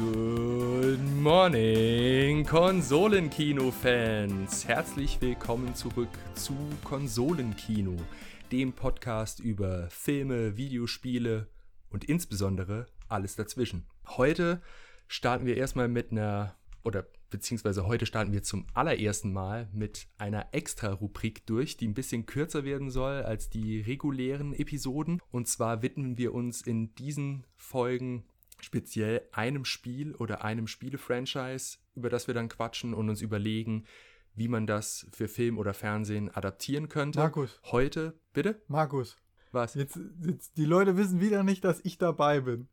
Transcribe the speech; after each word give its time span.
Good 0.00 1.00
morning, 1.20 2.46
Konsolenkino-Fans! 2.46 4.66
Herzlich 4.66 5.20
willkommen 5.20 5.74
zurück 5.74 6.08
zu 6.34 6.56
Konsolenkino, 6.84 7.96
dem 8.50 8.72
Podcast 8.72 9.40
über 9.40 9.90
Filme, 9.90 10.56
Videospiele 10.56 11.48
und 11.90 12.06
insbesondere 12.06 12.86
alles 13.08 13.36
dazwischen. 13.36 13.84
Heute 14.06 14.62
starten 15.06 15.44
wir 15.44 15.58
erstmal 15.58 15.88
mit 15.88 16.12
einer, 16.12 16.56
oder 16.82 17.06
beziehungsweise 17.28 17.86
heute 17.86 18.06
starten 18.06 18.32
wir 18.32 18.42
zum 18.42 18.66
allerersten 18.72 19.34
Mal 19.34 19.68
mit 19.74 20.06
einer 20.16 20.46
Extra-Rubrik 20.52 21.44
durch, 21.44 21.76
die 21.76 21.86
ein 21.86 21.94
bisschen 21.94 22.24
kürzer 22.24 22.64
werden 22.64 22.90
soll 22.90 23.20
als 23.22 23.50
die 23.50 23.82
regulären 23.82 24.54
Episoden. 24.54 25.20
Und 25.30 25.46
zwar 25.46 25.82
widmen 25.82 26.16
wir 26.16 26.32
uns 26.32 26.62
in 26.62 26.94
diesen 26.94 27.44
Folgen 27.54 28.24
speziell 28.64 29.22
einem 29.32 29.64
Spiel 29.64 30.14
oder 30.14 30.44
einem 30.44 30.66
Spiele-Franchise, 30.66 31.78
über 31.94 32.08
das 32.08 32.26
wir 32.26 32.34
dann 32.34 32.48
quatschen 32.48 32.94
und 32.94 33.08
uns 33.08 33.22
überlegen, 33.22 33.84
wie 34.34 34.48
man 34.48 34.66
das 34.66 35.06
für 35.12 35.28
Film 35.28 35.58
oder 35.58 35.74
Fernsehen 35.74 36.30
adaptieren 36.30 36.88
könnte. 36.88 37.18
Markus. 37.18 37.60
Heute, 37.64 38.18
bitte? 38.32 38.60
Markus. 38.68 39.16
Was? 39.52 39.74
Jetzt, 39.74 39.98
jetzt, 40.24 40.56
die 40.56 40.64
Leute 40.64 40.96
wissen 40.96 41.20
wieder 41.20 41.42
nicht, 41.42 41.64
dass 41.64 41.80
ich 41.84 41.98
dabei 41.98 42.40
bin. 42.40 42.68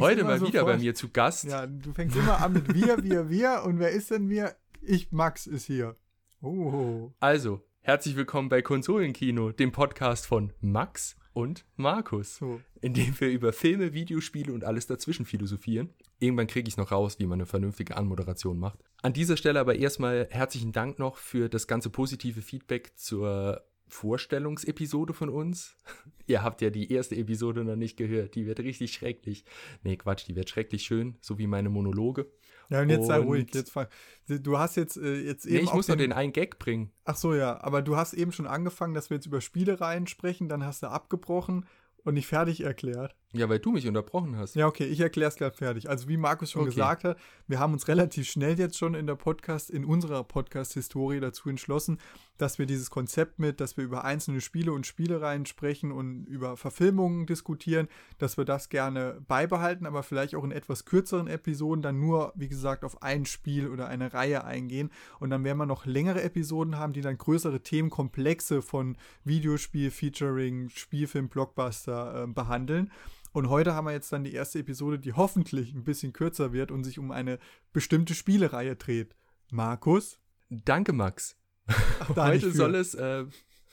Heute 0.00 0.24
mal 0.24 0.40
wieder 0.40 0.64
bei 0.64 0.76
mir 0.76 0.94
zu 0.94 1.08
Gast. 1.10 1.44
Ja, 1.44 1.66
du 1.66 1.92
fängst 1.92 2.16
immer 2.16 2.40
an 2.42 2.52
mit 2.52 2.74
wir, 2.74 3.04
wir, 3.04 3.30
wir. 3.30 3.62
Und 3.64 3.78
wer 3.78 3.90
ist 3.90 4.10
denn 4.10 4.28
wir? 4.28 4.56
Ich, 4.82 5.12
Max, 5.12 5.46
ist 5.46 5.66
hier. 5.66 5.96
Oh. 6.42 7.12
Also, 7.20 7.64
herzlich 7.80 8.16
willkommen 8.16 8.48
bei 8.48 8.60
Konsolenkino, 8.60 9.52
dem 9.52 9.70
Podcast 9.70 10.26
von 10.26 10.52
Max 10.60 11.16
und 11.32 11.64
Markus, 11.76 12.36
so. 12.36 12.60
in 12.80 12.94
dem 12.94 13.18
wir 13.20 13.30
über 13.30 13.52
Filme, 13.52 13.92
Videospiele 13.92 14.52
und 14.52 14.64
alles 14.64 14.86
dazwischen 14.86 15.24
philosophieren. 15.24 15.90
Irgendwann 16.18 16.46
kriege 16.46 16.68
ich 16.68 16.76
noch 16.76 16.92
raus, 16.92 17.18
wie 17.18 17.26
man 17.26 17.38
eine 17.38 17.46
vernünftige 17.46 17.96
Anmoderation 17.96 18.58
macht. 18.58 18.78
An 19.02 19.12
dieser 19.12 19.36
Stelle 19.36 19.60
aber 19.60 19.76
erstmal 19.76 20.28
herzlichen 20.30 20.72
Dank 20.72 20.98
noch 20.98 21.16
für 21.16 21.48
das 21.48 21.66
ganze 21.66 21.90
positive 21.90 22.42
Feedback 22.42 22.92
zur 22.96 23.64
Vorstellungsepisode 23.88 25.14
von 25.14 25.28
uns. 25.28 25.76
Ihr 26.26 26.42
habt 26.42 26.62
ja 26.62 26.70
die 26.70 26.92
erste 26.92 27.16
Episode 27.16 27.64
noch 27.64 27.76
nicht 27.76 27.96
gehört. 27.96 28.34
Die 28.34 28.46
wird 28.46 28.60
richtig 28.60 28.92
schrecklich. 28.92 29.44
Nee, 29.82 29.96
Quatsch, 29.96 30.26
die 30.28 30.36
wird 30.36 30.48
schrecklich 30.48 30.82
schön, 30.82 31.16
so 31.20 31.38
wie 31.38 31.46
meine 31.46 31.70
Monologe. 31.70 32.30
Ja, 32.70 32.80
und 32.80 32.88
jetzt 32.88 33.00
und 33.00 33.06
sei 33.06 33.18
ruhig. 33.18 33.48
Jetzt 33.52 33.72
fang, 33.72 33.88
du 34.28 34.58
hast 34.58 34.76
jetzt, 34.76 34.96
äh, 34.96 35.20
jetzt 35.20 35.44
eben. 35.44 35.56
Nee, 35.56 35.62
ich 35.64 35.74
muss 35.74 35.86
den, 35.86 35.94
noch 35.94 35.98
den 35.98 36.12
einen 36.12 36.32
Gag 36.32 36.58
bringen. 36.58 36.92
Ach 37.04 37.16
so, 37.16 37.34
ja. 37.34 37.60
Aber 37.62 37.82
du 37.82 37.96
hast 37.96 38.14
eben 38.14 38.32
schon 38.32 38.46
angefangen, 38.46 38.94
dass 38.94 39.10
wir 39.10 39.16
jetzt 39.16 39.26
über 39.26 39.40
Spielereien 39.40 40.06
sprechen. 40.06 40.48
Dann 40.48 40.64
hast 40.64 40.82
du 40.82 40.86
abgebrochen 40.86 41.66
und 42.04 42.14
nicht 42.14 42.28
fertig 42.28 42.62
erklärt. 42.62 43.16
Ja, 43.32 43.48
weil 43.48 43.60
du 43.60 43.70
mich 43.70 43.86
unterbrochen 43.86 44.36
hast. 44.36 44.56
Ja, 44.56 44.66
okay, 44.66 44.86
ich 44.86 44.98
erkläre 44.98 45.28
es 45.28 45.36
gerade 45.36 45.56
fertig. 45.56 45.88
Also 45.88 46.08
wie 46.08 46.16
Markus 46.16 46.50
schon 46.50 46.62
okay. 46.62 46.70
gesagt 46.70 47.04
hat, 47.04 47.16
wir 47.46 47.60
haben 47.60 47.72
uns 47.72 47.86
relativ 47.86 48.28
schnell 48.28 48.58
jetzt 48.58 48.76
schon 48.76 48.94
in 48.94 49.06
der 49.06 49.14
Podcast, 49.14 49.70
in 49.70 49.84
unserer 49.84 50.24
Podcast-Historie 50.24 51.20
dazu 51.20 51.48
entschlossen, 51.48 51.98
dass 52.38 52.58
wir 52.58 52.66
dieses 52.66 52.90
Konzept 52.90 53.38
mit, 53.38 53.60
dass 53.60 53.76
wir 53.76 53.84
über 53.84 54.02
einzelne 54.02 54.40
Spiele 54.40 54.72
und 54.72 54.84
Spielereien 54.84 55.46
sprechen 55.46 55.92
und 55.92 56.24
über 56.26 56.56
Verfilmungen 56.56 57.26
diskutieren, 57.26 57.86
dass 58.18 58.36
wir 58.36 58.44
das 58.44 58.68
gerne 58.68 59.20
beibehalten, 59.28 59.86
aber 59.86 60.02
vielleicht 60.02 60.34
auch 60.34 60.42
in 60.42 60.50
etwas 60.50 60.84
kürzeren 60.84 61.28
Episoden 61.28 61.82
dann 61.82 62.00
nur, 62.00 62.32
wie 62.34 62.48
gesagt, 62.48 62.82
auf 62.82 63.00
ein 63.00 63.26
Spiel 63.26 63.68
oder 63.68 63.86
eine 63.86 64.12
Reihe 64.12 64.42
eingehen. 64.42 64.90
Und 65.20 65.30
dann 65.30 65.44
werden 65.44 65.58
wir 65.58 65.66
noch 65.66 65.86
längere 65.86 66.22
Episoden 66.22 66.78
haben, 66.78 66.94
die 66.94 67.00
dann 67.00 67.16
größere 67.16 67.60
Themenkomplexe 67.60 68.60
von 68.60 68.96
Videospiel, 69.22 69.92
Featuring, 69.92 70.68
Spielfilm, 70.70 71.28
Blockbuster 71.28 72.24
äh, 72.24 72.26
behandeln. 72.26 72.90
Und 73.32 73.48
heute 73.48 73.74
haben 73.74 73.86
wir 73.86 73.92
jetzt 73.92 74.12
dann 74.12 74.24
die 74.24 74.34
erste 74.34 74.58
Episode, 74.58 74.98
die 74.98 75.12
hoffentlich 75.12 75.72
ein 75.72 75.84
bisschen 75.84 76.12
kürzer 76.12 76.52
wird 76.52 76.70
und 76.70 76.84
sich 76.84 76.98
um 76.98 77.10
eine 77.10 77.38
bestimmte 77.72 78.14
Spielereihe 78.14 78.76
dreht. 78.76 79.14
Markus? 79.50 80.18
Danke, 80.48 80.92
Max. 80.92 81.36
Ach, 81.66 82.08
heute 82.16 82.50
soll 82.50 82.74
es. 82.74 82.94
Äh, 82.94 83.26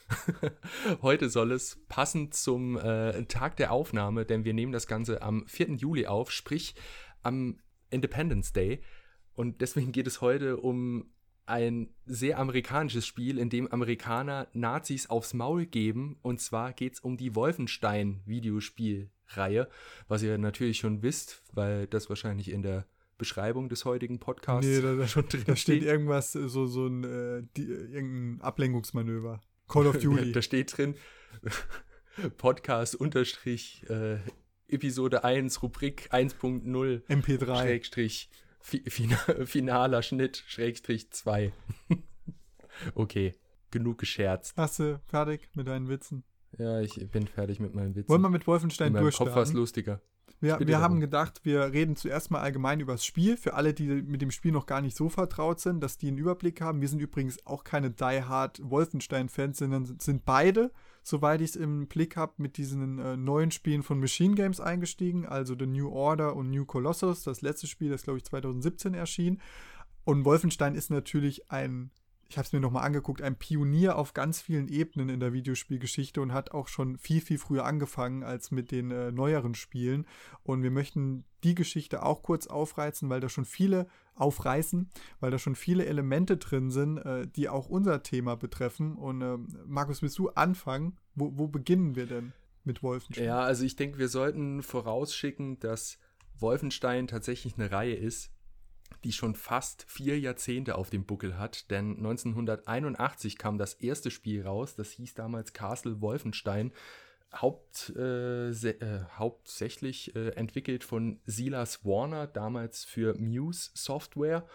heute 1.02 1.28
soll 1.28 1.52
es 1.52 1.78
passend 1.88 2.34
zum 2.34 2.78
äh, 2.78 3.24
Tag 3.24 3.56
der 3.56 3.72
Aufnahme, 3.72 4.24
denn 4.24 4.44
wir 4.44 4.54
nehmen 4.54 4.72
das 4.72 4.86
Ganze 4.86 5.22
am 5.22 5.46
4. 5.46 5.74
Juli 5.74 6.06
auf, 6.06 6.30
sprich 6.30 6.74
am 7.22 7.58
Independence 7.90 8.52
Day. 8.52 8.82
Und 9.34 9.60
deswegen 9.60 9.92
geht 9.92 10.06
es 10.06 10.20
heute 10.20 10.56
um 10.56 11.12
ein 11.46 11.94
sehr 12.04 12.38
amerikanisches 12.38 13.06
Spiel, 13.06 13.38
in 13.38 13.50
dem 13.50 13.70
Amerikaner 13.70 14.48
Nazis 14.52 15.08
aufs 15.08 15.34
Maul 15.34 15.66
geben. 15.66 16.18
Und 16.22 16.40
zwar 16.40 16.72
geht 16.72 16.94
es 16.94 17.00
um 17.00 17.16
die 17.16 17.34
Wolfenstein-Videospielreihe, 19.28 19.68
was 20.08 20.22
ihr 20.22 20.38
natürlich 20.38 20.78
schon 20.78 21.02
wisst, 21.02 21.42
weil 21.52 21.86
das 21.86 22.08
wahrscheinlich 22.08 22.50
in 22.50 22.62
der 22.62 22.86
Beschreibung 23.16 23.68
des 23.68 23.84
heutigen 23.84 24.20
Podcasts 24.20 24.66
nee, 24.66 24.80
da, 24.80 24.94
da, 24.94 25.08
schon 25.08 25.28
drin 25.28 25.42
da 25.46 25.56
steht. 25.56 25.82
irgendwas, 25.82 26.32
so, 26.32 26.66
so 26.66 26.86
ein, 26.86 27.04
äh, 27.04 27.42
die, 27.56 27.64
irgendein 27.66 28.40
Ablenkungsmanöver. 28.42 29.40
Call 29.66 29.86
of 29.86 29.98
Duty. 30.00 30.26
da, 30.26 30.32
da 30.32 30.42
steht 30.42 30.76
drin, 30.76 30.94
Podcast 32.36 32.94
unterstrich 32.94 33.84
äh, 33.88 34.18
Episode 34.68 35.24
1, 35.24 35.62
Rubrik 35.62 36.12
1.0 36.12 37.02
MP3. 37.08 37.62
Schrägstrich 37.62 38.30
finaler 39.46 40.02
Schnitt, 40.02 40.44
Schrägstrich 40.46 41.10
2. 41.10 41.52
okay, 42.94 43.34
genug 43.70 43.98
gescherzt. 43.98 44.56
Hast 44.56 44.78
du 44.78 45.00
fertig 45.06 45.48
mit 45.54 45.66
deinen 45.66 45.88
Witzen? 45.88 46.22
Ja, 46.56 46.80
ich 46.80 46.94
bin 47.10 47.26
fertig 47.26 47.60
mit 47.60 47.74
meinen 47.74 47.94
Witzen. 47.94 48.08
Wollen 48.08 48.22
wir 48.22 48.30
mit 48.30 48.46
Wolfenstein 48.46 48.94
In 48.94 49.10
Kopf 49.10 49.34
war 49.34 49.42
es 49.42 49.52
lustiger. 49.52 50.00
Wir, 50.40 50.60
wir 50.60 50.78
haben 50.78 51.00
gedacht, 51.00 51.40
wir 51.42 51.72
reden 51.72 51.96
zuerst 51.96 52.30
mal 52.30 52.40
allgemein 52.40 52.78
über 52.78 52.92
das 52.92 53.04
Spiel. 53.04 53.36
Für 53.36 53.54
alle, 53.54 53.74
die 53.74 53.86
mit 53.86 54.22
dem 54.22 54.30
Spiel 54.30 54.52
noch 54.52 54.66
gar 54.66 54.80
nicht 54.80 54.96
so 54.96 55.08
vertraut 55.08 55.58
sind, 55.58 55.80
dass 55.80 55.98
die 55.98 56.08
einen 56.08 56.18
Überblick 56.18 56.60
haben. 56.60 56.80
Wir 56.80 56.88
sind 56.88 57.00
übrigens 57.00 57.44
auch 57.44 57.64
keine 57.64 57.90
Die 57.90 58.22
Hard 58.22 58.60
Wolfenstein-Fans, 58.62 59.58
sondern 59.58 59.98
sind 59.98 60.24
beide, 60.24 60.70
soweit 61.02 61.40
ich 61.40 61.50
es 61.50 61.56
im 61.56 61.88
Blick 61.88 62.16
habe, 62.16 62.34
mit 62.36 62.56
diesen 62.56 63.00
äh, 63.00 63.16
neuen 63.16 63.50
Spielen 63.50 63.82
von 63.82 63.98
Machine 63.98 64.36
Games 64.36 64.60
eingestiegen. 64.60 65.26
Also 65.26 65.56
The 65.58 65.66
New 65.66 65.90
Order 65.90 66.36
und 66.36 66.50
New 66.50 66.64
Colossus. 66.64 67.24
Das 67.24 67.42
letzte 67.42 67.66
Spiel, 67.66 67.90
das 67.90 68.04
glaube 68.04 68.18
ich 68.18 68.24
2017 68.24 68.94
erschien. 68.94 69.40
Und 70.04 70.24
Wolfenstein 70.24 70.76
ist 70.76 70.90
natürlich 70.90 71.50
ein 71.50 71.90
ich 72.28 72.36
habe 72.36 72.44
es 72.44 72.52
mir 72.52 72.60
nochmal 72.60 72.84
angeguckt, 72.84 73.22
ein 73.22 73.36
Pionier 73.36 73.96
auf 73.96 74.12
ganz 74.12 74.40
vielen 74.40 74.68
Ebenen 74.68 75.08
in 75.08 75.18
der 75.18 75.32
Videospielgeschichte 75.32 76.20
und 76.20 76.34
hat 76.34 76.50
auch 76.52 76.68
schon 76.68 76.98
viel, 76.98 77.22
viel 77.22 77.38
früher 77.38 77.64
angefangen 77.64 78.22
als 78.22 78.50
mit 78.50 78.70
den 78.70 78.90
äh, 78.90 79.10
neueren 79.10 79.54
Spielen. 79.54 80.06
Und 80.42 80.62
wir 80.62 80.70
möchten 80.70 81.24
die 81.42 81.54
Geschichte 81.54 82.02
auch 82.02 82.22
kurz 82.22 82.46
aufreizen, 82.46 83.08
weil 83.08 83.20
da 83.20 83.30
schon 83.30 83.46
viele 83.46 83.86
aufreißen, 84.14 84.90
weil 85.20 85.30
da 85.30 85.38
schon 85.38 85.54
viele 85.54 85.86
Elemente 85.86 86.36
drin 86.36 86.70
sind, 86.70 86.98
äh, 86.98 87.26
die 87.26 87.48
auch 87.48 87.70
unser 87.70 88.02
Thema 88.02 88.36
betreffen. 88.36 88.96
Und 88.96 89.22
äh, 89.22 89.38
Markus, 89.66 90.02
willst 90.02 90.18
du 90.18 90.28
anfangen? 90.28 90.98
Wo, 91.14 91.32
wo 91.38 91.48
beginnen 91.48 91.96
wir 91.96 92.06
denn 92.06 92.34
mit 92.62 92.82
Wolfenstein? 92.82 93.24
Ja, 93.24 93.40
also 93.40 93.64
ich 93.64 93.76
denke, 93.76 93.98
wir 93.98 94.08
sollten 94.08 94.62
vorausschicken, 94.62 95.60
dass 95.60 95.98
Wolfenstein 96.38 97.06
tatsächlich 97.06 97.54
eine 97.56 97.70
Reihe 97.70 97.94
ist, 97.94 98.30
die 99.04 99.12
schon 99.12 99.34
fast 99.34 99.84
vier 99.88 100.18
Jahrzehnte 100.18 100.76
auf 100.76 100.90
dem 100.90 101.04
Buckel 101.04 101.38
hat, 101.38 101.70
denn 101.70 101.96
1981 101.96 103.38
kam 103.38 103.58
das 103.58 103.74
erste 103.74 104.10
Spiel 104.10 104.42
raus, 104.42 104.74
das 104.74 104.90
hieß 104.90 105.14
damals 105.14 105.52
Castle 105.52 106.00
Wolfenstein, 106.00 106.72
Haupt, 107.34 107.92
äh, 107.94 108.48
äh, 108.50 109.04
hauptsächlich 109.16 110.16
äh, 110.16 110.30
entwickelt 110.30 110.82
von 110.82 111.20
Silas 111.26 111.84
Warner, 111.84 112.26
damals 112.26 112.84
für 112.84 113.14
Muse 113.18 113.70
Software. 113.74 114.46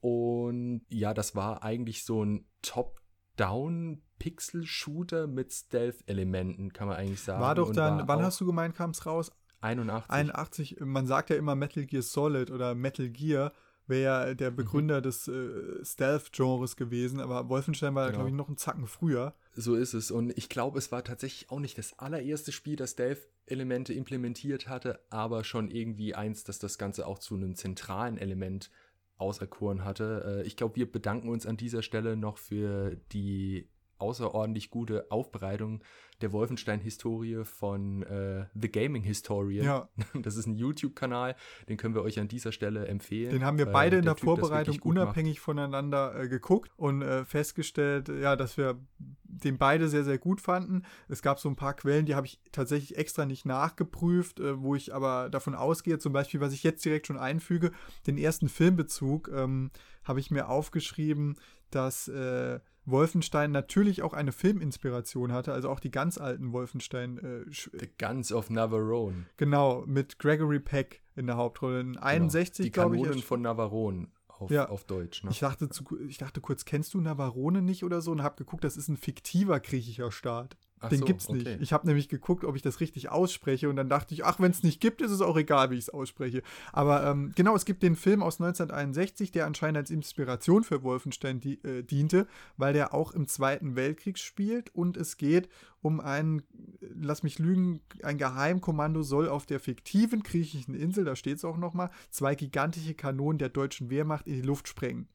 Und 0.00 0.86
ja, 0.88 1.12
das 1.12 1.34
war 1.34 1.62
eigentlich 1.62 2.04
so 2.04 2.24
ein 2.24 2.46
Top-Down 2.62 4.02
Pixel-Shooter 4.18 5.26
mit 5.26 5.52
Stealth-Elementen, 5.52 6.72
kann 6.72 6.88
man 6.88 6.96
eigentlich 6.96 7.20
sagen. 7.20 7.42
War 7.42 7.54
doch 7.54 7.70
dann, 7.70 8.08
wann 8.08 8.22
hast 8.22 8.40
du 8.40 8.46
gemeint, 8.46 8.74
kam 8.74 8.90
es 8.90 9.04
raus? 9.04 9.30
81. 9.60 10.10
81, 10.10 10.76
man 10.80 11.06
sagt 11.06 11.30
ja 11.30 11.36
immer 11.36 11.54
Metal 11.54 11.84
Gear 11.84 12.02
Solid 12.02 12.50
oder 12.50 12.74
Metal 12.74 13.10
Gear 13.10 13.52
wäre 13.88 14.02
ja 14.02 14.34
der 14.34 14.50
mhm. 14.50 14.56
Begründer 14.56 14.98
mhm. 14.98 15.02
des 15.02 15.28
äh, 15.28 15.84
Stealth-Genres 15.84 16.76
gewesen, 16.76 17.20
aber 17.20 17.48
Wolfenstein 17.48 17.94
war, 17.94 18.06
genau. 18.06 18.18
glaube 18.18 18.30
ich, 18.30 18.36
noch 18.36 18.48
einen 18.48 18.56
Zacken 18.56 18.86
früher. 18.86 19.34
So 19.54 19.74
ist 19.74 19.94
es. 19.94 20.10
Und 20.10 20.36
ich 20.36 20.48
glaube, 20.48 20.78
es 20.78 20.92
war 20.92 21.04
tatsächlich 21.04 21.50
auch 21.50 21.60
nicht 21.60 21.78
das 21.78 21.98
allererste 21.98 22.52
Spiel, 22.52 22.76
das 22.76 22.92
Stealth-Elemente 22.92 23.92
implementiert 23.92 24.68
hatte, 24.68 25.00
aber 25.10 25.44
schon 25.44 25.70
irgendwie 25.70 26.14
eins, 26.14 26.44
das 26.44 26.58
das 26.58 26.78
Ganze 26.78 27.06
auch 27.06 27.18
zu 27.18 27.34
einem 27.34 27.54
zentralen 27.54 28.18
Element 28.18 28.70
auserkoren 29.18 29.84
hatte. 29.84 30.42
Äh, 30.42 30.46
ich 30.46 30.56
glaube, 30.56 30.76
wir 30.76 30.90
bedanken 30.90 31.28
uns 31.28 31.46
an 31.46 31.56
dieser 31.56 31.82
Stelle 31.82 32.16
noch 32.16 32.38
für 32.38 32.96
die 33.12 33.68
außerordentlich 33.98 34.70
gute 34.70 35.10
Aufbereitung 35.10 35.82
der 36.20 36.32
Wolfenstein-Historie 36.32 37.44
von 37.44 38.02
äh, 38.04 38.46
The 38.54 38.70
Gaming 38.70 39.02
Historian. 39.02 39.64
Ja. 39.64 39.88
Das 40.22 40.36
ist 40.36 40.46
ein 40.46 40.54
YouTube-Kanal, 40.54 41.36
den 41.68 41.76
können 41.76 41.94
wir 41.94 42.02
euch 42.02 42.18
an 42.18 42.28
dieser 42.28 42.52
Stelle 42.52 42.86
empfehlen. 42.86 43.32
Den 43.32 43.44
haben 43.44 43.58
wir 43.58 43.66
beide 43.66 43.98
in 43.98 44.04
der, 44.04 44.14
der 44.14 44.20
typ 44.20 44.24
Vorbereitung 44.24 44.78
unabhängig 44.82 45.36
macht. 45.36 45.44
voneinander 45.44 46.18
äh, 46.18 46.28
geguckt 46.28 46.70
und 46.76 47.02
äh, 47.02 47.24
festgestellt, 47.24 48.08
ja, 48.08 48.34
dass 48.34 48.56
wir 48.56 48.80
den 49.24 49.58
beide 49.58 49.88
sehr, 49.88 50.04
sehr 50.04 50.18
gut 50.18 50.40
fanden. 50.40 50.84
Es 51.08 51.22
gab 51.22 51.38
so 51.38 51.48
ein 51.48 51.56
paar 51.56 51.74
Quellen, 51.74 52.06
die 52.06 52.14
habe 52.14 52.26
ich 52.26 52.40
tatsächlich 52.52 52.96
extra 52.96 53.26
nicht 53.26 53.44
nachgeprüft, 53.44 54.40
äh, 54.40 54.60
wo 54.60 54.74
ich 54.74 54.94
aber 54.94 55.28
davon 55.28 55.54
ausgehe, 55.54 55.98
zum 55.98 56.12
Beispiel, 56.12 56.40
was 56.40 56.52
ich 56.52 56.62
jetzt 56.62 56.84
direkt 56.84 57.06
schon 57.06 57.18
einfüge, 57.18 57.72
den 58.06 58.18
ersten 58.18 58.48
Filmbezug 58.48 59.30
ähm, 59.34 59.70
habe 60.04 60.20
ich 60.20 60.30
mir 60.30 60.48
aufgeschrieben, 60.48 61.36
dass 61.70 62.08
äh, 62.08 62.60
Wolfenstein 62.86 63.50
natürlich 63.50 64.02
auch 64.02 64.12
eine 64.12 64.32
Filminspiration 64.32 65.32
hatte, 65.32 65.52
also 65.52 65.68
auch 65.68 65.80
die 65.80 65.90
ganz 65.90 66.18
alten 66.18 66.52
Wolfenstein. 66.52 67.18
Äh, 67.18 67.50
The 67.50 67.90
Guns 67.98 68.32
of 68.32 68.48
Navarone. 68.48 69.26
Genau, 69.36 69.84
mit 69.86 70.18
Gregory 70.18 70.60
Peck 70.60 71.02
in 71.16 71.26
der 71.26 71.36
Hauptrolle. 71.36 71.80
In 71.80 71.96
61, 71.96 72.72
genau. 72.72 72.92
ich. 72.92 72.98
Die 72.98 73.02
Kanonen 73.02 73.22
von 73.22 73.42
Navarone 73.42 74.08
auf, 74.28 74.50
ja. 74.50 74.68
auf 74.68 74.84
Deutsch. 74.84 75.24
Ne? 75.24 75.30
Ich, 75.30 75.40
dachte 75.40 75.68
zu, 75.68 75.84
ich 76.06 76.18
dachte 76.18 76.40
kurz, 76.40 76.64
kennst 76.64 76.94
du 76.94 77.00
Navarone 77.00 77.62
nicht 77.62 77.84
oder 77.84 78.00
so? 78.00 78.12
Und 78.12 78.22
habe 78.22 78.36
geguckt, 78.36 78.64
das 78.64 78.76
ist 78.76 78.88
ein 78.88 78.96
fiktiver 78.96 79.60
griechischer 79.60 80.12
Staat. 80.12 80.56
Ach 80.80 80.90
Den 80.90 81.00
so, 81.00 81.04
gibt's 81.06 81.28
nicht. 81.30 81.46
Okay. 81.46 81.56
Ich 81.60 81.72
habe 81.72 81.86
nämlich 81.86 82.08
geguckt, 82.08 82.44
ob 82.44 82.54
ich 82.54 82.60
das 82.60 82.80
richtig 82.80 83.08
ausspreche 83.08 83.70
und 83.70 83.76
dann 83.76 83.88
dachte 83.88 84.12
ich, 84.12 84.26
ach, 84.26 84.40
wenn 84.40 84.50
es 84.50 84.62
nicht 84.62 84.80
gibt, 84.80 85.00
ist 85.00 85.10
es 85.10 85.22
auch 85.22 85.36
egal, 85.36 85.70
wie 85.70 85.76
ich 85.76 85.84
es 85.84 85.90
ausspreche. 85.90 86.42
Aber 86.72 87.06
ähm, 87.06 87.32
genau, 87.34 87.56
es 87.56 87.64
gibt 87.64 87.82
den 87.82 87.96
Film 87.96 88.22
aus 88.22 88.40
1961, 88.40 89.32
der 89.32 89.46
anscheinend 89.46 89.78
als 89.78 89.90
Inspiration 89.90 90.64
für 90.64 90.82
Wolfenstein 90.82 91.40
die, 91.40 91.64
äh, 91.64 91.82
diente, 91.82 92.26
weil 92.58 92.74
der 92.74 92.92
auch 92.92 93.12
im 93.12 93.26
Zweiten 93.26 93.74
Weltkrieg 93.74 94.18
spielt 94.18 94.74
und 94.74 94.98
es 94.98 95.16
geht 95.16 95.48
um 95.80 96.00
ein, 96.00 96.42
lass 96.80 97.22
mich 97.22 97.38
lügen, 97.38 97.80
ein 98.02 98.18
Geheimkommando 98.18 99.02
soll 99.02 99.28
auf 99.28 99.46
der 99.46 99.60
fiktiven 99.60 100.22
griechischen 100.22 100.74
Insel, 100.74 101.04
da 101.04 101.16
steht 101.16 101.38
es 101.38 101.44
auch 101.44 101.56
nochmal, 101.56 101.90
zwei 102.10 102.34
gigantische 102.34 102.94
Kanonen 102.94 103.38
der 103.38 103.48
deutschen 103.48 103.88
Wehrmacht 103.88 104.26
in 104.26 104.34
die 104.34 104.46
Luft 104.46 104.68
sprengen. 104.68 105.08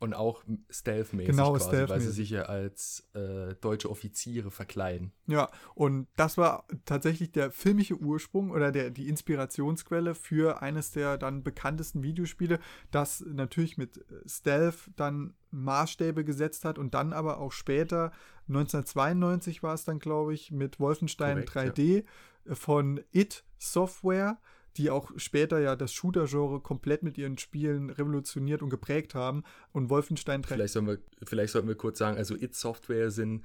Und 0.00 0.14
auch 0.14 0.44
stealth-mäßig 0.70 1.30
genau, 1.30 1.52
quasi, 1.52 1.68
stealth 1.68 1.90
weil 1.90 2.00
sie 2.00 2.12
sich 2.12 2.30
ja 2.30 2.42
als 2.42 3.08
äh, 3.14 3.56
deutsche 3.60 3.90
Offiziere 3.90 4.52
verkleiden. 4.52 5.12
Ja, 5.26 5.50
und 5.74 6.06
das 6.14 6.38
war 6.38 6.66
tatsächlich 6.84 7.32
der 7.32 7.50
filmische 7.50 7.96
Ursprung 7.96 8.52
oder 8.52 8.70
der, 8.70 8.90
die 8.90 9.08
Inspirationsquelle 9.08 10.14
für 10.14 10.62
eines 10.62 10.92
der 10.92 11.18
dann 11.18 11.42
bekanntesten 11.42 12.04
Videospiele, 12.04 12.60
das 12.92 13.24
natürlich 13.26 13.76
mit 13.76 14.04
Stealth 14.24 14.90
dann 14.94 15.34
Maßstäbe 15.50 16.24
gesetzt 16.24 16.64
hat 16.64 16.78
und 16.78 16.94
dann 16.94 17.12
aber 17.12 17.38
auch 17.38 17.50
später, 17.52 18.12
1992 18.48 19.62
war 19.62 19.74
es 19.74 19.84
dann, 19.84 19.98
glaube 19.98 20.32
ich, 20.32 20.52
mit 20.52 20.78
Wolfenstein 20.78 21.44
Korrekt, 21.44 21.78
3D 21.78 22.04
ja. 22.44 22.54
von 22.54 23.00
It 23.10 23.44
Software 23.58 24.38
die 24.78 24.90
auch 24.90 25.10
später 25.16 25.58
ja 25.58 25.76
das 25.76 25.92
Shooter-Genre 25.92 26.60
komplett 26.60 27.02
mit 27.02 27.18
ihren 27.18 27.36
Spielen 27.36 27.90
revolutioniert 27.90 28.62
und 28.62 28.70
geprägt 28.70 29.14
haben. 29.14 29.42
Und 29.72 29.90
Wolfenstein 29.90 30.42
3. 30.42 30.54
Vielleicht, 30.54 30.72
sollen 30.72 30.86
wir, 30.86 30.98
vielleicht 31.24 31.52
sollten 31.52 31.68
wir 31.68 31.74
kurz 31.74 31.98
sagen, 31.98 32.16
also 32.16 32.34
It 32.36 32.54
Software 32.54 33.10
sind 33.10 33.44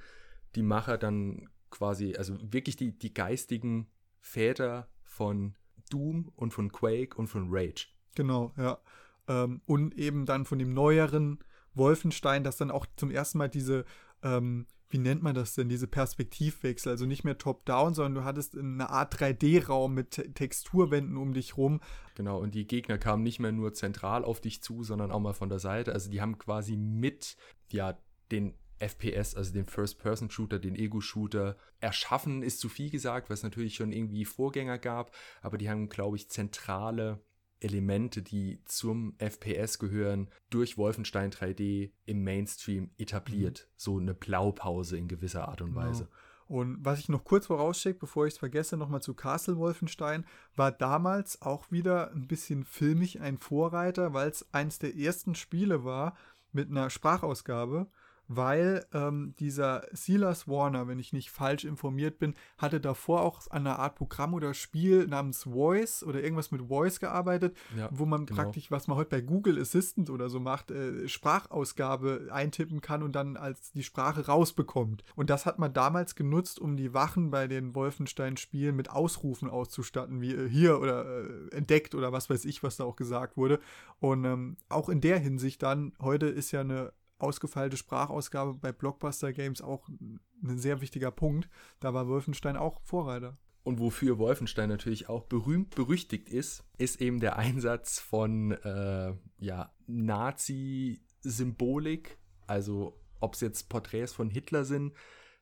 die 0.54 0.62
Macher 0.62 0.96
dann 0.96 1.48
quasi, 1.70 2.14
also 2.16 2.36
wirklich 2.40 2.76
die, 2.76 2.96
die 2.96 3.12
geistigen 3.12 3.88
Väter 4.20 4.88
von 5.02 5.56
Doom 5.90 6.32
und 6.36 6.52
von 6.52 6.70
Quake 6.70 7.16
und 7.16 7.26
von 7.26 7.48
Rage. 7.50 7.88
Genau, 8.14 8.52
ja. 8.56 8.78
Ähm, 9.26 9.60
und 9.66 9.96
eben 9.96 10.26
dann 10.26 10.44
von 10.44 10.58
dem 10.58 10.72
neueren 10.72 11.40
Wolfenstein, 11.74 12.44
das 12.44 12.56
dann 12.56 12.70
auch 12.70 12.86
zum 12.96 13.10
ersten 13.10 13.38
Mal 13.38 13.48
diese 13.48 13.84
ähm, 14.22 14.66
wie 14.94 14.98
nennt 15.00 15.24
man 15.24 15.34
das 15.34 15.56
denn, 15.56 15.68
diese 15.68 15.88
Perspektivwechsel, 15.88 16.92
also 16.92 17.04
nicht 17.04 17.24
mehr 17.24 17.36
top-down, 17.36 17.94
sondern 17.94 18.14
du 18.14 18.22
hattest 18.22 18.56
eine 18.56 18.90
Art 18.90 19.12
3D-Raum 19.16 19.92
mit 19.92 20.36
Texturwänden 20.36 21.16
um 21.16 21.34
dich 21.34 21.56
rum. 21.56 21.80
Genau, 22.14 22.38
und 22.38 22.54
die 22.54 22.64
Gegner 22.64 22.96
kamen 22.96 23.24
nicht 23.24 23.40
mehr 23.40 23.50
nur 23.50 23.74
zentral 23.74 24.24
auf 24.24 24.40
dich 24.40 24.62
zu, 24.62 24.84
sondern 24.84 25.10
auch 25.10 25.18
mal 25.18 25.32
von 25.32 25.48
der 25.48 25.58
Seite. 25.58 25.92
Also 25.92 26.12
die 26.12 26.20
haben 26.20 26.38
quasi 26.38 26.76
mit, 26.76 27.36
ja, 27.72 27.98
den 28.30 28.54
FPS, 28.78 29.34
also 29.34 29.52
den 29.52 29.66
First-Person-Shooter, 29.66 30.60
den 30.60 30.76
Ego-Shooter, 30.76 31.56
erschaffen, 31.80 32.44
ist 32.44 32.60
zu 32.60 32.68
viel 32.68 32.90
gesagt, 32.90 33.30
was 33.30 33.42
natürlich 33.42 33.74
schon 33.74 33.90
irgendwie 33.90 34.24
Vorgänger 34.24 34.78
gab, 34.78 35.12
aber 35.42 35.58
die 35.58 35.68
haben, 35.68 35.88
glaube 35.88 36.16
ich, 36.18 36.30
zentrale 36.30 37.20
Elemente, 37.64 38.22
die 38.22 38.60
zum 38.66 39.14
FPS 39.18 39.78
gehören, 39.78 40.28
durch 40.50 40.78
Wolfenstein 40.78 41.30
3D 41.30 41.90
im 42.06 42.22
Mainstream 42.22 42.90
etabliert. 42.98 43.66
Mhm. 43.66 43.72
So 43.76 43.98
eine 43.98 44.14
Blaupause 44.14 44.96
in 44.96 45.08
gewisser 45.08 45.48
Art 45.48 45.62
und 45.62 45.74
genau. 45.74 45.86
Weise. 45.86 46.08
Und 46.46 46.84
was 46.84 47.00
ich 47.00 47.08
noch 47.08 47.24
kurz 47.24 47.46
vorausschicke, 47.46 47.98
bevor 47.98 48.26
ich 48.26 48.34
es 48.34 48.38
vergesse, 48.38 48.76
nochmal 48.76 49.00
zu 49.00 49.14
Castle 49.14 49.56
Wolfenstein, 49.56 50.26
war 50.54 50.70
damals 50.70 51.40
auch 51.40 51.70
wieder 51.72 52.12
ein 52.12 52.28
bisschen 52.28 52.64
filmig 52.64 53.20
ein 53.20 53.38
Vorreiter, 53.38 54.12
weil 54.12 54.28
es 54.28 54.46
eins 54.52 54.78
der 54.78 54.94
ersten 54.94 55.34
Spiele 55.34 55.84
war 55.84 56.16
mit 56.52 56.70
einer 56.70 56.90
Sprachausgabe 56.90 57.86
weil 58.28 58.84
ähm, 58.92 59.34
dieser 59.38 59.86
Silas 59.92 60.48
Warner, 60.48 60.88
wenn 60.88 60.98
ich 60.98 61.12
nicht 61.12 61.30
falsch 61.30 61.64
informiert 61.64 62.18
bin, 62.18 62.34
hatte 62.58 62.80
davor 62.80 63.22
auch 63.22 63.42
an 63.50 63.66
einer 63.66 63.78
Art 63.78 63.96
Programm 63.96 64.34
oder 64.34 64.54
Spiel 64.54 65.06
namens 65.06 65.44
Voice 65.44 66.02
oder 66.02 66.22
irgendwas 66.22 66.50
mit 66.50 66.62
Voice 66.68 67.00
gearbeitet, 67.00 67.56
ja, 67.76 67.88
wo 67.92 68.06
man 68.06 68.26
genau. 68.26 68.42
praktisch, 68.42 68.70
was 68.70 68.88
man 68.88 68.96
heute 68.96 69.10
bei 69.10 69.20
Google 69.20 69.60
Assistant 69.60 70.10
oder 70.10 70.28
so 70.28 70.40
macht, 70.40 70.70
äh, 70.70 71.08
Sprachausgabe 71.08 72.28
eintippen 72.30 72.80
kann 72.80 73.02
und 73.02 73.14
dann 73.14 73.36
als 73.36 73.72
die 73.72 73.82
Sprache 73.82 74.26
rausbekommt. 74.26 75.04
Und 75.16 75.30
das 75.30 75.46
hat 75.46 75.58
man 75.58 75.72
damals 75.72 76.14
genutzt, 76.14 76.58
um 76.58 76.76
die 76.76 76.94
Wachen 76.94 77.30
bei 77.30 77.46
den 77.46 77.74
Wolfenstein-Spielen 77.74 78.74
mit 78.74 78.90
Ausrufen 78.90 79.48
auszustatten, 79.50 80.20
wie 80.20 80.34
äh, 80.34 80.48
hier 80.48 80.80
oder 80.80 81.04
äh, 81.04 81.56
entdeckt 81.56 81.94
oder 81.94 82.12
was 82.12 82.30
weiß 82.30 82.44
ich, 82.44 82.62
was 82.62 82.76
da 82.76 82.84
auch 82.84 82.96
gesagt 82.96 83.36
wurde. 83.36 83.60
Und 84.00 84.24
ähm, 84.24 84.56
auch 84.68 84.88
in 84.88 85.00
der 85.00 85.18
Hinsicht 85.18 85.62
dann, 85.62 85.92
heute 86.00 86.26
ist 86.26 86.52
ja 86.52 86.60
eine 86.60 86.92
ausgefeilte 87.18 87.76
Sprachausgabe 87.76 88.54
bei 88.54 88.72
Blockbuster 88.72 89.32
Games 89.32 89.60
auch 89.62 89.88
ein 89.88 90.58
sehr 90.58 90.80
wichtiger 90.80 91.10
Punkt. 91.10 91.50
Da 91.80 91.92
war 91.94 92.06
Wolfenstein 92.08 92.56
auch 92.56 92.80
Vorreiter. 92.82 93.36
Und 93.62 93.80
wofür 93.80 94.18
Wolfenstein 94.18 94.68
natürlich 94.68 95.08
auch 95.08 95.24
berühmt 95.24 95.74
berüchtigt 95.74 96.28
ist, 96.28 96.62
ist 96.76 97.00
eben 97.00 97.18
der 97.20 97.36
Einsatz 97.36 97.98
von 97.98 98.52
äh, 98.52 99.14
ja, 99.38 99.72
Nazi-Symbolik. 99.86 102.18
Also 102.46 103.00
ob 103.20 103.32
es 103.34 103.40
jetzt 103.40 103.70
Porträts 103.70 104.12
von 104.12 104.28
Hitler 104.28 104.66
sind, 104.66 104.92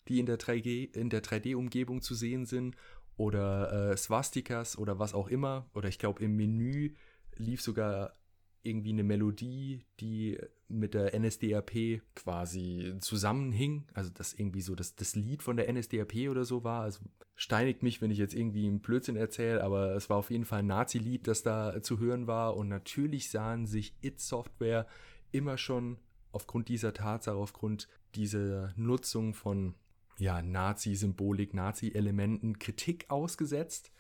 die 0.09 0.21
in 0.21 0.27
der 0.27 0.39
3D-Umgebung 0.39 2.01
zu 2.01 2.15
sehen 2.15 2.47
sind, 2.47 2.77
oder 3.17 3.91
äh, 3.91 3.97
Swastikas 3.97 4.79
oder 4.79 4.99
was 4.99 5.15
auch 5.15 5.29
immer. 5.29 5.69
Oder 5.75 5.89
ich 5.89 5.99
glaube, 5.99 6.23
im 6.25 6.37
Menü 6.37 6.95
lief 7.37 7.61
sogar 7.61 8.17
irgendwie 8.63 8.91
eine 8.91 9.03
Melodie, 9.03 9.85
die 10.01 10.39
mit 10.73 10.95
der 10.95 11.19
NSDAP 11.19 12.03
quasi 12.15 12.95
zusammenhing. 13.01 13.87
Also 13.95 14.11
das 14.13 14.33
irgendwie 14.33 14.61
so 14.61 14.75
das, 14.75 14.95
das 14.97 15.15
Lied 15.15 15.43
von 15.43 15.57
der 15.57 15.73
NSDAP 15.73 16.29
oder 16.29 16.45
so 16.45 16.65
war. 16.65 16.83
Also 16.83 17.01
steinigt 17.35 17.83
mich, 17.83 18.01
wenn 18.01 18.11
ich 18.11 18.19
jetzt 18.19 18.35
irgendwie 18.35 18.67
einen 18.67 18.81
Blödsinn 18.81 19.17
erzähle, 19.17 19.63
aber 19.63 19.95
es 19.95 20.11
war 20.11 20.17
auf 20.17 20.31
jeden 20.31 20.45
Fall 20.45 20.61
ein 20.61 20.67
Nazi-Lied, 20.67 21.27
das 21.27 21.43
da 21.43 21.83
zu 21.83 21.99
hören 21.99 22.27
war. 22.27 22.57
Und 22.57 22.69
natürlich 22.69 23.31
sahen 23.31 23.67
sich 23.67 23.95
It 24.03 24.21
Software 24.21 24.87
immer 25.31 25.59
schon 25.59 25.99
aufgrund 26.31 26.69
dieser 26.69 26.95
Tatsache, 26.95 27.37
aufgrund 27.37 27.89
dieser 28.15 28.73
Nutzung 28.77 29.35
von 29.35 29.75
ja, 30.19 30.43
Nazi-Symbolik, 30.43 31.55
Nazi-Elementen 31.55 32.59
Kritik 32.59 33.07
ausgesetzt. 33.09 33.91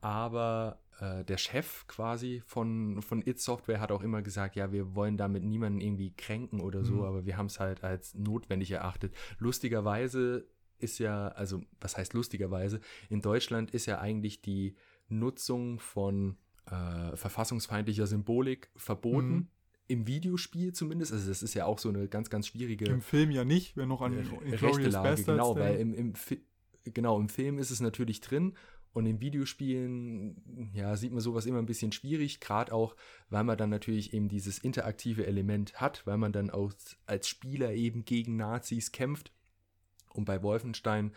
Aber 0.00 0.80
äh, 1.00 1.24
der 1.24 1.38
Chef 1.38 1.86
quasi 1.86 2.42
von, 2.44 3.00
von 3.00 3.26
It 3.26 3.40
Software 3.40 3.80
hat 3.80 3.90
auch 3.90 4.02
immer 4.02 4.20
gesagt, 4.20 4.54
ja, 4.54 4.70
wir 4.70 4.94
wollen 4.94 5.16
damit 5.16 5.42
niemanden 5.42 5.80
irgendwie 5.80 6.12
kränken 6.14 6.60
oder 6.60 6.84
so, 6.84 6.96
mhm. 6.96 7.04
aber 7.04 7.24
wir 7.24 7.38
haben 7.38 7.46
es 7.46 7.58
halt 7.58 7.82
als 7.82 8.14
notwendig 8.14 8.70
erachtet. 8.70 9.14
Lustigerweise 9.38 10.46
ist 10.78 10.98
ja, 10.98 11.28
also 11.28 11.62
was 11.80 11.96
heißt 11.96 12.12
lustigerweise, 12.12 12.80
in 13.08 13.22
Deutschland 13.22 13.70
ist 13.70 13.86
ja 13.86 13.98
eigentlich 13.98 14.42
die 14.42 14.76
Nutzung 15.08 15.78
von 15.78 16.36
äh, 16.66 17.16
verfassungsfeindlicher 17.16 18.06
Symbolik 18.06 18.70
verboten. 18.76 19.34
Mhm. 19.34 19.48
Im 19.88 20.06
Videospiel 20.06 20.72
zumindest, 20.72 21.12
also 21.12 21.28
das 21.28 21.42
ist 21.42 21.54
ja 21.54 21.64
auch 21.64 21.78
so 21.78 21.88
eine 21.88 22.08
ganz, 22.08 22.30
ganz 22.30 22.46
schwierige. 22.46 22.84
Im 22.84 23.00
Film 23.00 23.30
ja 23.30 23.44
nicht, 23.44 23.76
wenn 23.76 23.88
noch 23.88 24.02
an 24.02 24.12
äh, 24.12 24.54
rechte 24.54 24.88
Lage, 24.88 25.24
genau, 25.24 25.56
weil 25.56 25.80
im, 25.80 25.94
im, 25.94 26.12
genau, 26.84 27.18
im 27.18 27.28
Film 27.28 27.58
ist 27.58 27.70
es 27.70 27.80
natürlich 27.80 28.20
drin 28.20 28.54
und 28.92 29.06
in 29.06 29.20
Videospielen, 29.20 30.70
ja, 30.74 30.96
sieht 30.96 31.12
man 31.12 31.20
sowas 31.20 31.46
immer 31.46 31.58
ein 31.58 31.66
bisschen 31.66 31.92
schwierig, 31.92 32.40
gerade 32.40 32.72
auch, 32.72 32.96
weil 33.28 33.44
man 33.44 33.56
dann 33.56 33.70
natürlich 33.70 34.12
eben 34.12 34.28
dieses 34.28 34.58
interaktive 34.58 35.26
Element 35.26 35.80
hat, 35.80 36.06
weil 36.06 36.18
man 36.18 36.32
dann 36.32 36.50
auch 36.50 36.72
als 37.06 37.28
Spieler 37.28 37.72
eben 37.72 38.04
gegen 38.04 38.36
Nazis 38.36 38.90
kämpft. 38.90 39.32
Und 40.12 40.24
bei 40.24 40.42
Wolfenstein 40.42 41.12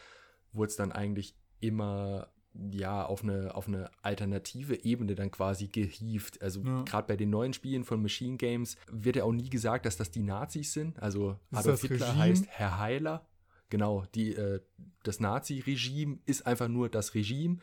wurde 0.51 0.69
es 0.69 0.75
dann 0.75 0.91
eigentlich 0.91 1.35
immer 1.61 2.29
ja 2.71 3.03
auf 3.03 3.23
eine 3.23 3.55
auf 3.55 3.67
eine 3.67 3.89
alternative 4.03 4.83
Ebene 4.83 5.15
dann 5.15 5.31
quasi 5.31 5.67
gehievt. 5.67 6.39
Also 6.43 6.61
ja. 6.61 6.83
gerade 6.83 7.07
bei 7.07 7.15
den 7.15 7.31
neuen 7.31 7.53
Spielen 7.53 7.83
von 7.83 8.01
Machine 8.03 8.37
Games 8.37 8.77
wird 8.91 9.15
ja 9.15 9.23
auch 9.23 9.31
nie 9.31 9.49
gesagt, 9.49 9.87
dass 9.87 9.97
das 9.97 10.11
die 10.11 10.21
Nazis 10.21 10.73
sind. 10.73 11.01
Also 11.01 11.39
Adolf 11.51 11.81
Hitler 11.81 12.09
Regime? 12.09 12.19
heißt 12.19 12.45
Herr 12.49 12.77
Heiler 12.77 13.25
Genau, 13.69 14.05
die, 14.13 14.35
äh, 14.35 14.61
das 15.03 15.19
Nazi-Regime 15.19 16.19
ist 16.25 16.45
einfach 16.45 16.67
nur 16.67 16.89
das 16.89 17.15
Regime. 17.15 17.57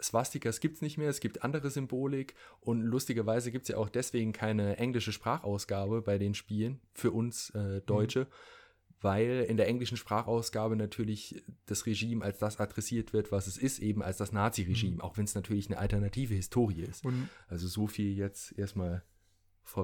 Swastikas 0.00 0.60
gibt 0.60 0.76
es 0.76 0.82
nicht 0.82 0.98
mehr, 0.98 1.08
es 1.08 1.20
gibt 1.20 1.42
andere 1.42 1.70
Symbolik 1.70 2.34
und 2.60 2.82
lustigerweise 2.82 3.50
gibt 3.50 3.64
es 3.64 3.68
ja 3.68 3.76
auch 3.76 3.88
deswegen 3.88 4.32
keine 4.32 4.76
englische 4.76 5.12
Sprachausgabe 5.12 6.02
bei 6.02 6.18
den 6.18 6.34
Spielen 6.34 6.80
für 6.92 7.10
uns 7.10 7.50
äh, 7.50 7.80
Deutsche, 7.82 8.20
mhm. 8.20 8.26
weil 9.00 9.46
in 9.48 9.56
der 9.56 9.66
englischen 9.66 9.96
Sprachausgabe 9.96 10.76
natürlich 10.76 11.42
das 11.66 11.86
Regime 11.86 12.24
als 12.24 12.38
das 12.38 12.60
adressiert 12.60 13.12
wird, 13.12 13.32
was 13.32 13.46
es 13.46 13.56
ist, 13.56 13.80
eben 13.80 14.02
als 14.02 14.18
das 14.18 14.32
Nazi-Regime, 14.32 14.96
mhm. 14.96 15.00
auch 15.00 15.16
wenn 15.16 15.24
es 15.24 15.34
natürlich 15.34 15.68
eine 15.68 15.78
alternative 15.78 16.34
Historie 16.34 16.82
ist. 16.82 17.04
Und 17.04 17.28
also 17.48 17.66
so 17.66 17.86
viel 17.86 18.16
jetzt 18.16 18.56
erstmal. 18.58 19.02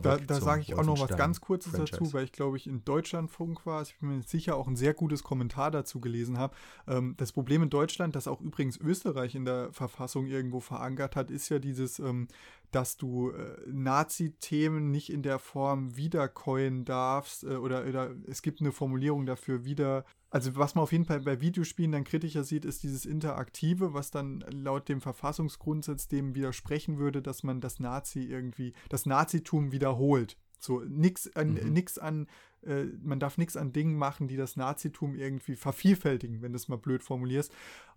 Da, 0.03 0.17
da 0.17 0.41
sage 0.41 0.63
ich 0.63 0.75
auch 0.75 0.85
noch 0.85 0.99
was 1.01 1.17
ganz 1.17 1.41
Kurzes 1.41 1.73
Franchise. 1.73 1.99
dazu, 1.99 2.13
weil 2.13 2.25
ich 2.25 2.33
glaube 2.33 2.57
ich 2.57 2.67
in 2.67 2.85
Deutschlandfunk 2.85 3.67
war, 3.67 3.83
ich 3.83 3.99
bin 3.99 4.17
mir 4.17 4.23
sicher 4.23 4.57
auch 4.57 4.67
ein 4.67 4.77
sehr 4.77 4.95
gutes 4.95 5.23
Kommentar 5.23 5.71
dazu 5.71 6.01
gelesen 6.01 6.39
habe. 6.39 6.55
Ähm, 6.87 7.15
das 7.17 7.33
Problem 7.33 7.63
in 7.63 7.71
Deutschland, 7.71 8.17
das 8.17 8.27
auch 8.27 8.41
übrigens 8.41 8.79
Österreich 8.79 9.35
in 9.35 9.45
der 9.45 9.73
Verfassung 9.73 10.27
irgendwo 10.27 10.61
verankert 10.61 11.17
hat, 11.17 11.31
ist 11.31 11.49
ja 11.49 11.59
dieses, 11.59 11.99
ähm, 11.99 12.29
dass 12.71 12.97
du 12.97 13.31
äh, 13.31 13.57
Nazi-Themen 13.67 14.91
nicht 14.91 15.11
in 15.13 15.23
der 15.23 15.39
Form 15.39 15.97
wiederkäuen 15.97 16.85
darfst 16.85 17.45
äh, 17.45 17.57
oder, 17.57 17.87
oder 17.87 18.11
es 18.27 18.43
gibt 18.43 18.61
eine 18.61 18.73
Formulierung 18.73 19.27
dafür, 19.27 19.65
wieder 19.65 20.05
also 20.35 20.57
was 20.57 20.75
man 20.75 20.83
auf 20.83 20.91
jeden 20.91 21.05
Fall 21.05 21.21
bei 21.21 21.41
Videospielen 21.41 21.93
dann 21.93 22.03
kritischer 22.03 22.43
sieht, 22.43 22.65
ist 22.65 22.83
dieses 22.83 23.07
Interaktive, 23.07 23.95
was 23.95 24.11
dann 24.11 24.45
laut 24.51 24.89
dem 24.89 25.01
Verfassungsgrundsatz 25.01 26.09
dem 26.09 26.35
widersprechen 26.35 26.99
würde, 26.99 27.23
dass 27.23 27.45
man 27.45 27.61
das 27.61 27.79
Nazi 27.79 28.25
irgendwie, 28.25 28.73
das 28.89 29.07
Nazitum 29.07 29.71
wiederholt. 29.71 30.37
So, 30.59 30.81
nix 30.81 31.31
an, 31.37 31.53
mhm. 31.53 31.73
nix 31.73 31.99
an, 31.99 32.27
äh, 32.63 32.83
man 33.05 33.21
darf 33.21 33.39
nichts 33.39 33.57
an 33.57 33.73
Dingen 33.73 33.97
machen, 33.97 34.27
die 34.27 34.37
das 34.37 34.57
Nazitum 34.57 35.15
irgendwie 35.15 35.55
vervielfältigen, 35.55 36.43
wenn 36.43 36.51
du 36.51 36.57
es 36.57 36.67
mal 36.67 36.79
blöd 36.79 37.05
formulierst. 37.05 37.53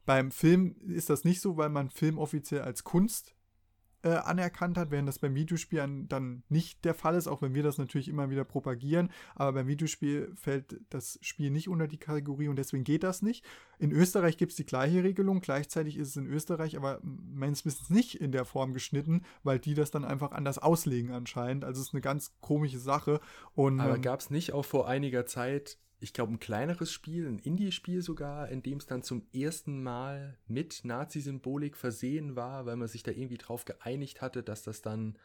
Beim 0.05 0.29
Film 0.29 0.75
ist 0.87 1.09
das 1.09 1.23
nicht 1.23 1.41
so, 1.41 1.57
weil 1.57 1.69
man 1.69 1.89
Film 1.89 2.19
offiziell 2.19 2.61
als 2.61 2.83
Kunst 2.83 3.33
äh, 4.07 4.17
anerkannt 4.17 4.77
hat, 4.77 4.91
während 4.91 5.07
das 5.07 5.19
beim 5.19 5.35
Videospiel 5.35 6.05
dann 6.07 6.43
nicht 6.49 6.85
der 6.85 6.93
Fall 6.93 7.15
ist, 7.15 7.27
auch 7.27 7.41
wenn 7.41 7.53
wir 7.53 7.63
das 7.63 7.77
natürlich 7.77 8.07
immer 8.07 8.29
wieder 8.29 8.45
propagieren. 8.45 9.11
Aber 9.35 9.53
beim 9.53 9.67
Videospiel 9.67 10.31
fällt 10.35 10.79
das 10.89 11.19
Spiel 11.21 11.51
nicht 11.51 11.67
unter 11.67 11.87
die 11.87 11.97
Kategorie 11.97 12.47
und 12.47 12.57
deswegen 12.57 12.83
geht 12.83 13.03
das 13.03 13.21
nicht. 13.21 13.45
In 13.79 13.91
Österreich 13.91 14.37
gibt 14.37 14.51
es 14.51 14.55
die 14.55 14.65
gleiche 14.65 15.03
Regelung, 15.03 15.41
gleichzeitig 15.41 15.97
ist 15.97 16.09
es 16.09 16.15
in 16.17 16.27
Österreich 16.27 16.77
aber 16.77 16.99
meines 17.03 17.65
Wissens 17.65 17.89
nicht 17.89 18.15
in 18.15 18.31
der 18.31 18.45
Form 18.45 18.73
geschnitten, 18.73 19.23
weil 19.43 19.59
die 19.59 19.73
das 19.73 19.91
dann 19.91 20.05
einfach 20.05 20.31
anders 20.31 20.57
auslegen 20.57 21.11
anscheinend. 21.11 21.65
Also 21.65 21.81
es 21.81 21.87
ist 21.87 21.93
eine 21.93 22.01
ganz 22.01 22.31
komische 22.39 22.79
Sache. 22.79 23.19
Und, 23.55 23.79
aber 23.79 23.95
ähm, 23.95 24.01
gab 24.01 24.21
es 24.21 24.29
nicht 24.29 24.53
auch 24.53 24.65
vor 24.65 24.87
einiger 24.87 25.25
Zeit 25.25 25.77
ich 25.99 26.13
glaube, 26.13 26.33
ein 26.33 26.39
kleineres 26.39 26.91
Spiel, 26.91 27.27
ein 27.27 27.39
Indie-Spiel 27.39 28.01
sogar, 28.01 28.49
in 28.49 28.61
dem 28.61 28.77
es 28.77 28.85
dann 28.85 29.01
zum 29.01 29.25
ersten 29.33 29.81
Mal 29.81 30.37
mit 30.47 30.81
Nazi-Symbolik 30.83 31.75
versehen 31.75 32.35
war, 32.35 32.65
weil 32.65 32.75
man 32.75 32.87
sich 32.87 33.03
da 33.03 33.11
irgendwie 33.11 33.37
drauf 33.37 33.65
geeinigt 33.65 34.21
hatte, 34.21 34.43
dass 34.43 34.63
das 34.63 34.81
dann 34.81 35.17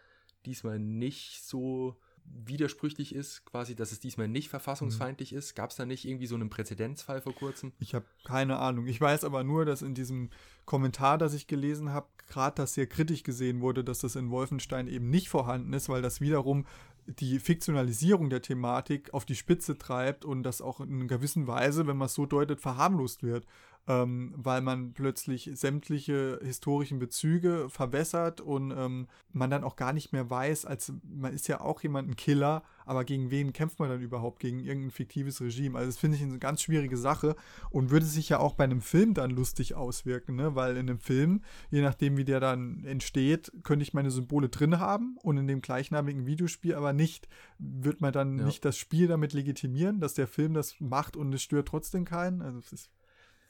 diesmal 0.46 0.78
nicht 0.78 1.44
so 1.44 1.96
widersprüchlich 2.24 3.14
ist, 3.14 3.44
quasi, 3.44 3.74
dass 3.74 3.92
es 3.92 4.00
diesmal 4.00 4.28
nicht 4.28 4.48
verfassungsfeindlich 4.48 5.32
mhm. 5.32 5.38
ist. 5.38 5.54
Gab 5.54 5.70
es 5.70 5.76
da 5.76 5.84
nicht 5.84 6.06
irgendwie 6.06 6.26
so 6.26 6.34
einen 6.34 6.50
Präzedenzfall 6.50 7.20
vor 7.20 7.34
kurzem? 7.34 7.72
Ich 7.78 7.94
habe 7.94 8.04
keine 8.24 8.58
Ahnung. 8.58 8.86
Ich 8.86 9.00
weiß 9.00 9.24
aber 9.24 9.44
nur, 9.44 9.64
dass 9.64 9.82
in 9.82 9.94
diesem 9.94 10.30
Kommentar, 10.64 11.18
das 11.18 11.34
ich 11.34 11.46
gelesen 11.46 11.90
habe, 11.90 12.06
gerade 12.28 12.56
das 12.56 12.74
sehr 12.74 12.86
kritisch 12.86 13.22
gesehen 13.22 13.60
wurde, 13.60 13.84
dass 13.84 14.00
das 14.00 14.16
in 14.16 14.30
Wolfenstein 14.30 14.88
eben 14.88 15.10
nicht 15.10 15.28
vorhanden 15.28 15.72
ist, 15.72 15.88
weil 15.88 16.02
das 16.02 16.20
wiederum 16.20 16.66
die 17.06 17.38
Fiktionalisierung 17.38 18.30
der 18.30 18.42
Thematik 18.42 19.12
auf 19.12 19.24
die 19.24 19.34
Spitze 19.34 19.76
treibt 19.76 20.24
und 20.24 20.42
das 20.42 20.62
auch 20.62 20.80
in 20.80 20.92
einer 20.94 21.06
gewissen 21.06 21.46
Weise, 21.46 21.86
wenn 21.86 21.96
man 21.96 22.06
es 22.06 22.14
so 22.14 22.26
deutet, 22.26 22.60
verharmlost 22.60 23.22
wird 23.22 23.46
ähm, 23.88 24.32
weil 24.36 24.60
man 24.60 24.92
plötzlich 24.92 25.50
sämtliche 25.54 26.38
historischen 26.42 26.98
Bezüge 27.00 27.68
verwässert 27.68 28.40
und 28.40 28.70
ähm, 28.70 29.08
man 29.32 29.50
dann 29.50 29.64
auch 29.64 29.74
gar 29.74 29.92
nicht 29.92 30.12
mehr 30.12 30.30
weiß, 30.30 30.66
als 30.66 30.92
man 31.02 31.32
ist 31.32 31.48
ja 31.48 31.60
auch 31.60 31.82
jemand 31.82 32.08
ein 32.08 32.16
Killer, 32.16 32.62
aber 32.86 33.04
gegen 33.04 33.30
wen 33.30 33.52
kämpft 33.52 33.80
man 33.80 33.88
dann 33.88 34.00
überhaupt? 34.00 34.40
Gegen 34.40 34.60
irgendein 34.60 34.92
fiktives 34.92 35.40
Regime? 35.40 35.76
Also 35.76 35.90
das 35.90 35.98
finde 35.98 36.16
ich 36.16 36.22
eine 36.22 36.38
ganz 36.38 36.62
schwierige 36.62 36.96
Sache 36.96 37.34
und 37.70 37.90
würde 37.90 38.06
sich 38.06 38.28
ja 38.28 38.38
auch 38.38 38.54
bei 38.54 38.64
einem 38.64 38.82
Film 38.82 39.14
dann 39.14 39.30
lustig 39.30 39.74
auswirken, 39.74 40.36
ne? 40.36 40.54
weil 40.54 40.76
in 40.76 40.88
einem 40.88 40.98
Film, 40.98 41.42
je 41.70 41.82
nachdem 41.82 42.16
wie 42.16 42.24
der 42.24 42.38
dann 42.38 42.84
entsteht, 42.84 43.52
könnte 43.64 43.82
ich 43.82 43.94
meine 43.94 44.10
Symbole 44.10 44.48
drin 44.48 44.78
haben 44.78 45.16
und 45.22 45.38
in 45.38 45.48
dem 45.48 45.60
gleichnamigen 45.60 46.26
Videospiel 46.26 46.74
aber 46.74 46.92
nicht. 46.92 47.28
Wird 47.58 48.00
man 48.00 48.12
dann 48.12 48.38
ja. 48.38 48.44
nicht 48.44 48.64
das 48.64 48.76
Spiel 48.76 49.08
damit 49.08 49.32
legitimieren, 49.32 50.00
dass 50.00 50.14
der 50.14 50.28
Film 50.28 50.54
das 50.54 50.80
macht 50.80 51.16
und 51.16 51.32
es 51.32 51.42
stört 51.42 51.68
trotzdem 51.68 52.04
keinen? 52.04 52.42
Also 52.42 52.58
es 52.58 52.72
ist 52.72 52.90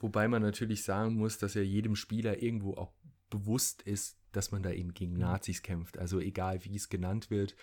Wobei 0.03 0.27
man 0.27 0.43
natürlich 0.43 0.83
sagen 0.83 1.15
muss, 1.15 1.39
dass 1.39 1.55
ja 1.55 1.63
jedem 1.63 1.95
Spieler 1.95 2.43
irgendwo 2.43 2.75
auch 2.75 2.93
bewusst 3.31 3.83
ist, 3.83 4.19
dass 4.33 4.51
man 4.51 4.63
da 4.63 4.73
eben 4.73 4.95
gegen 4.95 5.15
mhm. 5.15 5.21
Nazis 5.21 5.63
kämpft. 5.63 5.97
Also 5.97 6.19
egal, 6.19 6.65
wie 6.65 6.75
es 6.75 6.89
genannt 6.89 7.31
wird. 7.31 7.55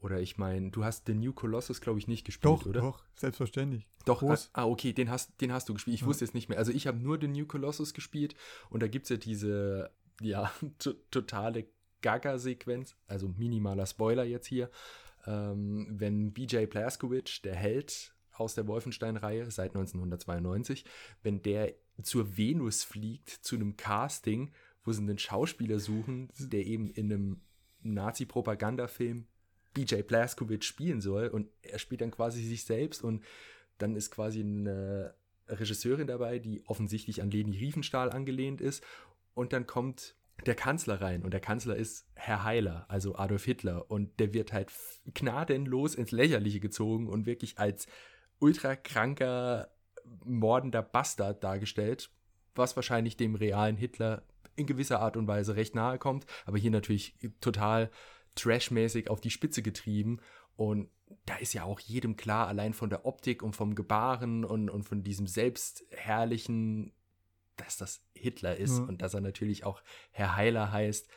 Oder 0.00 0.20
ich 0.20 0.38
meine, 0.38 0.70
du 0.70 0.84
hast 0.84 1.06
The 1.06 1.14
New 1.14 1.34
Colossus, 1.34 1.82
glaube 1.82 1.98
ich, 1.98 2.08
nicht 2.08 2.24
gespielt, 2.24 2.60
doch, 2.60 2.66
oder? 2.66 2.80
Doch, 2.80 3.04
selbstverständlich. 3.14 3.86
Doch, 4.06 4.20
Groß. 4.20 4.50
ah, 4.54 4.64
okay, 4.64 4.94
den 4.94 5.10
hast, 5.10 5.38
den 5.40 5.52
hast 5.52 5.68
du 5.68 5.74
gespielt. 5.74 5.94
Ich 5.94 6.00
ja. 6.00 6.06
wusste 6.06 6.24
jetzt 6.24 6.34
nicht 6.34 6.48
mehr. 6.48 6.58
Also 6.58 6.72
ich 6.72 6.86
habe 6.86 6.98
nur 6.98 7.20
The 7.20 7.28
New 7.28 7.46
Colossus 7.46 7.92
gespielt 7.92 8.34
und 8.70 8.82
da 8.82 8.88
gibt 8.88 9.04
es 9.04 9.10
ja 9.10 9.16
diese, 9.18 9.92
ja, 10.20 10.50
totale 11.10 11.66
Gaga-Sequenz, 12.00 12.96
also 13.06 13.28
minimaler 13.28 13.86
Spoiler 13.86 14.24
jetzt 14.24 14.46
hier. 14.46 14.70
Ähm, 15.26 15.88
wenn 15.90 16.32
BJ 16.32 16.64
Blazkowicz, 16.64 17.42
der 17.42 17.54
Held 17.54 18.12
aus 18.32 18.54
der 18.54 18.66
Wolfenstein-Reihe 18.66 19.50
seit 19.50 19.70
1992, 19.70 20.84
wenn 21.22 21.42
der 21.42 21.74
zur 22.02 22.36
Venus 22.36 22.84
fliegt, 22.84 23.28
zu 23.28 23.56
einem 23.56 23.76
Casting, 23.76 24.52
wo 24.84 24.92
sie 24.92 25.02
einen 25.02 25.18
Schauspieler 25.18 25.78
suchen, 25.78 26.30
der 26.38 26.66
eben 26.66 26.90
in 26.90 27.12
einem 27.12 27.40
Nazi-Propagandafilm 27.82 29.26
BJ 29.74 30.02
Blazkowicz 30.02 30.64
spielen 30.64 31.00
soll 31.00 31.28
und 31.28 31.48
er 31.62 31.78
spielt 31.78 32.00
dann 32.00 32.10
quasi 32.10 32.42
sich 32.42 32.64
selbst 32.64 33.02
und 33.02 33.24
dann 33.78 33.96
ist 33.96 34.10
quasi 34.10 34.40
eine 34.40 35.14
Regisseurin 35.48 36.06
dabei, 36.06 36.38
die 36.38 36.62
offensichtlich 36.66 37.22
an 37.22 37.30
Leni 37.30 37.56
Riefenstahl 37.56 38.10
angelehnt 38.10 38.60
ist 38.60 38.84
und 39.34 39.52
dann 39.52 39.66
kommt 39.66 40.14
der 40.46 40.54
Kanzler 40.54 41.00
rein 41.00 41.22
und 41.22 41.32
der 41.32 41.40
Kanzler 41.40 41.76
ist 41.76 42.06
Herr 42.14 42.44
Heiler, 42.44 42.86
also 42.88 43.16
Adolf 43.16 43.44
Hitler 43.44 43.90
und 43.90 44.18
der 44.18 44.34
wird 44.34 44.52
halt 44.52 44.72
gnadenlos 45.14 45.94
ins 45.94 46.10
Lächerliche 46.10 46.60
gezogen 46.60 47.08
und 47.08 47.26
wirklich 47.26 47.58
als 47.58 47.86
ultra 48.42 48.76
kranker, 48.76 49.70
mordender 50.24 50.82
Bastard 50.82 51.42
dargestellt, 51.42 52.10
was 52.54 52.76
wahrscheinlich 52.76 53.16
dem 53.16 53.34
realen 53.34 53.76
Hitler 53.76 54.22
in 54.56 54.66
gewisser 54.66 55.00
Art 55.00 55.16
und 55.16 55.26
Weise 55.26 55.56
recht 55.56 55.74
nahe 55.74 55.98
kommt, 55.98 56.26
aber 56.44 56.58
hier 56.58 56.70
natürlich 56.70 57.16
total 57.40 57.90
trashmäßig 58.34 59.08
auf 59.08 59.20
die 59.20 59.30
Spitze 59.30 59.62
getrieben 59.62 60.20
und 60.56 60.90
da 61.26 61.36
ist 61.36 61.52
ja 61.52 61.64
auch 61.64 61.80
jedem 61.80 62.16
klar, 62.16 62.48
allein 62.48 62.72
von 62.72 62.90
der 62.90 63.06
Optik 63.06 63.42
und 63.42 63.54
vom 63.54 63.74
Gebaren 63.74 64.44
und, 64.44 64.70
und 64.70 64.82
von 64.82 65.02
diesem 65.02 65.26
selbstherrlichen, 65.26 66.92
dass 67.56 67.76
das 67.76 68.02
Hitler 68.14 68.56
ist 68.56 68.78
ja. 68.78 68.84
und 68.84 69.02
dass 69.02 69.14
er 69.14 69.20
natürlich 69.20 69.64
auch 69.64 69.82
Herr 70.10 70.36
Heiler 70.36 70.72
heißt 70.72 71.08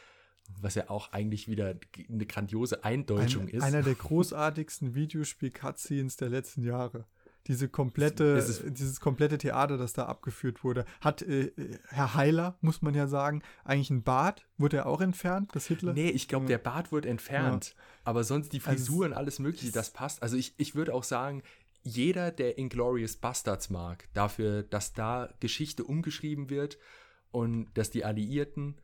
was 0.62 0.76
ja 0.76 0.90
auch 0.90 1.12
eigentlich 1.12 1.48
wieder 1.48 1.76
eine 2.10 2.26
grandiose 2.26 2.84
Eindeutschung 2.84 3.44
Ein, 3.44 3.50
ist. 3.50 3.64
Einer 3.64 3.82
der 3.82 3.96
großartigsten 3.96 4.94
Videospiel-Cutscenes 4.94 6.18
der 6.18 6.30
letzten 6.30 6.64
Jahre. 6.64 7.06
Diese 7.48 7.70
komplette, 7.70 8.44
dieses 8.66 9.00
komplette 9.00 9.38
Theater, 9.38 9.78
das 9.78 9.94
da 9.94 10.06
abgeführt 10.06 10.64
wurde. 10.64 10.86
Hat 11.02 11.22
äh, 11.22 11.52
Herr 11.90 12.16
Heiler, 12.16 12.58
muss 12.62 12.82
man 12.82 12.96
ja 12.96 13.08
sagen, 13.08 13.44
eigentlich 13.64 13.92
ein 13.92 14.02
Bart? 14.04 14.48
Wurde 14.58 14.78
er 14.78 14.86
auch 14.88 15.02
entfernt, 15.02 15.52
das 15.54 15.68
Hitler? 15.68 15.94
Nee, 15.94 16.10
ich 16.10 16.28
glaube, 16.28 16.48
der 16.48 16.58
Bart 16.58 16.92
wurde 16.92 17.08
entfernt. 17.10 17.76
Ja. 17.78 17.84
Aber 18.06 18.24
sonst 18.24 18.54
die 18.54 18.60
Frisuren, 18.60 19.12
also, 19.12 19.20
alles 19.20 19.40
Mögliche, 19.40 19.72
das 19.72 19.92
passt. 19.92 20.24
Also 20.24 20.38
ich, 20.38 20.56
ich 20.58 20.74
würde 20.74 20.94
auch 20.94 21.04
sagen, 21.04 21.44
jeder, 21.84 22.32
der 22.32 22.58
Inglorious 22.58 23.16
Bastards 23.16 23.70
mag, 23.70 24.08
dafür, 24.14 24.64
dass 24.64 24.94
da 24.94 25.30
Geschichte 25.40 25.84
umgeschrieben 25.84 26.50
wird 26.50 26.80
und 27.32 27.68
dass 27.76 27.92
die 27.92 28.04
Alliierten 28.04 28.82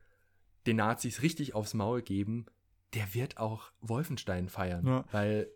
den 0.68 0.76
Nazis 0.76 1.24
richtig 1.24 1.56
aufs 1.56 1.74
Maul 1.74 2.04
geben, 2.04 2.46
der 2.94 3.14
wird 3.16 3.38
auch 3.38 3.72
Wolfenstein 3.82 4.50
feiern. 4.50 4.86
Ja. 4.86 5.06
Weil 5.12 5.50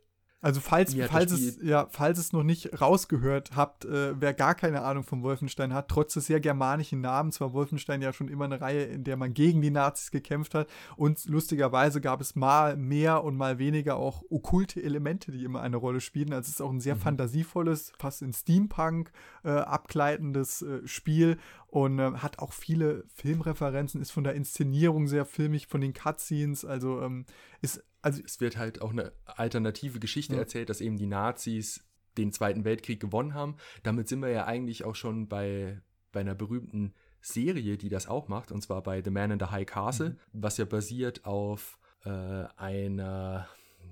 also 0.45 0.61
falls, 0.61 0.93
falls, 1.07 1.31
es, 1.31 1.57
ja, 1.63 1.87
falls 1.89 2.19
es 2.19 2.31
noch 2.31 2.43
nicht 2.43 2.79
rausgehört 2.79 3.55
habt, 3.55 3.83
äh, 3.83 4.13
wer 4.21 4.31
gar 4.31 4.53
keine 4.53 4.83
Ahnung 4.83 5.03
vom 5.03 5.23
Wolfenstein 5.23 5.73
hat, 5.73 5.87
trotz 5.87 6.13
des 6.13 6.27
sehr 6.27 6.39
germanischen 6.39 7.01
Namens 7.01 7.41
war 7.41 7.51
Wolfenstein 7.53 8.03
ja 8.03 8.13
schon 8.13 8.27
immer 8.27 8.45
eine 8.45 8.61
Reihe, 8.61 8.83
in 8.83 9.03
der 9.03 9.17
man 9.17 9.33
gegen 9.33 9.63
die 9.63 9.71
Nazis 9.71 10.11
gekämpft 10.11 10.53
hat. 10.53 10.67
Und 10.97 11.25
lustigerweise 11.25 11.99
gab 11.99 12.21
es 12.21 12.35
mal 12.35 12.77
mehr 12.77 13.23
und 13.23 13.35
mal 13.37 13.57
weniger 13.57 13.95
auch 13.95 14.21
okkulte 14.29 14.83
Elemente, 14.83 15.31
die 15.31 15.43
immer 15.43 15.61
eine 15.61 15.77
Rolle 15.77 15.99
spielen. 15.99 16.31
Also 16.31 16.49
es 16.49 16.49
ist 16.49 16.61
auch 16.61 16.71
ein 16.71 16.79
sehr 16.79 16.93
mhm. 16.93 16.99
fantasievolles, 16.99 17.93
fast 17.97 18.21
in 18.21 18.31
Steampunk 18.31 19.11
äh, 19.43 19.49
abgleitendes 19.49 20.61
äh, 20.61 20.87
Spiel 20.87 21.39
und 21.65 21.97
äh, 21.97 22.11
hat 22.17 22.37
auch 22.37 22.53
viele 22.53 23.03
Filmreferenzen, 23.15 23.99
ist 23.99 24.11
von 24.11 24.23
der 24.23 24.35
Inszenierung 24.35 25.07
sehr 25.07 25.25
filmig, 25.25 25.65
von 25.65 25.81
den 25.81 25.93
Cutscenes, 25.93 26.65
also 26.65 27.01
ähm, 27.01 27.25
ist 27.61 27.83
also 28.05 28.21
es 28.23 28.39
wird 28.39 28.55
halt 28.55 28.83
auch 28.83 28.91
eine 28.91 29.13
alternative 29.25 29.99
Geschichte 29.99 30.35
ja. 30.35 30.39
erzählt, 30.39 30.69
dass 30.69 30.79
eben 30.79 30.95
die 30.95 31.07
Nazis 31.07 31.83
den 32.17 32.31
Zweiten 32.31 32.63
Weltkrieg 32.63 32.99
gewonnen 32.99 33.33
haben. 33.33 33.57
Damit 33.81 34.07
sind 34.07 34.21
wir 34.21 34.29
ja 34.29 34.45
eigentlich 34.45 34.85
auch 34.85 34.93
schon 34.93 35.27
bei, 35.27 35.81
bei 36.11 36.19
einer 36.19 36.35
berühmten 36.35 36.93
Serie, 37.21 37.77
die 37.77 37.89
das 37.89 38.07
auch 38.07 38.27
macht, 38.27 38.51
und 38.51 38.61
zwar 38.61 38.83
bei 38.83 39.01
The 39.03 39.09
Man 39.09 39.31
in 39.31 39.39
the 39.39 39.47
High 39.47 39.65
Castle, 39.65 40.11
mhm. 40.11 40.17
was 40.33 40.57
ja 40.57 40.65
basiert 40.65 41.25
auf 41.25 41.79
äh, 42.03 42.09
einer 42.09 43.47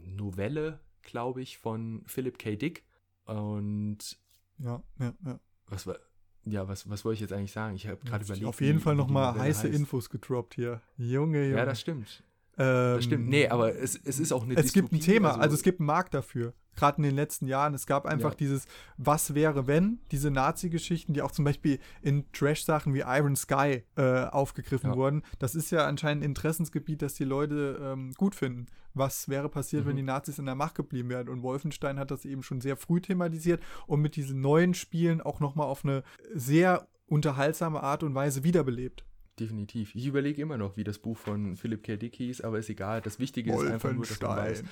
Novelle, 0.05 0.79
glaube 1.01 1.41
ich, 1.41 1.57
von 1.57 2.03
Philip 2.05 2.37
K. 2.37 2.55
Dick. 2.55 2.83
Und 3.25 4.19
Ja, 4.59 4.83
ja, 4.99 5.13
ja. 5.25 5.39
Was 5.65 5.87
war. 5.87 5.97
Ja, 6.45 6.67
was, 6.67 6.87
was 6.87 7.03
wollte 7.03 7.15
ich 7.15 7.21
jetzt 7.21 7.33
eigentlich 7.33 7.53
sagen? 7.53 7.75
Ich 7.75 7.87
habe 7.87 8.03
gerade 8.05 8.25
überlegt. 8.25 8.45
Auf 8.45 8.61
jeden 8.61 8.79
Fall 8.79 8.95
nochmal 8.95 9.33
heiße 9.33 9.63
heißt. 9.63 9.75
Infos 9.75 10.09
gedroppt 10.09 10.53
hier. 10.53 10.81
Junge, 10.97 11.45
Junge. 11.45 11.57
Ja, 11.57 11.65
das 11.65 11.79
stimmt. 11.79 12.21
Ähm, 12.57 12.95
Das 12.95 13.03
stimmt. 13.05 13.27
Nee, 13.29 13.47
aber 13.47 13.75
es, 13.75 13.95
es 14.03 14.19
ist 14.19 14.31
auch 14.31 14.43
eine 14.43 14.55
es 14.55 14.73
gibt 14.73 14.91
ein 14.91 14.97
Dystopie, 14.97 15.13
Thema, 15.13 15.39
also, 15.39 15.55
es 15.55 15.63
gibt 15.63 15.79
einen 15.79 15.87
Markt 15.87 16.13
dafür. 16.13 16.53
Gerade 16.75 16.97
in 16.97 17.03
den 17.03 17.15
letzten 17.15 17.45
Jahren. 17.45 17.75
Es 17.75 17.85
gab 17.85 18.07
einfach 18.07 18.31
Ja. 18.31 18.35
dieses 18.37 18.65
Was 18.97 19.35
wäre 19.35 19.67
wenn, 19.67 19.99
diese 20.11 20.31
Nazi-Geschichten, 20.31 21.13
die 21.13 21.21
auch 21.21 21.31
zum 21.31 21.45
Beispiel 21.45 21.77
in 22.01 22.31
Trash-Sachen 22.31 22.95
wie 22.95 23.01
Iron 23.05 23.35
Sky 23.35 23.83
äh, 23.95 24.25
aufgegriffen 24.25 24.89
Ja. 24.91 24.95
wurden. 24.95 25.21
Das 25.37 25.53
ist 25.53 25.69
ja 25.71 25.85
anscheinend 25.85 26.23
ein 26.23 26.29
Interessensgebiet, 26.29 27.03
das 27.03 27.13
die 27.13 27.25
Leute 27.25 27.79
ähm, 27.79 28.11
gut 28.17 28.33
finden. 28.33 28.65
Was 28.95 29.29
wäre 29.29 29.49
passiert, 29.49 29.85
wenn 29.85 29.93
Mhm. 29.93 29.97
die 29.97 30.03
Nazis 30.03 30.39
in 30.39 30.45
der 30.47 30.55
Macht 30.55 30.73
geblieben 30.75 31.09
wären? 31.09 31.29
Und 31.29 31.43
Wolfenstein 31.43 31.99
hat 31.99 32.09
das 32.09 32.25
eben 32.25 32.41
schon 32.41 32.59
sehr 32.61 32.75
früh 32.75 33.01
thematisiert 33.01 33.61
und 33.85 34.01
mit 34.01 34.15
diesen 34.15 34.41
neuen 34.41 34.73
Spielen 34.73 35.21
auch 35.21 35.39
nochmal 35.39 35.67
auf 35.67 35.83
eine 35.85 36.03
sehr 36.33 36.87
unterhaltsame 37.07 37.83
Art 37.83 38.01
und 38.01 38.15
Weise 38.15 38.43
wiederbelebt. 38.43 39.05
Definitiv. 39.39 39.95
Ich 39.95 40.05
überlege 40.05 40.41
immer 40.41 40.57
noch, 40.57 40.77
wie 40.77 40.83
das 40.83 40.99
Buch 40.99 41.17
von 41.17 41.57
Philip 41.57 41.83
K. 41.83 41.97
Dick 41.97 42.15
hieß, 42.15 42.41
aber 42.41 42.59
ist 42.59 42.69
egal. 42.69 43.01
Das 43.01 43.19
Wichtige 43.19 43.53
ist 43.53 43.65
einfach 43.65 43.91
nur, 43.91 44.05
dass 44.05 44.21
man 44.21 44.37
weiß, 44.37 44.63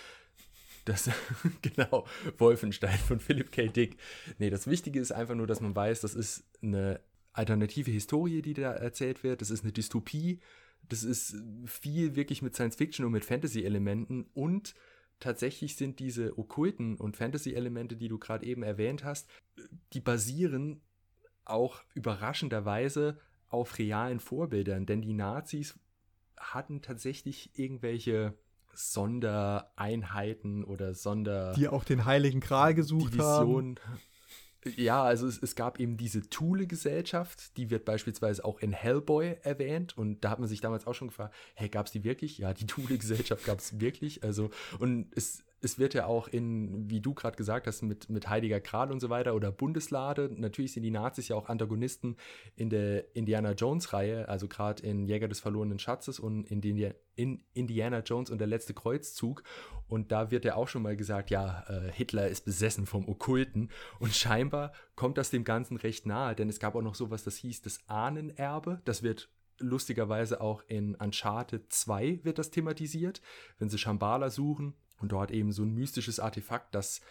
dass, 0.86 1.10
genau, 1.62 2.06
Wolfenstein 2.38 2.98
von 2.98 3.20
Philip 3.20 3.52
K. 3.52 3.68
Dick. 3.68 3.98
Nee, 4.38 4.50
das 4.50 4.68
Wichtige 4.68 5.00
ist 5.00 5.12
einfach 5.12 5.36
nur, 5.36 5.48
dass 5.48 5.62
man 5.62 5.76
weiß, 5.76 6.02
das 6.02 6.14
ist 6.14 6.44
eine 6.62 7.00
alternative 7.34 7.90
Historie, 7.90 8.42
die 8.42 8.54
da 8.54 8.74
erzählt 8.74 9.24
wird. 9.24 9.42
Das 9.42 9.50
ist 9.50 9.64
eine 9.64 9.72
Dystopie. 9.72 10.40
Das 10.90 11.04
ist 11.04 11.36
viel 11.66 12.16
wirklich 12.16 12.42
mit 12.42 12.54
Science 12.54 12.76
Fiction 12.76 13.06
und 13.06 13.12
mit 13.12 13.26
Fantasy-Elementen 13.26 14.26
und 14.34 14.76
tatsächlich 15.20 15.76
sind 15.76 16.00
diese 16.00 16.38
okkulten 16.38 16.98
und 16.98 17.16
Fantasy-Elemente, 17.16 17.96
die 17.96 18.10
du 18.10 18.18
gerade 18.18 18.46
eben 18.46 18.64
erwähnt 18.64 19.04
hast, 19.04 19.30
die 19.94 20.02
basieren 20.02 20.82
auch 21.46 21.84
überraschenderweise 21.94 23.20
auf 23.52 23.78
realen 23.78 24.20
Vorbildern, 24.20 24.86
denn 24.86 25.02
die 25.02 25.14
Nazis 25.14 25.76
hatten 26.38 26.82
tatsächlich 26.82 27.52
irgendwelche 27.54 28.34
Sondereinheiten 28.74 30.64
oder 30.64 30.94
Sonder 30.94 31.54
Die 31.54 31.68
auch 31.68 31.84
den 31.84 32.06
Heiligen 32.06 32.40
Gral 32.40 32.74
gesucht 32.74 33.18
haben. 33.20 33.78
Division. 33.78 33.80
Ja, 34.76 35.04
also 35.04 35.28
es, 35.28 35.40
es 35.42 35.56
gab 35.56 35.80
eben 35.80 35.98
diese 35.98 36.22
Thule-Gesellschaft, 36.22 37.58
die 37.58 37.72
wird 37.72 37.84
beispielsweise 37.84 38.46
auch 38.46 38.60
in 38.60 38.74
Hellboy 38.74 39.38
erwähnt 39.42 39.98
und 39.98 40.24
da 40.24 40.30
hat 40.30 40.40
man 40.40 40.48
sich 40.48 40.62
damals 40.62 40.86
auch 40.86 40.94
schon 40.94 41.08
gefragt, 41.08 41.34
hey, 41.56 41.68
gab 41.68 41.88
es 41.88 41.92
die 41.92 42.04
wirklich? 42.04 42.38
Ja, 42.38 42.54
die 42.54 42.68
Thule-Gesellschaft 42.68 43.44
gab 43.46 43.58
es 43.58 43.80
wirklich. 43.80 44.24
Also, 44.24 44.52
und 44.78 45.08
es, 45.16 45.44
es 45.62 45.78
wird 45.78 45.94
ja 45.94 46.08
auch 46.08 46.28
in, 46.28 46.90
wie 46.90 47.02
du 47.02 47.14
gerade 47.14 47.38
gesagt 47.38 47.68
hast, 47.68 47.84
mit, 47.84 48.10
mit 48.10 48.28
Heiliger 48.28 48.60
Gral 48.60 48.92
und 48.92 49.00
so 49.00 49.10
weiter 49.10 49.36
oder 49.36 49.52
Bundeslade, 49.52 50.30
natürlich 50.36 50.74
sind 50.74 50.84
die 50.84 50.92
Nazis 50.92 51.28
ja 51.28 51.36
auch 51.36 51.50
Antagonisten 51.50 52.18
in 52.56 52.70
der 52.70 53.16
Indiana 53.16 53.52
Jones-Reihe, 53.52 54.28
also 54.28 54.48
gerade 54.48 54.82
in 54.84 55.06
Jäger 55.06 55.28
des 55.28 55.40
verlorenen 55.40 55.78
Schatzes 55.78 56.20
und 56.20 56.50
in, 56.50 56.62
den, 56.62 56.94
in 57.16 57.44
Indiana 57.54 58.00
Jones 58.00 58.32
und 58.32 58.40
der 58.40 58.48
letzte 58.48 58.74
Kreuzzug. 58.74 59.44
Und 59.88 60.12
da 60.12 60.32
wird 60.32 60.46
ja 60.46 60.56
auch 60.56 60.68
schon 60.68 60.82
mal 60.82 60.98
gesagt, 60.98 61.30
ja, 61.30 61.64
äh, 61.68 61.92
Hitler 61.92 62.28
ist 62.28 62.44
besessen 62.44 62.88
vom 62.88 63.08
Okkulten. 63.08 63.70
Und 64.00 64.16
scheinbar 64.16 64.74
kommt 64.96 65.18
das 65.18 65.30
dem 65.30 65.44
Ganzen 65.44 65.78
recht 65.78 66.08
nahe, 66.08 66.36
denn 66.36 66.50
es 66.50 66.60
gab 66.60 66.76
auch 66.76 66.82
noch 66.82 66.96
sowas, 66.96 67.24
das 67.24 67.38
hieß 67.38 67.62
das 67.62 67.88
Ahnenerbe. 67.88 68.82
Das 68.86 69.04
wird 69.04 69.30
lustigerweise 69.60 70.42
auch 70.42 70.64
in 70.68 70.96
Uncharted 70.96 71.72
2 71.72 72.22
wird 72.24 72.40
das 72.40 72.50
thematisiert, 72.50 73.22
wenn 73.60 73.70
sie 73.70 73.78
Shambhala 73.78 74.32
suchen 74.32 74.74
und 75.02 75.12
dort 75.12 75.32
eben 75.32 75.52
so 75.52 75.64
ein 75.64 75.74
mystisches 75.74 76.20
Artefakt, 76.20 76.74
das 76.76 77.02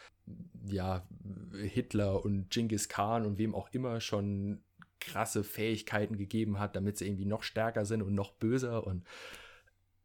ja 0.67 1.07
Hitler 1.55 2.25
und 2.25 2.51
Genghis 2.51 2.89
Khan 2.89 3.27
und 3.27 3.39
wem 3.39 3.55
auch 3.55 3.69
immer 3.73 4.01
schon 4.01 4.63
krasse 5.01 5.43
Fähigkeiten 5.45 6.17
gegeben 6.19 6.59
hat, 6.59 6.77
damit 6.77 6.99
sie 6.99 7.07
irgendwie 7.07 7.25
noch 7.25 7.43
stärker 7.43 7.85
sind 7.85 8.03
und 8.03 8.15
noch 8.15 8.33
böser 8.33 8.87
und 8.87 9.05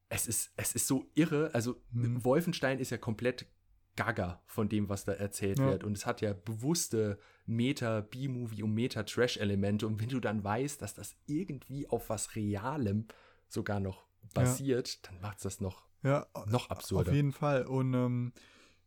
es 0.09 0.27
ist, 0.27 0.51
es 0.55 0.73
ist 0.75 0.87
so 0.87 1.09
irre. 1.15 1.49
Also 1.53 1.81
Mhm. 1.91 2.23
Wolfenstein 2.23 2.79
ist 2.79 2.91
ja 2.91 2.97
komplett 2.97 3.45
gaga 3.97 4.41
von 4.45 4.69
dem, 4.69 4.87
was 4.89 5.03
da 5.05 5.13
erzählt 5.13 5.57
Ja. 5.59 5.65
wird. 5.65 5.83
Und 5.83 5.97
es 5.97 6.05
hat 6.05 6.21
ja 6.21 6.33
bewusste 6.33 7.17
Meta-B-Movie 7.45 8.63
und 8.63 8.73
Meta-Trash-Elemente. 8.73 9.87
Und 9.87 9.99
wenn 10.01 10.09
du 10.09 10.19
dann 10.19 10.43
weißt, 10.43 10.81
dass 10.81 10.93
das 10.93 11.15
irgendwie 11.27 11.87
auf 11.87 12.09
was 12.09 12.35
Realem 12.35 13.07
sogar 13.47 13.79
noch 13.79 14.05
basiert, 14.33 15.05
dann 15.07 15.19
macht 15.21 15.37
es 15.37 15.43
das 15.43 15.61
noch, 15.61 15.83
Ja, 16.05 16.27
noch 16.45 16.69
absurder. 16.69 17.09
Auf 17.09 17.15
jeden 17.15 17.31
Fall. 17.31 17.65
Und 17.65 17.93
ähm, 17.95 18.31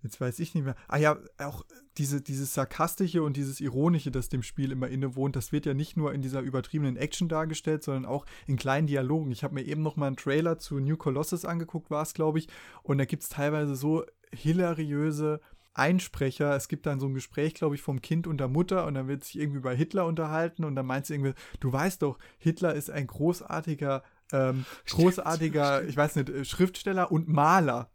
jetzt 0.02 0.20
weiß 0.20 0.38
ich 0.38 0.54
nicht 0.54 0.64
mehr. 0.64 0.76
Ah 0.86 0.98
ja, 0.98 1.18
auch 1.38 1.64
diese, 1.96 2.20
dieses 2.22 2.54
Sarkastische 2.54 3.24
und 3.24 3.36
dieses 3.36 3.60
Ironische, 3.60 4.12
das 4.12 4.28
dem 4.28 4.44
Spiel 4.44 4.70
immer 4.70 4.88
innewohnt, 4.88 5.34
das 5.34 5.50
wird 5.50 5.66
ja 5.66 5.74
nicht 5.74 5.96
nur 5.96 6.14
in 6.14 6.22
dieser 6.22 6.40
übertriebenen 6.40 6.96
Action 6.96 7.28
dargestellt, 7.28 7.82
sondern 7.82 8.06
auch 8.06 8.24
in 8.46 8.56
kleinen 8.56 8.86
Dialogen. 8.86 9.32
Ich 9.32 9.42
habe 9.42 9.54
mir 9.54 9.64
eben 9.64 9.82
noch 9.82 9.96
mal 9.96 10.06
einen 10.06 10.16
Trailer 10.16 10.58
zu 10.58 10.78
New 10.78 10.96
Colossus 10.96 11.44
angeguckt, 11.44 11.90
war 11.90 12.02
es, 12.02 12.14
glaube 12.14 12.38
ich. 12.38 12.48
Und 12.84 12.98
da 12.98 13.04
gibt 13.04 13.24
es 13.24 13.28
teilweise 13.28 13.74
so 13.74 14.04
hilariöse 14.32 15.40
Einsprecher. 15.74 16.54
Es 16.54 16.68
gibt 16.68 16.86
dann 16.86 17.00
so 17.00 17.06
ein 17.06 17.14
Gespräch, 17.14 17.54
glaube 17.54 17.74
ich, 17.74 17.82
vom 17.82 18.00
Kind 18.00 18.26
und 18.26 18.38
der 18.38 18.48
Mutter 18.48 18.86
und 18.86 18.94
dann 18.94 19.08
wird 19.08 19.24
sich 19.24 19.38
irgendwie 19.38 19.58
über 19.58 19.72
Hitler 19.72 20.06
unterhalten 20.06 20.64
und 20.64 20.74
dann 20.74 20.86
meint 20.86 21.06
sie 21.06 21.14
irgendwie, 21.14 21.34
du 21.60 21.72
weißt 21.72 22.02
doch, 22.02 22.18
Hitler 22.38 22.74
ist 22.74 22.90
ein 22.90 23.06
großartiger, 23.06 24.02
ähm, 24.32 24.64
großartiger, 24.88 25.84
ich 25.84 25.96
weiß 25.96 26.16
nicht, 26.16 26.28
äh, 26.28 26.44
Schriftsteller 26.44 27.10
und 27.10 27.28
Maler. 27.28 27.90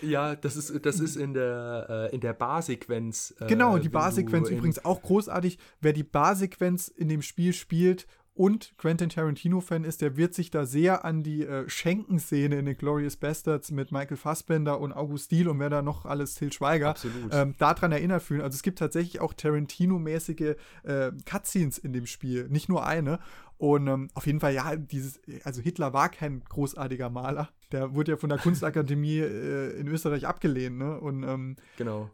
Ja, 0.00 0.36
das 0.36 0.56
ist, 0.56 0.84
das 0.86 1.00
ist 1.00 1.16
in 1.16 1.34
der, 1.34 1.86
äh, 2.10 2.14
in 2.14 2.20
der 2.20 2.32
Barsequenz. 2.32 3.34
Äh, 3.40 3.46
Genau, 3.46 3.78
die 3.78 3.88
Barsequenz 3.88 4.48
übrigens 4.48 4.84
auch 4.84 5.02
großartig. 5.02 5.58
Wer 5.80 5.92
die 5.92 6.04
Barsequenz 6.04 6.88
in 6.88 7.08
dem 7.08 7.22
Spiel 7.22 7.52
spielt 7.52 8.06
und 8.38 8.72
Quentin 8.78 9.08
Tarantino-Fan 9.08 9.82
ist, 9.82 10.00
der 10.00 10.16
wird 10.16 10.32
sich 10.32 10.50
da 10.50 10.64
sehr 10.64 11.04
an 11.04 11.24
die 11.24 11.44
äh, 11.44 11.68
Schenken-Szene 11.68 12.56
in 12.56 12.66
den 12.66 12.76
Glorious 12.78 13.16
Bastards 13.16 13.72
mit 13.72 13.90
Michael 13.90 14.16
Fassbender 14.16 14.78
und 14.78 14.92
August 14.92 15.32
Diel 15.32 15.48
und 15.48 15.58
wer 15.58 15.70
da 15.70 15.82
noch 15.82 16.06
alles, 16.06 16.36
Til 16.36 16.52
Schweiger, 16.52 16.94
ähm, 17.32 17.56
daran 17.58 17.90
erinnert 17.90 18.22
fühlen. 18.22 18.42
Also 18.42 18.54
es 18.54 18.62
gibt 18.62 18.78
tatsächlich 18.78 19.20
auch 19.20 19.34
Tarantino-mäßige 19.34 20.54
äh, 20.84 21.10
Cutscenes 21.24 21.78
in 21.78 21.92
dem 21.92 22.06
Spiel, 22.06 22.48
nicht 22.48 22.68
nur 22.68 22.86
eine. 22.86 23.18
Und 23.56 23.88
ähm, 23.88 24.08
auf 24.14 24.24
jeden 24.24 24.38
Fall, 24.38 24.54
ja, 24.54 24.76
dieses, 24.76 25.20
also 25.42 25.60
Hitler 25.60 25.92
war 25.92 26.08
kein 26.08 26.44
großartiger 26.48 27.10
Maler. 27.10 27.48
Der 27.72 27.92
wurde 27.96 28.12
ja 28.12 28.16
von 28.16 28.28
der 28.28 28.38
Kunstakademie 28.38 29.18
äh, 29.18 29.80
in 29.80 29.88
Österreich 29.88 30.28
abgelehnt, 30.28 30.78
ne? 30.78 30.98
Und 31.00 31.24
ähm, 31.24 31.56
Genau. 31.76 32.08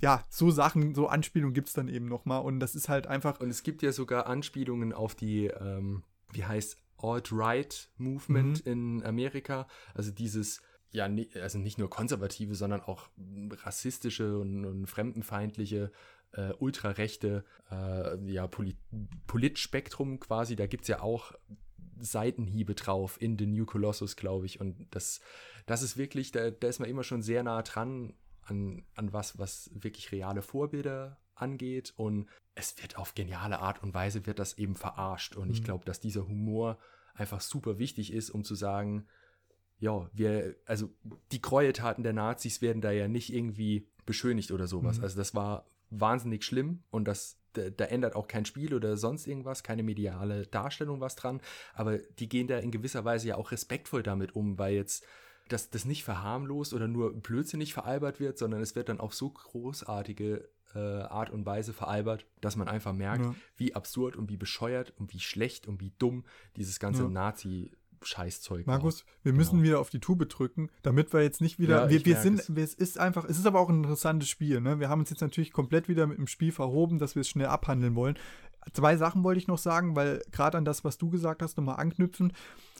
Ja, 0.00 0.24
so 0.28 0.50
Sachen, 0.50 0.94
so 0.94 1.08
Anspielungen 1.08 1.54
gibt 1.54 1.68
es 1.68 1.74
dann 1.74 1.88
eben 1.88 2.06
nochmal. 2.06 2.42
Und 2.42 2.60
das 2.60 2.74
ist 2.74 2.88
halt 2.88 3.06
einfach, 3.06 3.40
Und 3.40 3.50
es 3.50 3.62
gibt 3.62 3.82
ja 3.82 3.92
sogar 3.92 4.26
Anspielungen 4.26 4.92
auf 4.92 5.14
die, 5.14 5.46
ähm, 5.46 6.02
wie 6.32 6.44
heißt 6.44 6.78
Alt-Right-Movement 6.98 8.64
Mhm. 8.66 8.72
in 8.72 9.02
Amerika. 9.04 9.66
Also 9.94 10.10
dieses, 10.10 10.62
ja, 10.90 11.08
also 11.40 11.58
nicht 11.58 11.78
nur 11.78 11.90
konservative, 11.90 12.54
sondern 12.54 12.80
auch 12.80 13.08
rassistische 13.64 14.38
und, 14.38 14.64
und 14.64 14.86
fremdenfeindliche, 14.86 15.92
äh, 16.32 16.52
ultrarechte, 16.58 17.44
äh, 17.70 18.30
ja, 18.30 18.46
Poli 18.46 18.76
Politspektrum 19.26 20.20
quasi. 20.20 20.56
Da 20.56 20.66
gibt 20.66 20.82
es 20.82 20.88
ja 20.88 21.00
auch 21.00 21.32
Seitenhiebe 21.98 22.74
drauf 22.74 23.20
in 23.20 23.38
The 23.38 23.46
New 23.46 23.66
Colossus, 23.66 24.16
glaube 24.16 24.46
ich. 24.46 24.60
Und 24.60 24.86
das, 24.90 25.20
das 25.66 25.82
ist 25.82 25.96
wirklich, 25.96 26.32
da, 26.32 26.50
da 26.50 26.68
ist 26.68 26.78
man 26.78 26.88
immer 26.88 27.02
schon 27.02 27.22
sehr 27.22 27.42
nah 27.42 27.62
dran 27.62 28.14
an, 28.50 28.84
an 28.94 29.12
was, 29.12 29.38
was 29.38 29.70
wirklich 29.72 30.12
reale 30.12 30.42
Vorbilder 30.42 31.18
angeht. 31.34 31.94
Und 31.96 32.28
es 32.54 32.80
wird 32.82 32.98
auf 32.98 33.14
geniale 33.14 33.60
Art 33.60 33.82
und 33.82 33.94
Weise 33.94 34.26
wird 34.26 34.38
das 34.38 34.58
eben 34.58 34.74
verarscht. 34.76 35.36
Und 35.36 35.50
ich 35.50 35.60
Mhm. 35.60 35.64
glaube, 35.64 35.84
dass 35.84 36.00
dieser 36.00 36.26
Humor 36.28 36.78
einfach 37.14 37.40
super 37.40 37.78
wichtig 37.78 38.12
ist, 38.12 38.30
um 38.30 38.44
zu 38.44 38.54
sagen, 38.54 39.06
ja, 39.78 40.10
wir, 40.12 40.56
also 40.66 40.90
die 41.32 41.40
Gräueltaten 41.40 42.04
der 42.04 42.12
Nazis 42.12 42.60
werden 42.60 42.82
da 42.82 42.90
ja 42.90 43.08
nicht 43.08 43.32
irgendwie 43.32 43.88
beschönigt 44.04 44.50
oder 44.50 44.66
sowas. 44.66 44.98
Mhm. 44.98 45.04
Also 45.04 45.16
das 45.16 45.34
war 45.34 45.64
wahnsinnig 45.88 46.44
schlimm 46.44 46.82
und 46.90 47.06
das, 47.06 47.38
da, 47.54 47.70
da 47.70 47.86
ändert 47.86 48.14
auch 48.14 48.28
kein 48.28 48.44
Spiel 48.44 48.74
oder 48.74 48.96
sonst 48.96 49.26
irgendwas, 49.26 49.62
keine 49.62 49.82
mediale 49.82 50.46
Darstellung 50.46 51.00
was 51.00 51.16
dran. 51.16 51.40
Aber 51.74 51.98
die 51.98 52.28
gehen 52.28 52.46
da 52.46 52.58
in 52.58 52.70
gewisser 52.70 53.04
Weise 53.04 53.28
ja 53.28 53.36
auch 53.36 53.50
respektvoll 53.52 54.02
damit 54.02 54.36
um, 54.36 54.58
weil 54.58 54.74
jetzt 54.74 55.04
dass 55.52 55.70
das 55.70 55.84
nicht 55.84 56.04
verharmlost 56.04 56.72
oder 56.74 56.88
nur 56.88 57.12
blödsinnig 57.12 57.74
veralbert 57.74 58.20
wird, 58.20 58.38
sondern 58.38 58.60
es 58.60 58.74
wird 58.76 58.88
dann 58.88 59.00
auf 59.00 59.14
so 59.14 59.30
großartige 59.30 60.48
äh, 60.74 60.78
Art 60.78 61.30
und 61.30 61.44
Weise 61.46 61.72
veralbert, 61.72 62.26
dass 62.40 62.54
man 62.56 62.68
einfach 62.68 62.92
merkt, 62.92 63.24
Ja. 63.24 63.34
wie 63.56 63.74
absurd 63.74 64.14
und 64.16 64.30
wie 64.30 64.36
bescheuert 64.36 64.92
und 64.98 65.12
wie 65.12 65.18
schlecht 65.20 65.66
und 65.66 65.80
wie 65.80 65.92
dumm 65.98 66.24
dieses 66.56 66.78
ganze 66.78 67.02
Ja. 67.02 67.08
Nazi-Scheißzeug 67.08 68.66
war. 68.66 68.74
Markus, 68.74 69.04
wir 69.22 69.32
müssen 69.32 69.56
Genau. 69.56 69.62
wieder 69.64 69.80
auf 69.80 69.90
die 69.90 69.98
Tube 70.00 70.28
drücken, 70.28 70.70
damit 70.82 71.12
wir 71.12 71.22
jetzt 71.22 71.40
nicht 71.40 71.58
wieder. 71.58 71.82
Ja, 71.84 71.90
wir 71.90 72.04
wir 72.04 72.16
sind, 72.18 72.38
es. 72.40 72.48
es 72.48 72.74
ist 72.74 72.98
einfach, 72.98 73.24
es 73.24 73.38
ist 73.38 73.46
aber 73.46 73.60
auch 73.60 73.68
ein 73.68 73.78
interessantes 73.78 74.28
Spiel. 74.28 74.60
Ne? 74.60 74.78
Wir 74.80 74.88
haben 74.88 75.00
uns 75.00 75.10
jetzt 75.10 75.20
natürlich 75.22 75.52
komplett 75.52 75.88
wieder 75.88 76.06
mit 76.06 76.18
dem 76.18 76.26
Spiel 76.28 76.52
verhoben, 76.52 76.98
dass 76.98 77.14
wir 77.16 77.20
es 77.22 77.28
schnell 77.28 77.46
abhandeln 77.48 77.94
wollen. 77.96 78.16
Zwei 78.72 78.96
Sachen 78.96 79.24
wollte 79.24 79.38
ich 79.38 79.48
noch 79.48 79.58
sagen, 79.58 79.96
weil 79.96 80.22
gerade 80.32 80.58
an 80.58 80.64
das, 80.64 80.84
was 80.84 80.98
du 80.98 81.10
gesagt 81.10 81.42
hast, 81.42 81.56
nochmal 81.56 81.76
anknüpfen, 81.76 82.32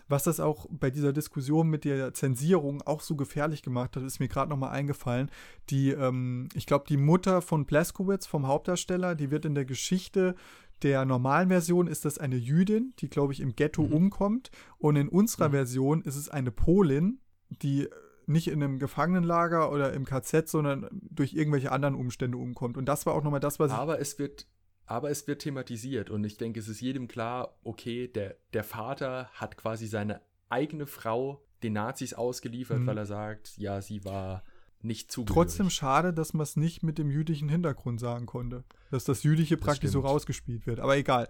was 0.09 0.25
das 0.25 0.40
auch 0.40 0.66
bei 0.71 0.90
dieser 0.90 1.12
Diskussion 1.12 1.69
mit 1.69 1.85
der 1.85 2.12
Zensierung 2.14 2.83
auch 2.83 3.01
so 3.01 3.14
gefährlich 3.14 3.62
gemacht 3.62 3.97
hat, 3.97 4.03
ist 4.03 4.19
mir 4.19 4.29
gerade 4.29 4.51
nochmal 4.51 4.71
eingefallen. 4.71 5.31
Die, 5.71 5.90
ähm, 5.90 6.49
ich 6.55 6.66
glaube, 6.66 6.85
die 6.88 6.97
Mutter 6.97 7.43
von 7.43 7.64
Blaskowitz, 7.64 8.27
vom 8.27 8.47
Hauptdarsteller, 8.47 9.14
die 9.14 9.31
wird 9.31 9.45
in 9.45 9.55
der 9.55 9.64
Geschichte 9.64 10.35
der 10.83 11.05
normalen 11.05 11.49
Version 11.49 11.87
ist 11.87 12.05
das 12.05 12.19
eine 12.19 12.37
Jüdin, 12.37 12.95
die, 13.01 13.09
glaube 13.09 13.33
ich, 13.33 13.40
im 13.40 13.55
Ghetto 13.55 13.83
mhm. 13.83 13.93
umkommt. 13.93 14.51
Und 14.79 14.97
in 14.97 15.09
unserer 15.09 15.49
mhm. 15.49 15.53
Version 15.53 16.03
ist 16.03 16.16
es 16.16 16.29
eine 16.29 16.51
Polin, 16.51 17.21
die 17.51 17.88
nicht 18.27 18.49
in 18.49 18.62
einem 18.62 18.79
Gefangenenlager 18.79 19.73
oder 19.73 19.93
im 19.93 20.05
KZ, 20.05 20.49
sondern 20.49 20.88
durch 20.90 21.35
irgendwelche 21.35 21.73
anderen 21.73 21.95
Umstände 21.95 22.38
umkommt. 22.38 22.77
Und 22.77 22.87
das 22.87 23.05
war 23.05 23.14
auch 23.14 23.23
nochmal 23.23 23.40
das, 23.40 23.59
was 23.59 23.73
Aber 23.73 24.01
es 24.01 24.19
wird, 24.19 24.47
aber 24.90 25.09
es 25.09 25.29
wird 25.29 25.42
thematisiert 25.42 26.11
und 26.11 26.24
ich 26.24 26.37
denke, 26.37 26.59
es 26.59 26.66
ist 26.66 26.81
jedem 26.81 27.07
klar, 27.07 27.55
okay, 27.62 28.09
der, 28.09 28.35
der 28.53 28.64
Vater 28.64 29.31
hat 29.35 29.57
quasi 29.57 29.87
seine 29.87 30.20
eigene 30.48 30.87
Frau 30.87 31.40
den 31.62 31.74
Nazis 31.74 32.12
ausgeliefert, 32.12 32.81
mhm. 32.81 32.87
weil 32.87 32.98
er 32.98 33.07
sagt, 33.07 33.57
ja, 33.57 33.81
sie 33.83 34.05
war 34.05 34.42
nicht 34.83 35.12
zugehörig. 35.12 35.35
Trotzdem 35.35 35.70
schade, 35.70 36.12
dass 36.12 36.35
man 36.35 36.42
es 36.42 36.57
nicht 36.57 36.83
mit 36.83 36.98
dem 36.98 37.09
jüdischen 37.09 37.48
Hintergrund 37.48 38.00
sagen 38.00 38.26
konnte. 38.26 38.64
Dass 38.90 39.05
das 39.05 39.22
Jüdische 39.22 39.57
das 39.57 39.64
praktisch 39.64 39.90
stimmt. 39.90 40.05
so 40.05 40.09
rausgespielt 40.09 40.66
wird. 40.66 40.81
Aber 40.81 40.96
egal. 40.96 41.29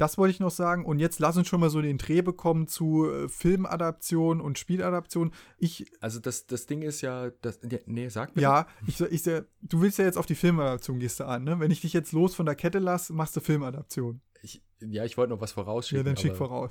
Das 0.00 0.16
wollte 0.16 0.30
ich 0.30 0.40
noch 0.40 0.50
sagen. 0.50 0.86
Und 0.86 0.98
jetzt 0.98 1.18
lass 1.18 1.36
uns 1.36 1.46
schon 1.46 1.60
mal 1.60 1.68
so 1.68 1.82
den 1.82 1.98
Dreh 1.98 2.22
bekommen 2.22 2.66
zu 2.66 3.06
äh, 3.10 3.28
Filmadaption 3.28 4.40
und 4.40 4.58
Spieladaption. 4.58 5.30
Ich. 5.58 5.92
Also 6.00 6.20
das, 6.20 6.46
das 6.46 6.64
Ding 6.66 6.80
ist 6.80 7.02
ja, 7.02 7.30
das, 7.42 7.60
nee, 7.84 8.08
sag 8.08 8.34
mir. 8.34 8.40
Ja, 8.40 8.66
ich, 8.86 8.98
ich, 8.98 9.22
du 9.24 9.82
willst 9.82 9.98
ja 9.98 10.06
jetzt 10.06 10.16
auf 10.16 10.24
die 10.24 10.34
Filmadaption 10.34 10.98
gehst 11.00 11.20
du 11.20 11.24
an, 11.24 11.44
ne? 11.44 11.60
Wenn 11.60 11.70
ich 11.70 11.82
dich 11.82 11.92
jetzt 11.92 12.12
los 12.12 12.34
von 12.34 12.46
der 12.46 12.54
Kette 12.54 12.78
lasse, 12.78 13.12
machst 13.12 13.36
du 13.36 13.40
Filmadaption. 13.40 14.22
Ich, 14.40 14.62
ja, 14.80 15.04
ich 15.04 15.18
wollte 15.18 15.34
noch 15.34 15.42
was 15.42 15.52
vorausschicken. 15.52 16.06
Ja, 16.06 16.10
dann 16.10 16.16
schick 16.16 16.34
voraus. 16.34 16.70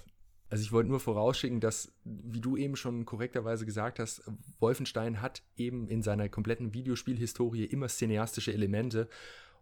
Also 0.50 0.64
ich 0.64 0.72
wollte 0.72 0.90
nur 0.90 1.00
vorausschicken, 1.00 1.60
dass, 1.60 1.92
wie 2.04 2.42
du 2.42 2.58
eben 2.58 2.76
schon 2.76 3.06
korrekterweise 3.06 3.68
gesagt 3.68 4.00
hast, 4.00 4.24
Wolfenstein 4.60 5.22
hat 5.22 5.44
eben 5.56 5.88
in 5.88 6.02
seiner 6.02 6.30
kompletten 6.30 6.74
Videospielhistorie 6.74 7.66
immer 7.66 7.90
cineastische 7.90 8.52
Elemente 8.52 9.08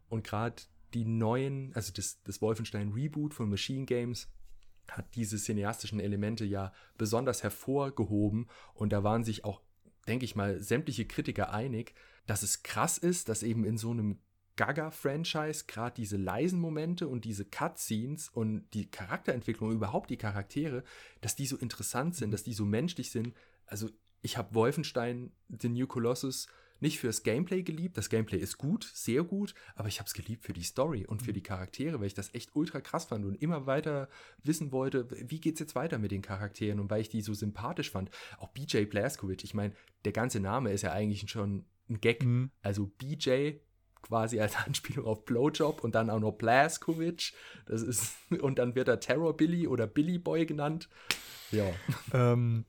und 0.08 0.24
gerade 0.24 0.56
die 0.94 1.06
neuen, 1.06 1.74
also 1.74 1.92
das, 1.94 2.22
das 2.24 2.42
Wolfenstein 2.42 2.92
Reboot 2.92 3.34
von 3.34 3.50
Machine 3.50 3.86
Games 3.86 4.30
hat 4.88 5.16
diese 5.16 5.38
cineastischen 5.38 6.00
Elemente 6.00 6.46
ja 6.46 6.72
besonders 6.98 7.44
hervorgehoben 7.44 8.48
und 8.74 8.94
da 8.94 9.04
waren 9.04 9.24
sich 9.24 9.44
auch, 9.44 9.62
denke 10.08 10.26
ich 10.26 10.36
mal, 10.36 10.62
sämtliche 10.62 11.06
Kritiker 11.06 11.54
einig, 11.54 11.94
dass 12.26 12.44
es 12.44 12.64
krass 12.64 12.98
ist, 12.98 13.30
dass 13.30 13.44
eben 13.44 13.66
in 13.66 13.78
so 13.78 13.92
einem 13.92 14.20
Gaga-Franchise 14.56 15.66
gerade 15.68 15.96
diese 15.96 16.18
leisen 16.18 16.60
Momente 16.60 17.08
und 17.08 17.26
diese 17.26 17.46
Cutscenes 17.46 18.30
und 18.30 18.68
die 18.74 18.90
Charakterentwicklung, 18.90 19.72
überhaupt 19.72 20.10
die 20.10 20.18
Charaktere, 20.18 20.84
dass 21.22 21.36
die 21.36 21.46
so 21.46 21.58
interessant 21.58 22.16
sind, 22.16 22.32
dass 22.32 22.44
die 22.44 22.54
so 22.54 22.66
menschlich 22.66 23.12
sind. 23.12 23.34
Also 23.66 23.90
ich 24.22 24.38
habe 24.38 24.56
Wolfenstein, 24.56 25.32
The 25.48 25.70
New 25.70 25.86
Colossus, 25.86 26.48
nicht 26.80 27.00
fürs 27.00 27.24
Gameplay 27.24 27.64
geliebt. 27.64 27.98
Das 27.98 28.10
Gameplay 28.10 28.38
ist 28.38 28.58
gut, 28.58 28.90
sehr 28.94 29.24
gut, 29.24 29.54
aber 29.76 29.88
ich 29.88 30.00
habe 30.00 30.08
es 30.08 30.14
geliebt 30.14 30.46
für 30.46 30.54
die 30.54 30.64
Story 30.64 31.06
und 31.06 31.22
für 31.22 31.34
die 31.34 31.44
Charaktere, 31.44 32.00
weil 32.00 32.08
ich 32.08 32.14
das 32.14 32.34
echt 32.34 32.56
ultra 32.56 32.82
krass 32.82 33.06
fand 33.06 33.26
und 33.26 33.36
immer 33.36 33.66
weiter 33.66 34.10
wissen 34.44 34.72
wollte, 34.72 35.08
wie 35.10 35.40
geht 35.40 35.56
es 35.56 35.60
jetzt 35.60 35.76
weiter 35.76 35.98
mit 35.98 36.12
den 36.12 36.22
Charakteren 36.22 36.80
und 36.80 36.90
weil 36.90 37.02
ich 37.02 37.10
die 37.10 37.22
so 37.22 37.34
sympathisch 37.34 37.92
fand. 37.92 38.10
Auch 38.40 38.50
BJ 38.50 38.86
Blazkowicz, 38.86 39.44
ich 39.44 39.54
meine, 39.54 39.74
der 40.06 40.12
ganze 40.12 40.40
Name 40.40 40.72
ist 40.72 40.84
ja 40.84 40.92
eigentlich 40.92 41.30
schon 41.30 41.66
ein 41.90 42.02
Gag. 42.02 42.24
Mhm. 42.24 42.52
Also 42.62 42.88
BJ 42.88 43.58
quasi 44.02 44.40
als 44.40 44.56
Anspielung 44.56 45.06
auf 45.06 45.26
Blowjob 45.26 45.84
und 45.84 45.96
dann 45.96 46.10
auch 46.10 46.20
noch 46.20 46.34
Blaskovic. 46.34 47.34
Das 47.66 47.82
ist, 47.82 48.16
und 48.42 48.60
dann 48.60 48.76
wird 48.76 48.88
er 48.88 49.00
Terror 49.00 49.36
Billy 49.36 49.68
oder 49.68 49.88
Billy 49.88 50.18
Boy 50.18 50.46
genannt. 50.46 50.90
Ja. 51.52 51.66
Ähm, 52.14 52.66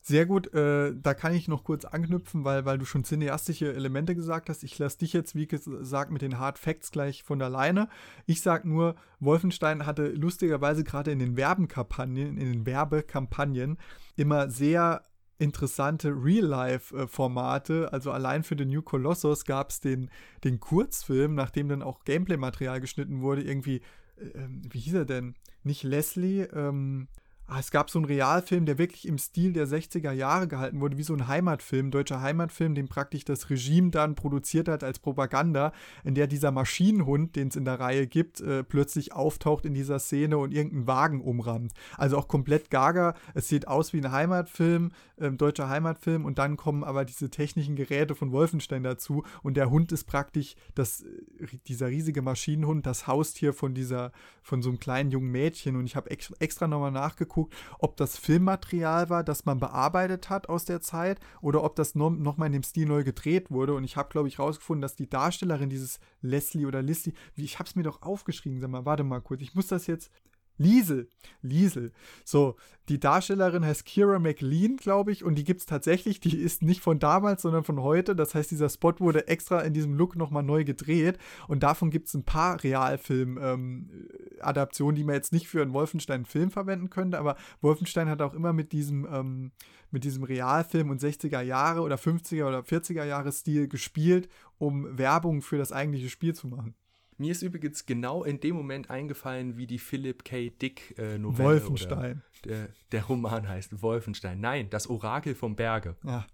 sehr 0.00 0.26
gut, 0.26 0.52
äh, 0.54 0.94
da 0.96 1.12
kann 1.14 1.34
ich 1.34 1.48
noch 1.48 1.64
kurz 1.64 1.84
anknüpfen, 1.84 2.44
weil, 2.44 2.64
weil 2.64 2.78
du 2.78 2.84
schon 2.84 3.04
cineastische 3.04 3.74
Elemente 3.74 4.14
gesagt 4.14 4.48
hast. 4.48 4.62
Ich 4.62 4.78
lasse 4.78 4.98
dich 4.98 5.12
jetzt, 5.12 5.34
wie 5.34 5.46
gesagt, 5.46 6.10
mit 6.10 6.22
den 6.22 6.38
Hard 6.38 6.58
Facts 6.58 6.90
gleich 6.90 7.22
von 7.22 7.38
der 7.38 7.50
Leine. 7.50 7.88
Ich 8.24 8.40
sag 8.40 8.64
nur, 8.64 8.94
Wolfenstein 9.20 9.86
hatte 9.86 10.08
lustigerweise 10.08 10.84
gerade 10.84 11.10
in 11.10 11.18
den 11.18 11.36
Werbenkampagnen, 11.36 12.38
in 12.38 12.52
den 12.52 12.66
Werbekampagnen 12.66 13.78
immer 14.16 14.48
sehr 14.48 15.04
interessante 15.38 16.10
Real-Life-Formate. 16.10 17.92
Also 17.92 18.10
allein 18.10 18.42
für 18.42 18.56
den 18.56 18.68
New 18.68 18.82
Colossus 18.82 19.44
gab 19.44 19.70
es 19.70 19.80
den, 19.80 20.10
den 20.44 20.60
Kurzfilm, 20.60 21.34
nachdem 21.34 21.68
dann 21.68 21.82
auch 21.82 22.04
Gameplay-Material 22.04 22.80
geschnitten 22.80 23.20
wurde, 23.20 23.42
irgendwie, 23.42 23.82
äh, 24.16 24.48
wie 24.48 24.80
hieß 24.80 24.94
er 24.94 25.04
denn? 25.04 25.34
Nicht 25.62 25.82
Leslie, 25.82 26.42
ähm, 26.42 27.08
es 27.56 27.70
gab 27.70 27.88
so 27.88 27.98
einen 27.98 28.04
Realfilm, 28.04 28.66
der 28.66 28.76
wirklich 28.76 29.08
im 29.08 29.16
Stil 29.16 29.54
der 29.54 29.66
60er 29.66 30.12
Jahre 30.12 30.48
gehalten 30.48 30.80
wurde, 30.80 30.98
wie 30.98 31.02
so 31.02 31.14
ein 31.14 31.28
Heimatfilm, 31.28 31.90
deutscher 31.90 32.20
Heimatfilm, 32.20 32.74
den 32.74 32.88
praktisch 32.88 33.24
das 33.24 33.48
Regime 33.48 33.90
dann 33.90 34.14
produziert 34.14 34.68
hat 34.68 34.84
als 34.84 34.98
Propaganda, 34.98 35.72
in 36.04 36.14
der 36.14 36.26
dieser 36.26 36.50
Maschinenhund, 36.50 37.36
den 37.36 37.48
es 37.48 37.56
in 37.56 37.64
der 37.64 37.80
Reihe 37.80 38.06
gibt, 38.06 38.42
äh, 38.42 38.62
plötzlich 38.64 39.14
auftaucht 39.14 39.64
in 39.64 39.72
dieser 39.72 39.98
Szene 39.98 40.36
und 40.36 40.52
irgendeinen 40.52 40.86
Wagen 40.86 41.20
umrammt. 41.22 41.72
Also 41.96 42.18
auch 42.18 42.28
komplett 42.28 42.70
gaga. 42.70 43.14
Es 43.32 43.48
sieht 43.48 43.66
aus 43.66 43.94
wie 43.94 43.98
ein 43.98 44.12
Heimatfilm, 44.12 44.90
äh, 45.16 45.30
deutscher 45.30 45.70
Heimatfilm, 45.70 46.26
und 46.26 46.38
dann 46.38 46.58
kommen 46.58 46.84
aber 46.84 47.06
diese 47.06 47.30
technischen 47.30 47.76
Geräte 47.76 48.14
von 48.14 48.30
Wolfenstein 48.30 48.82
dazu 48.82 49.24
und 49.42 49.56
der 49.56 49.70
Hund 49.70 49.90
ist 49.90 50.04
praktisch 50.04 50.54
das, 50.74 51.02
äh, 51.02 51.46
dieser 51.66 51.88
riesige 51.88 52.20
Maschinenhund, 52.20 52.84
das 52.84 53.06
Haustier 53.06 53.54
von 53.54 53.72
dieser, 53.72 54.12
von 54.42 54.60
so 54.60 54.68
einem 54.68 54.78
kleinen 54.78 55.10
jungen 55.10 55.30
Mädchen. 55.30 55.76
Und 55.76 55.86
ich 55.86 55.96
habe 55.96 56.10
extra 56.10 56.66
nochmal 56.66 56.92
nachgeguckt, 56.92 57.37
geguckt, 57.38 57.54
ob 57.78 57.96
das 57.96 58.16
Filmmaterial 58.16 59.10
war, 59.10 59.24
das 59.24 59.44
man 59.44 59.60
bearbeitet 59.60 60.30
hat 60.30 60.48
aus 60.48 60.64
der 60.64 60.80
Zeit 60.80 61.20
oder 61.40 61.64
ob 61.64 61.76
das 61.76 61.94
noch, 61.94 62.10
noch 62.10 62.38
in 62.38 62.52
dem 62.52 62.62
Stil 62.62 62.86
neu 62.86 63.04
gedreht 63.04 63.50
wurde. 63.50 63.74
Und 63.74 63.84
ich 63.84 63.96
habe, 63.96 64.08
glaube 64.08 64.28
ich, 64.28 64.38
rausgefunden, 64.38 64.82
dass 64.82 64.96
die 64.96 65.08
Darstellerin 65.08 65.70
dieses 65.70 66.00
Leslie 66.20 66.66
oder 66.66 66.82
Lissy, 66.82 67.14
ich 67.36 67.58
habe 67.58 67.68
es 67.68 67.76
mir 67.76 67.82
doch 67.82 68.02
aufgeschrieben, 68.02 68.60
sag 68.60 68.70
mal, 68.70 68.84
warte 68.84 69.04
mal 69.04 69.20
kurz, 69.20 69.42
ich 69.42 69.54
muss 69.54 69.68
das 69.68 69.86
jetzt, 69.86 70.10
Liesel. 70.58 71.08
Liesel. 71.40 71.92
So, 72.24 72.56
die 72.88 72.98
Darstellerin 72.98 73.64
heißt 73.64 73.84
Kira 73.84 74.18
McLean, 74.18 74.76
glaube 74.76 75.12
ich, 75.12 75.22
und 75.22 75.36
die 75.36 75.44
gibt 75.44 75.60
es 75.60 75.66
tatsächlich. 75.66 76.18
Die 76.18 76.36
ist 76.36 76.62
nicht 76.62 76.80
von 76.80 76.98
damals, 76.98 77.42
sondern 77.42 77.62
von 77.62 77.80
heute. 77.80 78.16
Das 78.16 78.34
heißt, 78.34 78.50
dieser 78.50 78.68
Spot 78.68 78.94
wurde 78.98 79.28
extra 79.28 79.60
in 79.60 79.72
diesem 79.72 79.94
Look 79.94 80.16
nochmal 80.16 80.42
neu 80.42 80.64
gedreht. 80.64 81.16
Und 81.46 81.62
davon 81.62 81.90
gibt 81.90 82.08
es 82.08 82.14
ein 82.14 82.24
paar 82.24 82.60
Realfilm-Adaptionen, 82.62 84.08
ähm, 84.42 84.94
die 84.94 85.04
man 85.04 85.14
jetzt 85.14 85.32
nicht 85.32 85.48
für 85.48 85.62
einen 85.62 85.72
Wolfenstein-Film 85.72 86.50
verwenden 86.50 86.90
könnte. 86.90 87.18
Aber 87.18 87.36
Wolfenstein 87.60 88.08
hat 88.08 88.22
auch 88.22 88.34
immer 88.34 88.52
mit 88.52 88.72
diesem, 88.72 89.06
ähm, 89.10 89.52
mit 89.90 90.04
diesem 90.04 90.24
Realfilm 90.24 90.90
und 90.90 91.00
60er 91.00 91.40
Jahre 91.40 91.80
oder 91.80 91.96
50er 91.96 92.46
oder 92.46 92.60
40er 92.60 93.04
Jahre 93.04 93.32
Stil 93.32 93.68
gespielt, 93.68 94.28
um 94.58 94.98
Werbung 94.98 95.42
für 95.42 95.58
das 95.58 95.72
eigentliche 95.72 96.10
Spiel 96.10 96.34
zu 96.34 96.48
machen. 96.48 96.74
Mir 97.20 97.32
ist 97.32 97.42
übrigens 97.42 97.84
genau 97.84 98.22
in 98.22 98.38
dem 98.38 98.54
Moment 98.54 98.90
eingefallen, 98.90 99.56
wie 99.56 99.66
die 99.66 99.80
Philip 99.80 100.24
K. 100.24 100.50
Dick 100.50 100.96
äh, 100.98 101.18
Novelle 101.18 101.48
Wolfenstein. 101.48 102.22
Der, 102.44 102.68
der, 102.92 103.04
Roman 103.04 103.48
heißt 103.48 103.82
Wolfenstein. 103.82 104.40
Nein, 104.40 104.70
das 104.70 104.88
Orakel 104.88 105.34
vom 105.34 105.56
Berge. 105.56 105.96
Ja. 106.04 106.26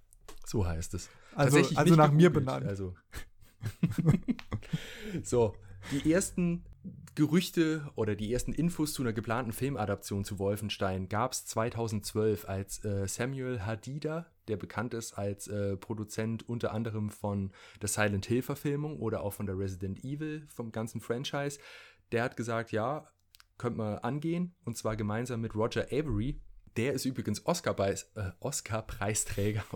So 0.44 0.66
heißt 0.66 0.92
es. 0.92 1.08
Also, 1.34 1.58
also 1.74 1.96
nach 1.96 2.12
mir 2.12 2.30
benannt. 2.30 2.66
Also. 2.66 2.94
so, 5.22 5.54
die 5.90 6.12
ersten 6.12 6.64
Gerüchte 7.14 7.88
oder 7.94 8.16
die 8.16 8.32
ersten 8.32 8.52
Infos 8.52 8.92
zu 8.92 9.02
einer 9.02 9.12
geplanten 9.12 9.52
Filmadaption 9.52 10.24
zu 10.24 10.38
Wolfenstein 10.38 11.08
gab 11.08 11.32
es 11.32 11.46
2012, 11.46 12.48
als 12.48 12.84
äh, 12.84 13.06
Samuel 13.06 13.64
Hadida, 13.64 14.26
der 14.48 14.56
bekannt 14.56 14.94
ist 14.94 15.12
als 15.12 15.46
äh, 15.46 15.76
Produzent 15.76 16.48
unter 16.48 16.72
anderem 16.72 17.10
von 17.10 17.52
der 17.80 17.88
Silent 17.88 18.26
Hill 18.26 18.42
Verfilmung 18.42 18.98
oder 18.98 19.22
auch 19.22 19.32
von 19.32 19.46
der 19.46 19.56
Resident 19.56 20.02
Evil 20.02 20.46
vom 20.48 20.72
ganzen 20.72 21.00
Franchise, 21.00 21.60
der 22.10 22.24
hat 22.24 22.36
gesagt, 22.36 22.72
ja, 22.72 23.08
könnte 23.58 23.78
man 23.78 23.98
angehen 23.98 24.54
und 24.64 24.76
zwar 24.76 24.96
gemeinsam 24.96 25.40
mit 25.40 25.54
Roger 25.54 25.86
Avery, 25.92 26.40
der 26.76 26.92
ist 26.92 27.04
übrigens 27.04 27.46
Oscar-Preisträger, 27.46 28.24
äh, 28.28 28.32
Oscar 28.40 28.84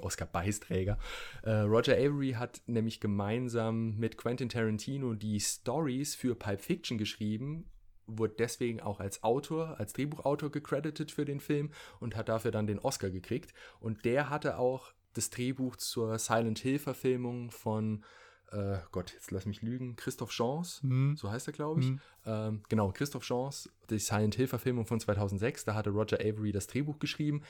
Oscar-Beisträger. 0.03 0.99
Äh, 1.43 1.51
Roger 1.51 1.95
Avery 1.95 2.33
hat 2.33 2.61
nämlich 2.67 3.01
gemeinsam 3.01 3.97
mit 3.97 4.17
Quentin 4.17 4.49
Tarantino 4.49 5.15
die 5.15 5.41
Stories 5.41 6.15
für 6.15 6.35
Pulp 6.35 6.61
Fiction 6.61 6.99
geschrieben, 6.99 7.71
wurde 8.07 8.35
deswegen 8.39 8.81
auch 8.81 9.01
als 9.01 9.23
Autor, 9.23 9.79
als 9.79 9.93
Drehbuchautor 9.93 10.51
gecredited 10.51 11.11
für 11.11 11.25
den 11.25 11.41
Film 11.41 11.71
und 12.01 12.17
hat 12.17 12.29
dafür 12.29 12.51
dann 12.51 12.67
den 12.67 12.79
Oscar 12.79 13.11
gekriegt. 13.11 13.53
Und 13.81 14.05
der 14.05 14.31
hatte 14.31 14.59
auch 14.59 14.93
das 15.13 15.31
Drehbuch 15.31 15.77
zur 15.77 16.19
Silent 16.19 16.59
Hill-Verfilmung 16.61 17.51
von 17.51 18.05
äh, 18.53 18.79
Gott, 18.93 19.13
jetzt 19.13 19.31
lass 19.31 19.47
mich 19.47 19.63
lügen, 19.63 19.97
Christoph 19.97 20.31
Chance, 20.31 20.87
mhm. 20.87 21.17
so 21.17 21.31
heißt 21.31 21.47
er, 21.49 21.53
glaube 21.53 21.81
ich. 21.81 21.91
Mhm. 21.91 22.01
Ähm, 22.27 22.63
genau, 22.69 22.91
Christoph 22.93 23.25
Chance, 23.25 23.71
die 23.91 23.99
Silent 23.99 24.35
Hill-Verfilmung 24.35 24.87
von 24.87 25.01
2006, 25.01 25.65
da 25.65 25.75
hatte 25.75 25.91
Roger 25.91 26.19
Avery 26.21 26.53
das 26.53 26.67
Drehbuch 26.67 26.99
geschrieben. 26.99 27.43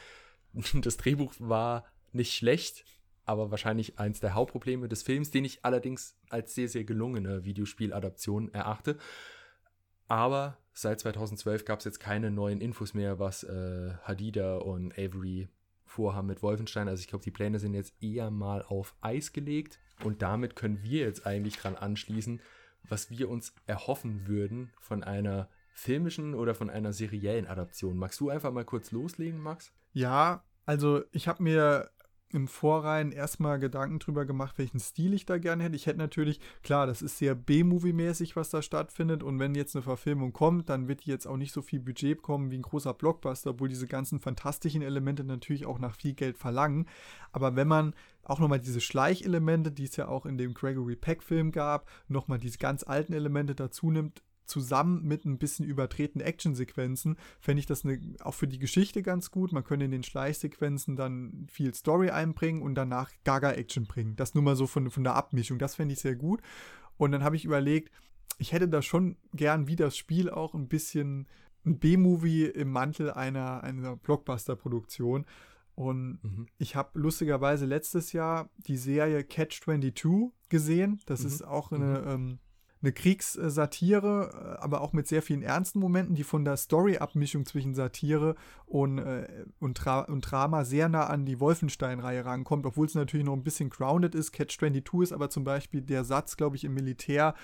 Das 0.83 0.97
Drehbuch 0.97 1.35
war 1.39 1.85
nicht 2.13 2.35
schlecht, 2.35 2.85
aber 3.27 3.51
wahrscheinlich 3.51 3.99
eins 3.99 4.19
der 4.19 4.35
Hauptprobleme 4.35 4.89
des 4.89 5.03
Films, 5.03 5.31
den 5.31 5.45
ich 5.45 5.63
allerdings 5.63 6.17
als 6.31 6.55
sehr, 6.55 6.69
sehr 6.69 6.85
gelungene 6.85 7.45
Videospieladaption 7.45 8.53
erachte. 8.55 8.97
Aber 10.09 10.57
seit 10.73 11.01
2012 11.01 11.67
gab 11.67 11.81
es 11.81 11.85
jetzt 11.85 12.01
keine 12.01 12.31
neuen 12.31 12.63
Infos 12.63 12.95
mehr, 12.95 13.19
was 13.19 13.45
äh, 13.45 13.93
Hadida 14.03 14.57
und 14.57 14.93
Avery 14.99 15.49
vorhaben 15.89 16.29
mit 16.29 16.43
Wolfenstein. 16.43 16.89
Also 16.89 17.01
ich 17.01 17.09
glaube, 17.09 17.25
die 17.25 17.31
Pläne 17.31 17.59
sind 17.59 17.75
jetzt 17.75 17.95
eher 18.01 18.31
mal 18.31 18.63
auf 18.63 18.95
Eis 19.01 19.33
gelegt. 19.33 19.81
Und 20.05 20.23
damit 20.23 20.55
können 20.55 20.83
wir 20.83 21.01
jetzt 21.01 21.27
eigentlich 21.27 21.57
dran 21.57 21.75
anschließen, 21.75 22.41
was 22.89 23.11
wir 23.11 23.29
uns 23.29 23.55
erhoffen 23.67 24.29
würden 24.29 24.71
von 24.81 25.03
einer 25.03 25.49
filmischen 25.73 26.35
oder 26.35 26.55
von 26.55 26.71
einer 26.71 26.93
seriellen 26.93 27.47
Adaption. 27.47 27.97
Magst 27.97 28.21
du 28.21 28.31
einfach 28.31 28.53
mal 28.53 28.65
kurz 28.65 28.91
loslegen, 28.91 29.41
Max? 29.41 29.73
Ja, 29.93 30.45
also 30.67 31.03
ich 31.13 31.29
habe 31.29 31.43
mir 31.43 31.91
im 32.31 32.47
Vorrein 32.47 33.13
erstmal 33.13 33.59
Gedanken 33.59 33.99
drüber 33.99 34.27
gemacht, 34.27 34.59
welchen 34.59 34.81
Stil 34.81 35.15
ich 35.15 35.25
da 35.25 35.39
gerne 35.39 35.65
hätte. 35.65 35.77
Ich 35.77 35.87
hätte 35.87 35.99
natürlich, 35.99 36.41
klar, 36.63 36.87
das 36.87 37.01
ist 37.01 37.19
sehr 37.19 37.35
B-Movie-mäßig, 37.35 38.37
was 38.37 38.51
da 38.51 38.61
stattfindet. 38.61 39.23
Und 39.23 39.39
wenn 39.39 39.55
jetzt 39.55 39.75
eine 39.75 39.83
Verfilmung 39.83 40.33
kommt, 40.33 40.69
dann 40.69 40.89
wird 40.89 41.07
die 41.07 41.11
jetzt 41.11 41.27
auch 41.27 41.37
nicht 41.37 41.53
so 41.53 41.63
viel 41.63 41.81
Budget 41.81 42.19
bekommen 42.19 42.51
wie 42.51 42.59
ein 42.59 42.63
großer 42.63 42.93
Blockbuster, 42.93 43.51
obwohl 43.51 43.69
diese 43.69 43.87
ganzen 43.87 44.21
fantastischen 44.21 44.83
Elemente 44.83 45.25
natürlich 45.25 45.65
auch 45.65 45.79
nach 45.79 45.97
viel 45.97 46.15
Geld 46.15 46.37
verlangen. 46.37 46.87
Aber 47.33 47.57
wenn 47.57 47.69
man 47.69 47.95
auch 48.25 48.41
nochmal 48.41 48.61
diese 48.61 48.81
Schleichelemente, 48.81 49.73
die 49.73 49.85
es 49.85 49.97
ja 49.97 50.09
auch 50.09 50.27
in 50.27 50.37
dem 50.37 50.53
Gregory 50.53 50.97
Peck-Film 50.97 51.51
gab, 51.51 51.89
nochmal 52.09 52.39
diese 52.39 52.59
ganz 52.59 52.83
alten 52.83 53.15
Elemente 53.15 53.55
dazu 53.55 53.91
nimmt, 53.91 54.23
zusammen 54.49 55.03
mit 55.05 55.25
ein 55.25 55.39
bisschen 55.39 55.67
übertreten 55.67 56.21
Actionsequenzen, 56.21 57.17
fände 57.41 57.61
ich 57.61 57.67
das 57.67 57.85
eine, 57.85 58.01
auch 58.21 58.35
für 58.35 58.49
die 58.49 58.59
Geschichte 58.59 59.03
ganz 59.03 59.31
gut. 59.31 59.53
Man 59.53 59.65
könnte 59.65 59.85
in 59.85 59.91
den 59.91 60.03
Schleichsequenzen 60.03 60.97
dann 60.97 61.47
viel 61.51 61.75
Story 61.75 62.11
einbringen 62.11 62.63
und 62.63 62.75
danach 62.75 63.11
Gaga-Action 63.25 63.87
bringen. 63.87 64.17
Das 64.17 64.35
nur 64.35 64.43
mal 64.43 64.57
so 64.57 64.67
von, 64.67 64.91
von 64.91 65.05
der 65.05 65.15
Abmischung. 65.15 65.59
Das 65.59 65.77
fände 65.77 65.93
ich 65.93 66.01
sehr 66.01 66.17
gut. 66.17 66.41
Und 66.97 67.13
dann 67.13 67.23
habe 67.23 67.37
ich 67.37 67.45
überlegt, 67.45 67.93
ich 68.39 68.53
hätte 68.53 68.69
da 68.69 68.83
schon 68.83 69.17
gern 69.35 69.69
wie 69.69 69.77
das 69.77 69.97
Spiel 69.97 70.31
auch 70.31 70.55
ein 70.55 70.69
bisschen 70.69 71.29
ein 71.65 71.79
B-Movie 71.79 72.47
im 72.47 72.71
Mantel 72.71 73.11
einer, 73.11 73.63
einer 73.63 73.97
Blockbuster-Produktion. 73.97 75.27
Und 75.75 76.19
mhm. 76.23 76.47
ich 76.59 76.75
habe 76.75 76.99
lustigerweise 76.99 77.67
letztes 77.67 78.13
Jahr 78.13 78.51
die 78.57 78.77
Serie 78.77 79.23
Catch 79.23 79.63
22 79.63 80.33
gesehen. 80.49 81.01
Das 81.07 81.21
mhm. 81.21 81.27
ist 81.27 81.43
auch 81.47 81.71
eine 81.71 82.01
mhm. 82.01 82.09
ähm, 82.09 82.39
eine 82.81 82.93
Kriegssatire, 82.93 84.57
äh, 84.59 84.63
aber 84.63 84.81
auch 84.81 84.93
mit 84.93 85.09
sehr 85.09 85.23
vielen 85.23 85.43
ernsten 85.43 85.81
Momenten, 85.81 86.15
die 86.15 86.25
von 86.25 86.45
der 86.45 86.57
Story-Abmischung 86.57 87.45
zwischen 87.45 87.75
Satire 87.75 88.37
und, 88.67 88.99
äh, 88.99 89.27
und, 89.59 89.77
Tra 89.77 90.01
und, 90.01 90.23
Drama 90.23 90.65
sehr 90.65 90.89
nah 90.89 91.07
an 91.07 91.27
die 91.27 91.41
Wolfenstein-Reihe 91.41 92.25
rankommt, 92.25 92.67
obwohl 92.67 92.87
es 92.87 92.95
natürlich 92.95 93.27
noch 93.27 93.35
ein 93.35 93.43
bisschen 93.43 93.71
grounded 93.71 94.15
ist. 94.15 94.33
Catch 94.33 94.59
22 94.59 95.03
ist 95.03 95.13
aber 95.13 95.31
zum 95.31 95.45
Beispiel 95.45 95.83
der 95.83 96.05
Satz, 96.05 96.37
glaube 96.37 96.57
ich, 96.57 96.65
im 96.65 96.75
Militär, 96.75 97.35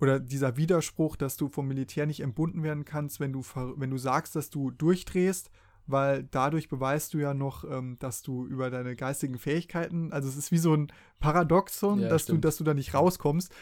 oder 0.00 0.18
dieser 0.18 0.56
Widerspruch, 0.56 1.14
dass 1.14 1.36
du 1.36 1.48
vom 1.48 1.68
Militär 1.68 2.06
nicht 2.06 2.20
entbunden 2.20 2.64
werden 2.64 2.84
kannst, 2.84 3.20
wenn 3.20 3.32
du, 3.32 3.42
wenn 3.76 3.90
du 3.90 3.98
sagst, 3.98 4.34
dass 4.34 4.50
du 4.50 4.72
durchdrehst, 4.72 5.50
weil 5.86 6.24
dadurch 6.24 6.68
beweist 6.68 7.14
du 7.14 7.18
ja 7.18 7.34
noch, 7.34 7.64
ähm, 7.64 7.96
dass 8.00 8.22
du 8.22 8.44
über 8.46 8.68
deine 8.70 8.96
geistigen 8.96 9.38
Fähigkeiten, 9.38 10.12
also 10.12 10.28
es 10.28 10.36
ist 10.36 10.50
wie 10.50 10.58
so 10.58 10.74
ein 10.74 10.92
Paradoxon, 11.20 12.00
ja, 12.00 12.08
dass, 12.08 12.26
du, 12.26 12.36
dass 12.38 12.56
du 12.56 12.64
da 12.64 12.74
nicht 12.74 12.94
rauskommst. 12.94 13.54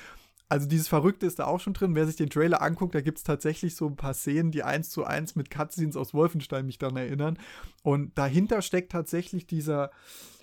Also 0.51 0.67
dieses 0.67 0.89
Verrückte 0.89 1.27
ist 1.27 1.39
da 1.39 1.45
auch 1.45 1.61
schon 1.61 1.75
drin. 1.75 1.95
Wer 1.95 2.09
sich 2.09 2.17
den 2.17 2.29
Trailer 2.29 2.61
anguckt, 2.61 2.97
da 2.97 3.01
gibt 3.01 3.19
es 3.19 3.25
tatsächlich 3.25 3.77
so 3.77 3.87
ein 3.87 3.95
paar 3.95 4.15
Szenen, 4.15 4.51
die 4.51 4.65
eins 4.65 4.91
zu 4.91 5.05
eins 5.05 5.37
mit 5.37 5.49
Cutscenes 5.49 5.97
aus 5.97 6.13
Wolfenstein 6.13 6.67
mich 6.67 6.77
dann 6.77 6.97
erinnern. 6.97 7.39
Und 7.85 8.19
dahinter 8.19 8.61
steckt 8.61 8.91
tatsächlich 8.91 9.47
dieser, 9.47 9.93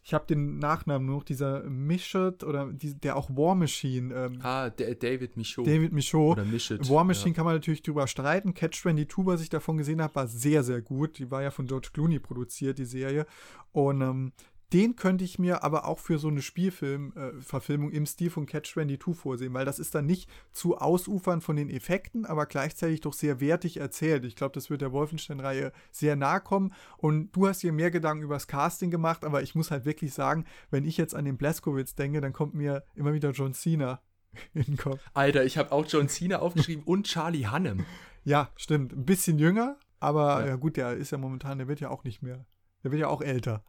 ich 0.05 0.13
habe 0.13 0.25
den 0.25 0.59
Nachnamen 0.59 1.05
nur 1.05 1.17
noch, 1.17 1.23
dieser 1.25 1.63
Michaud 1.63 2.45
oder 2.45 2.71
die, 2.71 2.93
der 2.93 3.17
auch 3.17 3.29
War 3.31 3.53
Machine. 3.53 4.15
Ähm, 4.15 4.39
ah, 4.43 4.69
der 4.69 4.95
David 4.95 5.35
Michaud. 5.35 5.67
David 5.67 5.91
Michaud. 5.91 6.37
Oder 6.37 6.45
Michaud. 6.45 6.89
War 6.89 7.03
Machine 7.03 7.31
ja. 7.31 7.35
kann 7.35 7.45
man 7.45 7.55
natürlich 7.55 7.81
drüber 7.81 8.07
streiten. 8.07 8.53
Catch 8.53 8.83
22, 8.83 9.25
was 9.25 9.41
ich 9.41 9.49
davon 9.49 9.75
gesehen 9.75 10.01
habe, 10.01 10.15
war 10.15 10.27
sehr, 10.27 10.63
sehr 10.63 10.81
gut. 10.81 11.19
Die 11.19 11.29
war 11.29 11.43
ja 11.43 11.51
von 11.51 11.65
George 11.67 11.89
Clooney 11.91 12.19
produziert, 12.19 12.77
die 12.77 12.85
Serie. 12.85 13.25
Und 13.73 13.99
ähm, 13.99 14.31
den 14.73 14.97
könnte 14.97 15.23
ich 15.23 15.39
mir 15.39 15.63
aber 15.63 15.85
auch 15.85 15.99
für 15.99 16.19
so 16.19 16.27
eine 16.27 16.41
Spielfilm-Verfilmung 16.41 17.91
äh, 17.91 17.95
im 17.95 18.05
Stil 18.05 18.29
von 18.29 18.45
Catch 18.45 18.73
22 18.73 19.15
vorsehen, 19.15 19.53
weil 19.53 19.65
das 19.65 19.79
ist 19.79 19.95
dann 19.95 20.05
nicht 20.05 20.29
zu 20.51 20.77
ausufern 20.77 21.39
von 21.39 21.55
den 21.55 21.69
Effekten, 21.69 22.25
aber 22.25 22.45
gleichzeitig 22.45 23.01
doch 23.01 23.13
sehr 23.13 23.39
wertig 23.39 23.77
erzählt. 23.77 24.25
Ich 24.25 24.35
glaube, 24.35 24.53
das 24.53 24.69
wird 24.69 24.81
der 24.81 24.91
Wolfenstein-Reihe 24.91 25.71
sehr 25.91 26.17
nahe 26.17 26.41
kommen. 26.41 26.73
Und 26.97 27.31
du 27.31 27.47
hast 27.47 27.63
dir 27.63 27.71
mehr 27.71 27.91
Gedanken 27.91 28.23
über 28.23 28.35
das 28.35 28.47
Casting 28.47 28.91
gemacht, 28.91 29.23
aber 29.23 29.41
ich 29.41 29.55
muss 29.55 29.71
halt 29.71 29.85
wirklich 29.85 30.13
sagen, 30.13 30.43
wenn 30.69 30.83
ich 30.83 30.97
jetzt 30.97 31.15
an 31.15 31.23
den 31.23 31.37
Blaskowitz 31.37 31.95
denke, 31.95 32.19
dann 32.19 32.33
kommt 32.33 32.53
mir 32.53 32.83
immer 32.95 33.13
wieder 33.13 33.31
John 33.31 33.53
Cena 33.53 34.01
in 34.53 34.63
den 34.63 34.77
Kopf. 34.77 34.99
Alter, 35.13 35.45
ich 35.45 35.57
habe 35.57 35.71
auch 35.71 35.85
John 35.87 36.09
Cena 36.09 36.39
aufgeschrieben 36.39 36.83
und 36.83 37.07
Charlie 37.07 37.47
Hannem. 37.47 37.85
Ja, 38.25 38.49
stimmt. 38.57 38.91
Ein 38.91 39.05
bisschen 39.05 39.39
jünger, 39.39 39.77
aber 40.01 40.41
ja. 40.41 40.47
ja 40.47 40.55
gut, 40.57 40.75
der 40.75 40.93
ist 40.93 41.11
ja 41.11 41.17
momentan, 41.17 41.57
der 41.57 41.69
wird 41.69 41.79
ja 41.79 41.89
auch 41.89 42.03
nicht 42.03 42.21
mehr. 42.21 42.45
Der 42.83 42.91
wird 42.91 43.01
ja 43.01 43.07
auch 43.07 43.21
älter. 43.21 43.63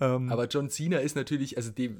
Ähm, 0.00 0.30
Aber 0.30 0.46
John 0.46 0.70
Cena 0.70 0.98
ist 0.98 1.16
natürlich, 1.16 1.56
also 1.56 1.70
dem, 1.70 1.98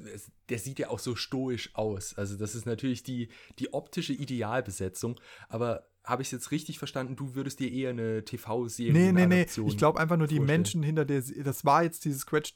der 0.49 0.59
sieht 0.59 0.79
ja 0.79 0.89
auch 0.89 0.99
so 0.99 1.15
stoisch 1.15 1.75
aus. 1.75 2.17
Also 2.17 2.35
das 2.37 2.55
ist 2.55 2.65
natürlich 2.65 3.03
die, 3.03 3.29
die 3.59 3.73
optische 3.73 4.13
Idealbesetzung. 4.13 5.19
Aber 5.49 5.87
habe 6.03 6.21
ich 6.21 6.27
es 6.27 6.31
jetzt 6.31 6.51
richtig 6.51 6.79
verstanden? 6.79 7.15
Du 7.15 7.33
würdest 7.33 7.59
dir 7.59 7.71
eher 7.71 7.91
eine 7.91 8.25
TV-Serie 8.25 8.91
Nee, 8.91 9.11
nee, 9.11 9.25
nee. 9.25 9.45
Ich 9.67 9.77
glaube 9.77 9.99
einfach 9.99 10.17
nur 10.17 10.27
die 10.27 10.39
Menschen 10.39 10.83
hinter 10.83 11.05
der, 11.05 11.21
das 11.21 11.63
war 11.63 11.83
jetzt 11.83 12.03
dieses 12.05 12.25
Quetch, 12.25 12.55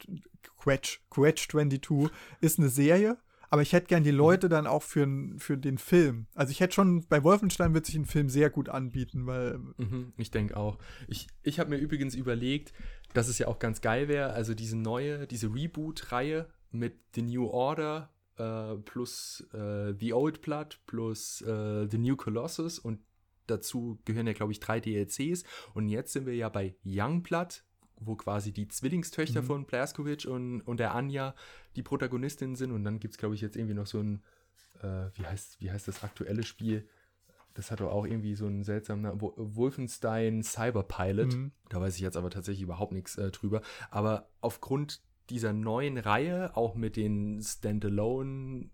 Quetch, 0.58 1.00
Quetch 1.10 1.47
22, 1.50 2.10
ist 2.41 2.60
eine 2.60 2.69
Serie. 2.69 3.17
Aber 3.50 3.62
ich 3.62 3.73
hätte 3.73 3.88
gern 3.88 4.04
die. 4.04 4.12
Leute 4.12 4.50
dann 4.50 4.67
auch 4.67 4.84
für, 4.84 5.08
für 5.38 5.58
den 5.58 5.78
Film. 5.78 6.28
Also 6.36 6.52
ich 6.52 6.60
hätte 6.60 6.73
schon, 6.73 7.06
bei 7.08 7.23
Wolfenstein 7.23 7.73
wird 7.73 7.86
sich 7.86 7.95
ein 7.95 8.06
Film 8.06 8.30
sehr 8.30 8.50
gut 8.50 8.67
anbieten, 8.67 9.26
weil. 9.26 9.60
Mhm, 9.78 10.13
ich 10.17 10.32
denke 10.32 10.58
auch. 10.58 10.78
Ich, 11.08 11.28
ich 11.43 11.60
habe 11.60 11.69
mir 11.69 11.78
übrigens 11.78 12.15
überlegt, 12.15 12.73
dass 13.17 13.27
es 13.27 13.39
ja 13.39 13.47
auch 13.47 13.58
ganz 13.58 13.82
geil 13.82 14.08
wäre, 14.08 14.34
also 14.34 14.53
diese 14.53 14.77
neue, 14.77 15.25
diese 15.25 15.51
Reboot-Reihe 15.51 16.47
mit 16.69 16.99
The 17.15 17.23
New 17.23 17.47
Order 17.47 18.13
äh, 18.38 18.75
plus 18.75 19.41
äh, 19.53 19.95
The 19.99 20.13
Old 20.13 20.41
Blood 20.41 20.80
plus 20.86 21.41
äh, 21.41 21.88
The 21.89 21.97
New 21.97 22.15
Colossus 22.15 22.77
und 22.77 22.99
dazu 23.47 23.99
gehören 24.06 24.27
ja, 24.27 24.34
glaube 24.34 24.51
ich, 24.51 24.60
drei 24.60 24.80
DLCs. 24.80 25.45
Und 25.73 25.88
jetzt 25.89 26.13
sind 26.13 26.27
wir 26.27 26.36
ja 26.36 26.49
bei 26.49 26.75
Youngblood, 26.86 27.63
wo 27.95 28.15
quasi 28.15 28.51
die 28.51 28.67
Zwillingstöchter 28.67 29.41
mhm. 29.41 29.45
von 29.47 29.65
Blaskovic 29.65 30.25
und, 30.25 30.62
und 30.62 30.80
der 30.80 30.93
Anja 30.93 31.34
die 31.75 31.82
Protagonistinnen 31.82 32.56
sind. 32.56 32.71
Und 32.71 32.84
dann 32.84 32.99
gibt 32.99 33.15
es, 33.15 33.17
glaube 33.17 33.34
ich, 33.34 33.41
jetzt 33.41 33.56
irgendwie 33.56 33.73
noch 33.73 33.88
so 33.88 33.99
ein, 33.99 34.21
äh, 34.84 35.10
wie, 35.15 35.25
heißt, 35.25 35.60
wie 35.60 35.71
heißt 35.71 35.88
das 35.88 36.03
aktuelle 36.03 36.43
Spiel? 36.43 36.88
Das 37.58 37.72
hat 37.72 37.80
doch 37.80 37.91
auch 37.91 38.06
irgendwie 38.06 38.36
so 38.36 38.46
einen 38.46 38.63
seltsamen 38.63 39.20
Wolfenstein 39.20 40.43
Cyberpilot. 40.43 41.34
Mhm. 41.34 41.52
Da 41.70 41.82
weiß 41.82 41.96
ich 41.96 42.02
jetzt 42.02 42.15
aber 42.15 42.30
tatsächlich 42.30 42.62
überhaupt 42.62 42.91
nichts 42.91 43.17
äh, 43.17 43.32
drüber. 43.32 43.63
Aber 43.89 44.30
aufgrund 44.41 45.02
dieser 45.32 45.54
neuen 45.54 45.98
Reihe, 45.98 46.56
auch 46.56 46.76
mit 46.76 46.96
den 46.96 47.41
Standalone 47.41 48.70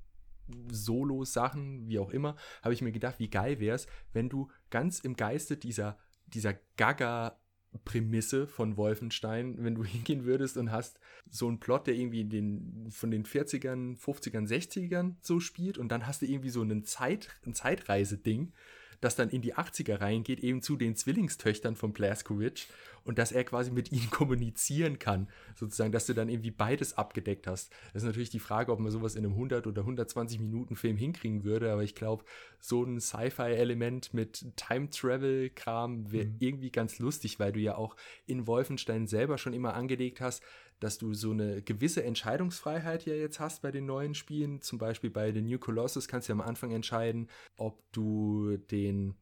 Solo-Sachen, 0.69 1.87
wie 1.87 1.97
auch 1.97 2.09
immer, 2.09 2.35
habe 2.61 2.73
ich 2.73 2.81
mir 2.81 2.91
gedacht, 2.91 3.19
wie 3.19 3.29
geil 3.29 3.61
wäre 3.61 3.77
es, 3.77 3.87
wenn 4.11 4.27
du 4.27 4.51
ganz 4.69 4.99
im 4.99 5.15
Geiste 5.15 5.55
dieser, 5.55 5.97
dieser 6.27 6.53
Gaga 6.75 7.39
Prämisse 7.85 8.47
von 8.47 8.77
Wolfenstein, 8.77 9.55
wenn 9.63 9.75
du 9.75 9.83
hingehen 9.83 10.25
würdest 10.25 10.57
und 10.57 10.71
hast 10.71 10.99
so 11.29 11.47
einen 11.47 11.59
Plot, 11.59 11.87
der 11.87 11.95
irgendwie 11.95 12.25
den, 12.25 12.87
von 12.89 13.11
den 13.11 13.25
40ern, 13.25 13.97
50ern, 13.97 14.47
60ern 14.47 15.15
so 15.21 15.39
spielt 15.39 15.77
und 15.77 15.89
dann 15.89 16.07
hast 16.07 16.21
du 16.21 16.25
irgendwie 16.25 16.49
so 16.49 16.61
einen 16.61 16.85
Zeit, 16.85 17.29
ein 17.45 17.53
Zeitreise-Ding 17.53 18.51
das 19.01 19.15
dann 19.15 19.29
in 19.29 19.41
die 19.41 19.55
80er 19.55 20.01
reingeht, 20.01 20.39
eben 20.39 20.61
zu 20.61 20.77
den 20.77 20.95
Zwillingstöchtern 20.95 21.75
von 21.75 21.93
Blaskowitz 21.93 22.67
und 23.03 23.17
dass 23.17 23.31
er 23.31 23.43
quasi 23.43 23.71
mit 23.71 23.91
ihnen 23.91 24.09
kommunizieren 24.09 24.99
kann, 24.99 25.27
sozusagen, 25.55 25.91
dass 25.91 26.05
du 26.05 26.13
dann 26.13 26.29
irgendwie 26.29 26.51
beides 26.51 26.97
abgedeckt 26.97 27.47
hast. 27.47 27.71
Das 27.93 28.03
ist 28.03 28.07
natürlich 28.07 28.29
die 28.29 28.39
Frage, 28.39 28.71
ob 28.71 28.79
man 28.79 28.91
sowas 28.91 29.15
in 29.15 29.25
einem 29.25 29.33
100 29.33 29.67
oder 29.67 29.81
120 29.81 30.39
Minuten 30.39 30.75
Film 30.75 30.97
hinkriegen 30.97 31.43
würde, 31.43 31.71
aber 31.71 31.83
ich 31.83 31.95
glaube, 31.95 32.23
so 32.59 32.83
ein 32.83 32.99
Sci-Fi-Element 32.99 34.13
mit 34.13 34.45
Time-Travel-Kram 34.55 36.11
wäre 36.11 36.25
mhm. 36.25 36.35
irgendwie 36.39 36.71
ganz 36.71 36.99
lustig, 36.99 37.39
weil 37.39 37.51
du 37.51 37.59
ja 37.59 37.75
auch 37.75 37.95
in 38.25 38.47
Wolfenstein 38.47 39.07
selber 39.07 39.37
schon 39.37 39.53
immer 39.53 39.73
angelegt 39.73 40.21
hast, 40.21 40.43
dass 40.83 40.97
du 40.97 41.13
so 41.13 41.31
eine 41.31 41.61
gewisse 41.61 42.03
Entscheidungsfreiheit 42.03 43.05
ja 43.05 43.15
jetzt 43.15 43.39
hast 43.39 43.61
bei 43.61 43.71
den 43.71 43.85
neuen 43.85 44.15
Spielen. 44.15 44.61
Zum 44.61 44.77
Beispiel 44.77 45.09
bei 45.09 45.31
The 45.31 45.41
New 45.41 45.57
Colossus 45.57 46.09
kannst 46.09 46.27
du 46.27 46.33
ja 46.33 46.39
am 46.39 46.45
Anfang 46.45 46.71
entscheiden, 46.71 47.29
ob 47.55 47.81
du 47.93 48.57
den, 48.57 49.15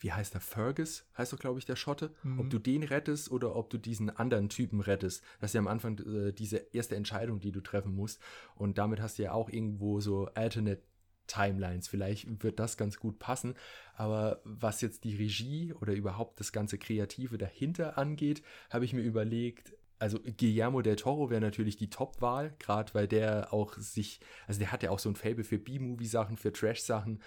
wie 0.00 0.12
heißt 0.12 0.32
der, 0.32 0.40
Fergus, 0.40 1.04
heißt 1.18 1.34
doch, 1.34 1.38
glaube 1.38 1.58
ich, 1.58 1.66
der 1.66 1.76
Schotte, 1.76 2.14
mhm. 2.22 2.40
ob 2.40 2.48
du 2.48 2.58
den 2.58 2.82
rettest 2.82 3.30
oder 3.30 3.54
ob 3.54 3.68
du 3.68 3.76
diesen 3.76 4.08
anderen 4.08 4.48
Typen 4.48 4.80
rettest. 4.80 5.22
Das 5.40 5.50
ist 5.50 5.54
ja 5.54 5.60
am 5.60 5.68
Anfang 5.68 5.98
äh, 5.98 6.32
diese 6.32 6.56
erste 6.72 6.96
Entscheidung, 6.96 7.38
die 7.38 7.52
du 7.52 7.60
treffen 7.60 7.94
musst. 7.94 8.18
Und 8.54 8.78
damit 8.78 9.02
hast 9.02 9.18
du 9.18 9.24
ja 9.24 9.32
auch 9.32 9.50
irgendwo 9.50 10.00
so 10.00 10.26
Alternate 10.34 10.80
Timelines. 11.26 11.86
Vielleicht 11.86 12.42
wird 12.42 12.58
das 12.58 12.78
ganz 12.78 12.98
gut 12.98 13.18
passen. 13.18 13.54
Aber 13.94 14.40
was 14.44 14.80
jetzt 14.80 15.04
die 15.04 15.16
Regie 15.16 15.74
oder 15.74 15.92
überhaupt 15.92 16.40
das 16.40 16.50
ganze 16.50 16.78
Kreative 16.78 17.36
dahinter 17.36 17.98
angeht, 17.98 18.42
habe 18.70 18.86
ich 18.86 18.94
mir 18.94 19.02
überlegt, 19.02 19.74
also 19.98 20.18
Guillermo 20.20 20.82
del 20.82 20.96
Toro 20.96 21.30
wäre 21.30 21.40
natürlich 21.40 21.76
die 21.76 21.90
Top-Wahl, 21.90 22.54
gerade 22.58 22.94
weil 22.94 23.08
der 23.08 23.52
auch 23.52 23.74
sich, 23.78 24.20
also 24.46 24.60
der 24.60 24.70
hat 24.72 24.82
ja 24.82 24.90
auch 24.90 24.98
so 24.98 25.08
ein 25.08 25.16
Fable 25.16 25.44
für 25.44 25.58
B-Movie-Sachen, 25.58 26.36
für 26.36 26.52
Trash-Sachen. 26.52 27.20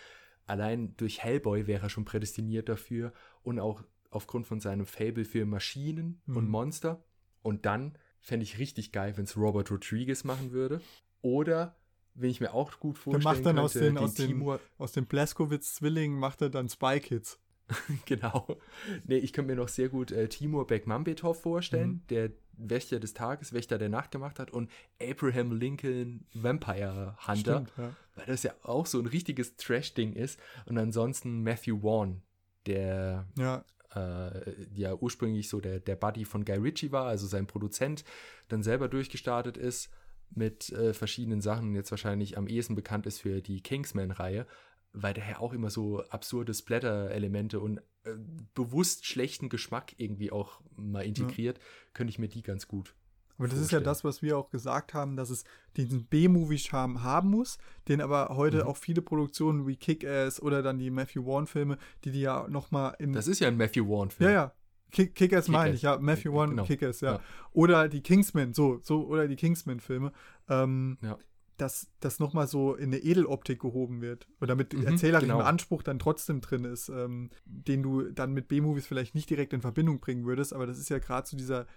Allein 0.45 0.95
durch 0.97 1.23
Hellboy 1.23 1.67
wäre 1.67 1.83
er 1.85 1.89
schon 1.89 2.05
prädestiniert 2.05 2.69
dafür. 2.69 3.13
und 3.43 3.59
auch 3.59 3.83
aufgrund 4.11 4.45
von 4.45 4.59
seinem 4.59 4.85
Fable 4.85 5.25
für 5.25 5.45
Maschinen 5.45 6.21
Mhm. 6.25 6.37
und 6.37 6.49
Monster. 6.49 7.03
Und 7.41 7.65
dann 7.65 7.97
fände 8.19 8.43
ich 8.43 8.59
richtig 8.59 8.91
geil, 8.91 9.13
wenn 9.17 9.23
es 9.23 9.35
Robert 9.37 9.71
Rodriguez 9.71 10.23
machen 10.23 10.51
würde. 10.51 10.79
Oder, 11.21 11.75
wenn 12.13 12.29
ich 12.29 12.39
mir 12.41 12.53
auch 12.53 12.79
gut 12.79 12.97
Der 12.97 13.01
vorstellen 13.01 13.23
macht 13.23 13.45
dann 13.45 13.57
aus 13.59 13.73
könnte, 13.73 13.85
den, 13.87 13.95
die 13.95 14.01
aus 14.01 14.13
den, 14.13 14.27
Timur, 14.27 14.59
aus 14.77 14.91
den 14.91 15.05
Blaskowitz-Zwillingen 15.07 16.19
macht 16.19 16.41
er 16.41 16.49
dann 16.49 16.69
Spy 16.69 16.99
Kids. 16.99 17.39
genau. 18.05 18.57
Nee, 19.05 19.17
ich 19.17 19.33
könnte 19.33 19.51
mir 19.51 19.57
noch 19.61 19.69
sehr 19.69 19.89
gut 19.89 20.11
äh, 20.11 20.27
Timur 20.27 20.67
Bekmambetov 20.67 21.41
vorstellen, 21.41 21.89
Mhm. 21.89 22.07
der 22.09 22.31
Wächter 22.69 22.99
des 22.99 23.13
Tages, 23.13 23.53
Wächter 23.53 23.77
der 23.77 23.89
Nacht 23.89 24.11
gemacht 24.11 24.39
hat 24.39 24.51
und 24.51 24.69
Abraham 25.01 25.51
Lincoln 25.53 26.25
Vampire 26.33 27.17
Hunter, 27.27 27.65
Stimmt, 27.65 27.73
ja. 27.77 27.95
weil 28.15 28.25
das 28.25 28.43
ja 28.43 28.53
auch 28.63 28.85
so 28.85 28.99
ein 28.99 29.05
richtiges 29.05 29.55
Trash-Ding 29.57 30.13
ist. 30.13 30.39
Und 30.65 30.77
ansonsten 30.77 31.43
Matthew 31.43 31.81
Vaughn, 31.81 32.21
der 32.65 33.27
Ja, 33.37 33.63
äh, 33.95 34.53
ja 34.73 34.95
ursprünglich 34.95 35.49
so 35.49 35.59
der, 35.59 35.79
der 35.79 35.95
Buddy 35.95 36.25
von 36.25 36.45
Guy 36.45 36.57
Ritchie 36.57 36.91
war, 36.91 37.05
also 37.05 37.27
sein 37.27 37.47
Produzent, 37.47 38.03
dann 38.47 38.63
selber 38.63 38.87
durchgestartet 38.87 39.57
ist 39.57 39.89
mit 40.33 40.69
äh, 40.71 40.93
verschiedenen 40.93 41.41
Sachen, 41.41 41.75
jetzt 41.75 41.91
wahrscheinlich 41.91 42.37
am 42.37 42.47
ehesten 42.47 42.75
bekannt 42.75 43.05
ist 43.05 43.19
für 43.19 43.41
die 43.41 43.61
Kingsman-Reihe, 43.61 44.47
weil 44.93 45.17
ja 45.17 45.39
auch 45.39 45.53
immer 45.53 45.69
so 45.69 46.03
absurde 46.09 46.53
Splatter-Elemente 46.53 47.59
und 47.59 47.79
äh, 48.03 48.15
bewusst 48.53 49.05
schlechten 49.05 49.49
Geschmack 49.49 49.93
irgendwie 49.97 50.31
auch 50.31 50.61
mal 50.75 51.01
integriert, 51.05 51.59
könnte 51.93 52.09
ich 52.11 52.19
mir 52.19 52.27
die 52.27 52.41
ganz 52.41 52.67
gut. 52.67 52.93
aber 53.37 53.47
das 53.47 53.57
ist 53.59 53.71
ja 53.71 53.77
vorstellen. 53.79 53.83
das, 53.85 54.03
was 54.03 54.21
wir 54.21 54.37
auch 54.37 54.49
gesagt 54.49 54.93
haben, 54.93 55.15
dass 55.15 55.29
es 55.29 55.43
diesen 55.77 56.05
B-Movie-Charme 56.05 57.03
haben 57.03 57.29
muss, 57.29 57.57
den 57.87 58.01
aber 58.01 58.35
heute 58.35 58.57
Mhm. 58.57 58.63
auch 58.63 58.77
viele 58.77 59.01
Produktionen 59.01 59.65
wie 59.67 59.75
Kick-Ass 59.77 60.41
oder 60.41 60.61
dann 60.61 60.77
die 60.77 60.89
Matthew 60.91 61.23
Vaughn-Filme, 61.25 61.77
die 62.03 62.11
die 62.11 62.21
ja 62.21 62.47
nochmal 62.47 62.95
in 62.99 63.13
Das 63.13 63.27
ist 63.27 63.39
ja 63.39 63.47
ein 63.47 63.57
Matthew 63.57 63.85
Vaughn-Film. 63.87 64.29
Ja, 64.29 64.33
ja. 64.35 64.53
Kick- 64.91 65.15
Kick-Ass 65.15 65.47
meine 65.47 65.71
Kick-Ass. 65.71 65.75
ich, 65.77 65.81
ja. 65.83 65.97
Matthew 65.99 66.37
One, 66.37 66.49
Genau. 66.49 66.63
Kick-Ass, 66.65 66.99
ja. 67.01 67.13
Ja. 67.13 67.19
Oder 67.53 67.87
die 67.87 68.01
Kingsman, 68.01 68.53
so, 68.53 68.79
so, 68.83 69.07
oder 69.07 69.27
die 69.29 69.37
Kingsman-Filme. 69.37 70.11
Ähm, 70.49 70.97
Ja. 71.01 71.17
Dass 71.61 71.91
das 71.99 72.17
nochmal 72.19 72.47
so 72.47 72.73
in 72.73 72.85
eine 72.85 72.97
Edeloptik 72.97 73.59
gehoben 73.59 74.01
wird. 74.01 74.27
Oder 74.41 74.55
mit 74.55 74.73
Mhm, 74.73 74.83
erzählerischem 74.87 75.29
genau. 75.29 75.43
Anspruch 75.43 75.83
dann 75.83 75.99
trotzdem 75.99 76.41
drin 76.41 76.63
ist, 76.65 76.89
ähm, 76.89 77.29
den 77.45 77.83
du 77.83 78.09
dann 78.11 78.33
mit 78.33 78.47
B-Movies 78.47 78.87
vielleicht 78.87 79.13
nicht 79.13 79.29
direkt 79.29 79.53
in 79.53 79.61
Verbindung 79.61 79.99
bringen 79.99 80.25
würdest. 80.25 80.53
Aber 80.53 80.65
das 80.65 80.79
ist 80.79 80.89
ja 80.89 80.97
gerade 80.97 81.27
so 81.27 81.37
dieser, 81.37 81.67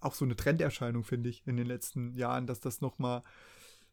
auch 0.00 0.14
so 0.14 0.24
eine 0.24 0.34
Trenderscheinung, 0.34 1.04
finde 1.04 1.28
ich, 1.28 1.46
in 1.46 1.56
den 1.58 1.66
letzten 1.66 2.14
Jahren, 2.14 2.46
dass 2.46 2.60
das 2.60 2.80
nochmal 2.80 3.22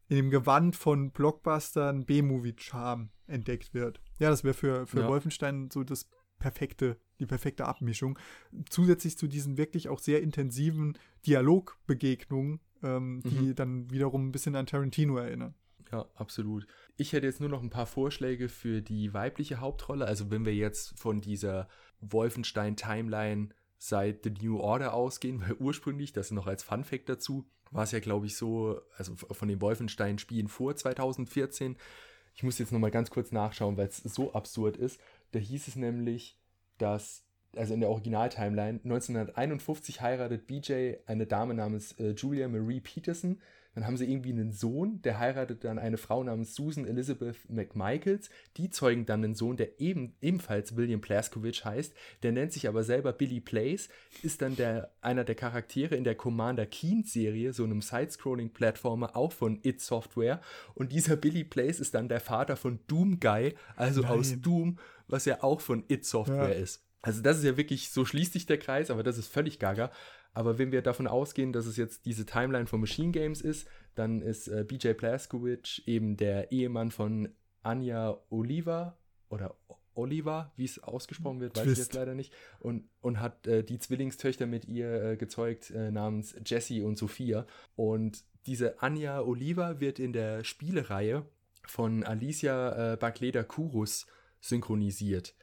in 0.07 0.15
dem 0.15 0.29
Gewand 0.29 0.75
von 0.77 1.11
Blockbustern 1.11 2.05
B-Movie-Charme 2.05 3.09
entdeckt 3.27 3.73
wird. 3.73 3.99
Ja, 4.19 4.29
das 4.29 4.43
wäre 4.45 4.53
für, 4.53 4.87
für 4.87 5.01
Ja. 5.01 5.07
Wolfenstein 5.09 5.69
so 5.69 5.83
das 5.83 6.09
perfekte, 6.39 6.97
die 7.19 7.25
perfekte 7.25 7.65
Abmischung. 7.65 8.17
Zusätzlich 8.69 9.17
zu 9.17 9.27
diesen 9.27 9.57
wirklich 9.57 9.89
auch 9.89 9.99
sehr 9.99 10.21
intensiven 10.21 10.97
Dialogbegegnungen, 11.25 12.59
ähm, 12.83 13.21
die 13.25 13.35
Mhm. 13.35 13.55
dann 13.55 13.91
wiederum 13.91 14.27
ein 14.27 14.31
bisschen 14.31 14.55
an 14.55 14.65
Tarantino 14.65 15.17
erinnern. 15.17 15.53
Ja, 15.91 16.05
absolut. 16.15 16.65
Ich 16.95 17.11
hätte 17.11 17.27
jetzt 17.27 17.41
nur 17.41 17.49
noch 17.49 17.61
ein 17.61 17.69
paar 17.69 17.85
Vorschläge 17.85 18.47
für 18.47 18.81
die 18.81 19.13
weibliche 19.13 19.59
Hauptrolle. 19.59 20.05
Also 20.05 20.31
wenn 20.31 20.45
wir 20.45 20.55
jetzt 20.55 20.97
von 20.97 21.19
dieser 21.19 21.67
Wolfenstein-Timeline 21.99 23.49
seit 23.77 24.23
The 24.23 24.31
New 24.41 24.59
Order 24.59 24.93
ausgehen, 24.93 25.41
weil 25.45 25.55
ursprünglich, 25.55 26.13
das 26.13 26.31
noch 26.31 26.47
als 26.47 26.63
Fun 26.63 26.83
Fact 26.83 27.09
dazu, 27.09 27.45
war 27.71 27.83
es 27.83 27.91
ja, 27.91 27.99
glaube 27.99 28.25
ich, 28.25 28.35
so, 28.35 28.81
also 28.97 29.15
von 29.15 29.47
den 29.47 29.61
Wolfenstein-Spielen 29.61 30.47
vor 30.47 30.75
2014. 30.75 31.77
Ich 32.35 32.43
muss 32.43 32.59
jetzt 32.59 32.71
nochmal 32.71 32.91
ganz 32.91 33.09
kurz 33.09 33.31
nachschauen, 33.31 33.77
weil 33.77 33.87
es 33.87 33.97
so 33.97 34.33
absurd 34.33 34.77
ist. 34.77 34.99
Da 35.31 35.39
hieß 35.39 35.67
es 35.67 35.75
nämlich, 35.75 36.37
dass, 36.77 37.25
also 37.55 37.73
in 37.73 37.79
der 37.81 37.89
Original-Timeline, 37.89 38.79
1951 38.83 40.01
heiratet 40.01 40.47
BJ 40.47 40.93
eine 41.05 41.25
Dame 41.27 41.53
namens 41.53 41.93
äh, 41.99 42.11
Julia 42.11 42.47
Marie 42.47 42.79
Peterson. 42.79 43.39
Dann 43.73 43.87
haben 43.87 43.95
sie 43.95 44.11
irgendwie 44.11 44.33
einen 44.33 44.51
Sohn, 44.51 45.01
der 45.01 45.17
heiratet 45.17 45.63
dann 45.63 45.79
eine 45.79 45.95
Frau 45.97 46.21
namens 46.25 46.55
Susan 46.55 46.85
Elizabeth 46.85 47.37
McMichaels. 47.49 48.29
Die 48.57 48.69
zeugen 48.69 49.05
dann 49.05 49.23
einen 49.23 49.33
Sohn, 49.33 49.55
der 49.55 49.79
eben, 49.79 50.13
ebenfalls 50.21 50.75
William 50.75 50.99
Plaskowitz 50.99 51.63
heißt. 51.63 51.93
Der 52.21 52.33
nennt 52.33 52.51
sich 52.51 52.67
aber 52.67 52.83
selber 52.83 53.13
Billy 53.13 53.39
Plays, 53.39 53.87
ist 54.23 54.41
dann 54.41 54.57
der, 54.57 54.91
einer 54.99 55.23
der 55.23 55.35
Charaktere 55.35 55.95
in 55.95 56.03
der 56.03 56.15
Commander 56.15 56.65
Keen-Serie, 56.65 57.53
so 57.53 57.63
einem 57.63 57.81
Side-Scrolling-Plattformer, 57.81 59.15
auch 59.15 59.31
von 59.31 59.59
It 59.63 59.79
Software. 59.79 60.41
Und 60.73 60.91
dieser 60.91 61.15
Billy 61.15 61.45
Plays 61.45 61.79
ist 61.79 61.93
dann 61.93 62.09
der 62.09 62.19
Vater 62.19 62.57
von 62.57 62.79
Doom 62.87 63.21
Guy, 63.21 63.53
also 63.77 64.01
Nein. 64.01 64.11
aus 64.11 64.33
Doom, 64.41 64.79
was 65.07 65.23
ja 65.23 65.41
auch 65.43 65.61
von 65.61 65.85
It 65.87 66.05
Software 66.05 66.49
Ja. 66.49 66.61
ist. 66.61 66.83
Also 67.01 67.21
das 67.21 67.37
ist 67.37 67.43
ja 67.43 67.57
wirklich, 67.57 67.89
so 67.89 68.05
schließt 68.05 68.33
sich 68.33 68.45
der 68.45 68.59
Kreis, 68.59 68.91
aber 68.91 69.01
das 69.03 69.17
ist 69.17 69.27
völlig 69.27 69.57
gaga. 69.59 69.91
Aber 70.33 70.57
wenn 70.57 70.71
wir 70.71 70.81
davon 70.81 71.07
ausgehen, 71.07 71.51
dass 71.51 71.65
es 71.65 71.75
jetzt 71.77 72.05
diese 72.05 72.25
Timeline 72.25 72.67
von 72.67 72.79
Machine 72.79 73.11
Games 73.11 73.41
ist, 73.41 73.67
dann 73.95 74.21
ist 74.21 74.47
äh, 74.47 74.63
BJ 74.65 74.91
Blazkowicz 74.93 75.81
eben 75.85 76.15
der 76.15 76.51
Ehemann 76.51 76.91
von 76.91 77.29
Anja 77.63 78.17
Oliva 78.29 78.97
oder 79.29 79.55
O- 79.67 79.75
Oliva, 79.93 80.53
wie 80.55 80.63
es 80.63 80.79
ausgesprochen 80.81 81.41
wird, 81.41 81.57
weiß 81.57 81.63
ich 81.63 81.73
Twist. 81.73 81.79
jetzt 81.79 81.93
leider 81.95 82.13
nicht. 82.15 82.33
Und, 82.59 82.87
und 83.01 83.19
hat 83.19 83.45
äh, 83.45 83.63
die 83.63 83.77
Zwillingstöchter 83.77 84.45
mit 84.45 84.65
ihr 84.65 85.03
äh, 85.03 85.17
gezeugt 85.17 85.69
äh, 85.71 85.91
namens 85.91 86.33
Jessie 86.45 86.81
und 86.81 86.97
Sophia. 86.97 87.45
Und 87.75 88.23
diese 88.45 88.81
Anja 88.81 89.21
Oliva 89.21 89.79
wird 89.81 89.99
in 89.99 90.13
der 90.13 90.43
Spielereihe 90.45 91.25
von 91.65 92.03
Alicia 92.05 92.93
äh, 92.93 92.97
Bakleda 92.97 93.43
Kurus 93.43 94.07
synchronisiert. 94.39 95.35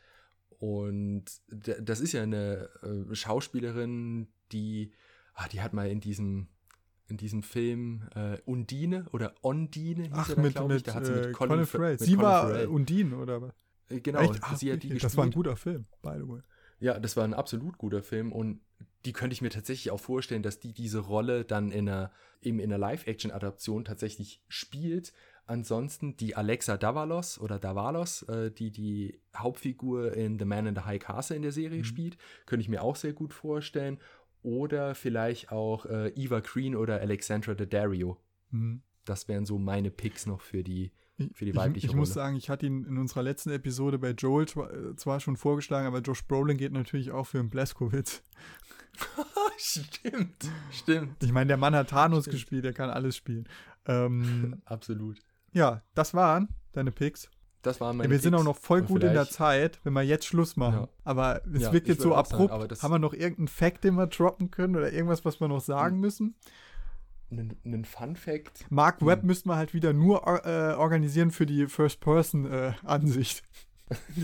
Und 0.59 1.25
das 1.51 2.01
ist 2.01 2.13
ja 2.13 2.23
eine 2.23 2.69
äh, 2.83 3.15
Schauspielerin, 3.15 4.29
die, 4.53 4.93
ah, 5.35 5.49
die 5.49 5.61
hat 5.61 5.73
mal 5.73 5.89
in 5.89 6.01
diesem, 6.01 6.49
in 7.07 7.17
diesem 7.17 7.43
Film 7.43 8.09
äh, 8.15 8.39
Undine 8.45 9.07
oder 9.13 9.35
Ondine, 9.43 10.05
hieß 10.05 10.13
Ach, 10.15 10.29
er 10.31 10.35
dann, 10.35 10.45
mit, 10.45 10.69
mit, 10.69 10.87
Da 10.89 10.95
hat 10.95 11.07
sie 11.07 11.13
äh, 11.13 11.27
mit 11.27 11.33
Colin 11.33 11.61
Fa- 11.61 11.79
Farrell. 11.79 11.99
Sie 11.99 12.05
Colin 12.15 12.21
war 12.23 12.43
Farrell. 12.49 12.65
äh, 12.65 12.69
Undine, 12.69 13.17
oder 13.17 13.41
was? 13.43 13.53
Äh, 13.89 14.01
Genau, 14.01 14.21
Echt? 14.21 14.39
Ach, 14.43 14.57
sie 14.57 14.73
hat 14.73 14.83
die 14.83 14.89
gespielt. 14.89 15.05
das 15.05 15.17
war 15.17 15.25
ein 15.25 15.31
guter 15.31 15.57
Film, 15.57 15.87
by 16.03 16.13
the 16.19 16.29
way. 16.29 16.41
Ja, 16.81 16.99
das 17.01 17.17
war 17.17 17.25
ein 17.25 17.35
absolut 17.35 17.79
guter 17.79 18.03
Film 18.03 18.33
und 18.33 18.61
die 19.05 19.13
könnte 19.13 19.33
ich 19.33 19.43
mir 19.43 19.51
tatsächlich 19.51 19.91
auch 19.91 19.99
vorstellen, 20.01 20.43
dass 20.43 20.61
die 20.61 20.73
diese 20.73 20.99
Rolle 20.99 21.45
dann 21.45 21.71
in 21.73 21.89
einer, 21.89 22.13
eben 22.43 22.59
in 22.61 22.67
einer 22.73 22.79
Live-Action-Adaption 22.79 23.85
tatsächlich 23.85 24.43
spielt. 24.49 25.13
Ansonsten 25.49 26.17
die 26.17 26.37
Alexa 26.37 26.77
Davalos 26.77 27.41
oder 27.41 27.59
Davalos, 27.59 28.23
äh, 28.25 28.51
die 28.53 28.71
die 28.71 29.19
Hauptfigur 29.37 30.13
in 30.13 30.39
The 30.39 30.45
Man 30.45 30.67
in 30.67 30.75
the 30.77 30.83
High 30.83 31.01
Castle 31.03 31.37
in 31.37 31.43
der 31.43 31.53
Serie 31.53 31.81
Mhm. 31.81 31.85
spielt, 31.85 32.19
könnte 32.47 32.61
ich 32.63 32.69
mir 32.69 32.83
auch 32.83 32.97
sehr 32.97 33.15
gut 33.15 33.33
vorstellen. 33.33 33.99
Oder 34.43 34.95
vielleicht 34.95 35.51
auch 35.51 35.87
äh, 35.87 36.11
Eva 36.11 36.41
Green 36.41 36.77
oder 36.77 37.01
Alexandra 37.01 37.55
Daddario. 37.55 38.19
Mhm. 38.51 38.83
Das 39.05 39.27
wären 39.27 39.47
so 39.47 39.59
meine 39.59 39.91
Picks 39.91 40.27
noch 40.27 40.43
für 40.43 40.63
die, 40.63 40.93
Ich, 41.17 41.31
Für 41.37 41.45
die 41.47 41.51
ich, 41.53 41.57
weibliche 41.57 41.87
ich 41.89 41.95
muss 41.95 42.11
Rolle. 42.11 42.15
sagen, 42.15 42.37
ich 42.37 42.49
hatte 42.51 42.67
ihn 42.67 42.85
in 42.85 42.99
unserer 42.99 43.23
letzten 43.25 43.51
Episode 43.51 43.99
bei 43.99 44.11
Joel 44.11 44.47
zwar, 44.47 44.73
äh, 44.73 44.95
zwar 44.97 45.19
schon 45.19 45.37
vorgeschlagen, 45.37 45.87
aber 45.89 46.01
Josh 46.01 46.25
Brolin 46.27 46.57
geht 46.59 46.73
natürlich 46.73 47.11
auch 47.11 47.25
für 47.27 47.41
einen 47.41 47.49
Blaskowitz. 47.51 48.23
stimmt, 49.57 50.49
stimmt. 50.71 51.23
Ich 51.23 51.33
meine, 51.33 51.49
der 51.49 51.57
Mann 51.57 51.75
hat 51.75 51.91
Thanos 51.91 52.25
Stimmt. 52.25 52.35
gespielt, 52.35 52.65
der 52.65 52.73
kann 52.73 52.91
alles 52.91 53.17
spielen. 53.17 53.49
Ähm, 53.87 54.61
Absolut. 54.67 55.19
Ja, 55.53 55.83
das 55.95 56.15
waren 56.15 56.49
deine 56.73 56.93
Picks. 56.93 57.31
Das 57.63 57.81
waren 57.81 57.97
Ja, 57.97 57.99
meine 57.99 58.11
wir 58.11 58.19
sind 58.21 58.35
auch 58.35 58.39
Picks. 58.39 58.47
noch 58.47 58.57
voll 58.57 58.81
Und 58.83 58.87
gut 58.87 59.05
in 59.05 59.13
der 59.15 59.29
Zeit, 59.29 59.81
wenn 59.85 59.93
wir 59.93 60.03
jetzt 60.03 60.27
Schluss 60.27 60.57
machen. 60.57 60.83
Ja. 60.83 60.89
Aber 61.05 61.43
es 61.53 61.63
Ja, 61.63 61.73
wirkt 61.73 61.89
jetzt 61.89 62.03
so 62.03 62.11
sagen, 62.11 62.21
abrupt. 62.21 62.53
aber 62.53 62.69
das- 62.69 62.83
Haben 62.83 62.93
wir 62.93 62.99
noch 63.01 63.13
irgendeinen 63.15 63.49
Fact, 63.49 63.83
den 63.85 63.95
wir 63.97 64.07
droppen 64.07 64.51
können 64.51 64.77
oder 64.77 64.93
irgendwas, 64.93 65.25
was 65.25 65.41
wir 65.41 65.49
noch 65.49 65.61
sagen 65.61 65.99
müssen? 66.01 66.37
einen, 67.31 67.85
Fun 67.85 68.17
Fact. 68.17 68.65
Mark 68.71 69.05
Webb 69.05 69.21
Hm. 69.21 69.27
müssten 69.27 69.49
wir 69.51 69.57
halt 69.57 69.75
wieder 69.75 69.93
nur 69.93 70.23
äh, 70.47 70.73
organisieren 70.75 71.31
für 71.31 71.45
die 71.45 71.67
First-Person-Ansicht. 71.67 73.43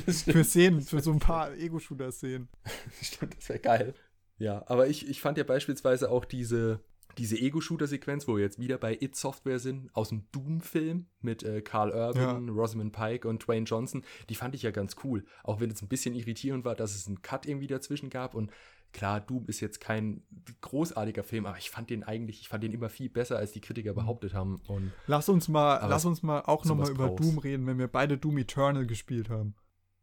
Das 0.06 0.22
für 0.22 0.44
Szenen, 0.44 0.80
für 0.80 1.00
so 1.00 1.10
ein 1.12 1.18
paar 1.18 1.52
Ego-Shooter-Szenen. 1.54 2.48
Stimmt, 3.02 3.36
das 3.36 3.48
wäre 3.48 3.58
geil. 3.58 3.94
Ja, 4.38 4.62
aber 4.66 4.86
ich, 4.88 5.08
ich 5.08 5.20
fand 5.20 5.38
ja 5.38 5.44
beispielsweise 5.44 6.10
auch 6.10 6.24
diese, 6.24 6.80
diese 7.18 7.36
Ego-Shooter-Sequenz, 7.38 8.26
wo 8.28 8.36
wir 8.36 8.42
jetzt 8.42 8.58
wieder 8.58 8.78
bei 8.78 8.96
It 9.00 9.16
Software 9.16 9.58
sind, 9.58 9.94
aus 9.94 10.08
dem 10.10 10.24
Doom-Film 10.32 11.06
mit 11.20 11.42
äh, 11.42 11.62
Carl 11.62 11.90
Urban, 11.90 12.48
Rosamund 12.48 12.92
Pike 12.92 13.26
und 13.28 13.46
Dwayne 13.46 13.64
Johnson, 13.66 14.04
die 14.28 14.34
fand 14.34 14.54
ich 14.54 14.62
ja 14.62 14.70
ganz 14.70 14.96
cool. 15.04 15.24
Auch 15.42 15.60
wenn 15.60 15.70
es 15.70 15.82
ein 15.82 15.88
bisschen 15.88 16.14
irritierend 16.14 16.64
war, 16.64 16.74
dass 16.74 16.94
es 16.94 17.06
einen 17.06 17.22
Cut 17.22 17.46
irgendwie 17.46 17.66
dazwischen 17.66 18.10
gab 18.10 18.34
und 18.34 18.50
klar, 18.92 19.20
Doom 19.20 19.46
ist 19.48 19.58
jetzt 19.60 19.80
kein 19.80 20.22
großartiger 20.60 21.24
Film, 21.24 21.46
aber 21.46 21.58
ich 21.58 21.68
fand 21.70 21.90
den 21.90 22.04
eigentlich, 22.04 22.40
ich 22.40 22.48
fand 22.48 22.62
den 22.62 22.72
immer 22.72 22.88
viel 22.88 23.08
besser, 23.10 23.36
als 23.36 23.50
die 23.52 23.60
Kritiker 23.60 23.90
Mhm. 23.92 23.96
behauptet 23.96 24.34
haben. 24.34 24.60
Und 24.68 24.92
Lass 25.08 25.28
uns 25.28 25.48
mal, 25.48 25.84
lass 25.88 26.04
uns 26.04 26.22
mal 26.22 26.42
auch 26.42 26.64
nochmal 26.64 26.90
über 26.90 27.08
brauchst. 27.08 27.24
Doom 27.24 27.38
reden, 27.38 27.66
wenn 27.66 27.78
wir 27.78 27.88
beide 27.88 28.18
Doom 28.18 28.38
Eternal 28.38 28.86
gespielt 28.86 29.30
haben. 29.30 29.54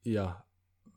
ja, 0.04 0.44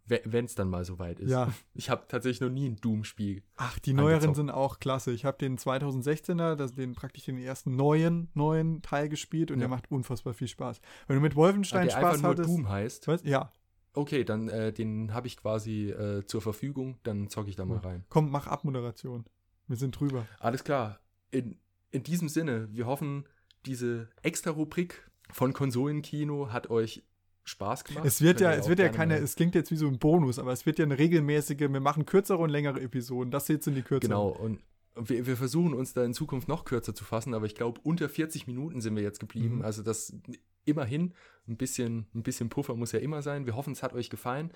wenn 0.06 0.44
es 0.44 0.54
dann 0.54 0.68
mal 0.68 0.84
soweit 0.84 1.18
ist. 1.20 1.30
Ja. 1.30 1.52
Ich 1.74 1.90
habe 1.90 2.04
tatsächlich 2.08 2.40
noch 2.40 2.50
nie 2.50 2.68
ein 2.68 2.76
Doom-Spiel 2.76 3.42
Ach, 3.56 3.78
die 3.78 3.92
neueren 3.94 4.14
Angezockt. 4.14 4.36
sind 4.36 4.50
auch 4.50 4.78
klasse. 4.78 5.12
Ich 5.12 5.24
habe 5.24 5.38
den 5.38 5.56
2016er, 5.58 6.54
das, 6.56 6.72
den 6.72 6.92
praktisch 6.94 7.24
den 7.24 7.38
ersten 7.38 7.74
neuen, 7.76 8.28
neuen 8.34 8.82
Teil 8.82 9.08
gespielt 9.08 9.50
und 9.50 9.58
Ja. 9.58 9.62
der 9.62 9.68
macht 9.68 9.90
unfassbar 9.90 10.34
viel 10.34 10.48
Spaß. 10.48 10.80
Wenn 11.06 11.16
du 11.16 11.22
mit 11.22 11.36
Wolfenstein 11.36 11.86
der 11.86 11.92
Spaß 11.92 12.04
einfach 12.04 12.22
nur 12.22 12.30
hattest. 12.32 12.48
Doom 12.48 12.68
heißt. 12.68 13.08
Was? 13.08 13.22
Ja. 13.24 13.50
Okay, 13.94 14.24
dann 14.24 14.48
äh, 14.48 14.72
den 14.72 15.14
habe 15.14 15.26
ich 15.26 15.36
quasi 15.36 15.90
äh, 15.90 16.26
zur 16.26 16.42
Verfügung, 16.42 16.98
dann 17.04 17.28
zocke 17.28 17.48
ich 17.48 17.56
da 17.56 17.64
mal 17.64 17.78
rein. 17.78 18.04
Komm, 18.08 18.30
mach 18.30 18.46
Abmoderation. 18.46 19.24
Wir 19.68 19.76
sind 19.76 19.98
drüber. 19.98 20.26
Alles 20.40 20.64
klar. 20.64 20.98
In, 21.30 21.58
in 21.90 22.02
diesem 22.02 22.28
Sinne, 22.28 22.68
wir 22.72 22.86
hoffen, 22.86 23.24
diese 23.66 24.08
extra 24.22 24.50
Rubrik 24.50 25.08
von 25.30 25.52
Konsolenkino 25.52 26.52
hat 26.52 26.68
euch 26.70 27.04
Spaß 27.44 27.84
gemacht. 27.84 28.04
Es 28.04 28.22
wird 28.22 28.40
ja, 28.40 28.52
es 28.52 28.68
wird 28.68 28.78
ja 28.78 28.88
keine, 28.88 29.18
es 29.18 29.36
klingt 29.36 29.54
jetzt 29.54 29.70
wie 29.70 29.76
so 29.76 29.86
ein 29.86 29.98
Bonus, 29.98 30.38
aber 30.38 30.52
es 30.52 30.64
wird 30.66 30.78
ja 30.78 30.84
eine 30.84 30.98
regelmäßige, 30.98 31.60
wir 31.60 31.80
machen 31.80 32.06
kürzere 32.06 32.38
und 32.38 32.48
längere 32.50 32.80
Episoden. 32.80 33.30
Das 33.30 33.48
jetzt 33.48 33.64
sind 33.64 33.74
die 33.74 33.82
kürzeren. 33.82 34.10
Genau, 34.10 34.28
und 34.28 34.60
wir, 34.96 35.26
wir 35.26 35.36
versuchen 35.36 35.74
uns 35.74 35.92
da 35.92 36.04
in 36.04 36.14
Zukunft 36.14 36.48
noch 36.48 36.64
kürzer 36.64 36.94
zu 36.94 37.04
fassen, 37.04 37.34
aber 37.34 37.46
ich 37.46 37.54
glaube, 37.54 37.80
unter 37.82 38.08
40 38.08 38.46
Minuten 38.46 38.80
sind 38.80 38.96
wir 38.96 39.02
jetzt 39.02 39.20
geblieben. 39.20 39.56
Mhm. 39.56 39.62
Also 39.62 39.82
das 39.82 40.16
immerhin, 40.64 41.14
ein 41.46 41.56
bisschen, 41.56 42.06
ein 42.14 42.22
bisschen 42.22 42.48
Puffer 42.48 42.74
muss 42.74 42.92
ja 42.92 42.98
immer 43.00 43.22
sein. 43.22 43.46
Wir 43.46 43.56
hoffen, 43.56 43.72
es 43.72 43.82
hat 43.82 43.92
euch 43.92 44.08
gefallen. 44.08 44.50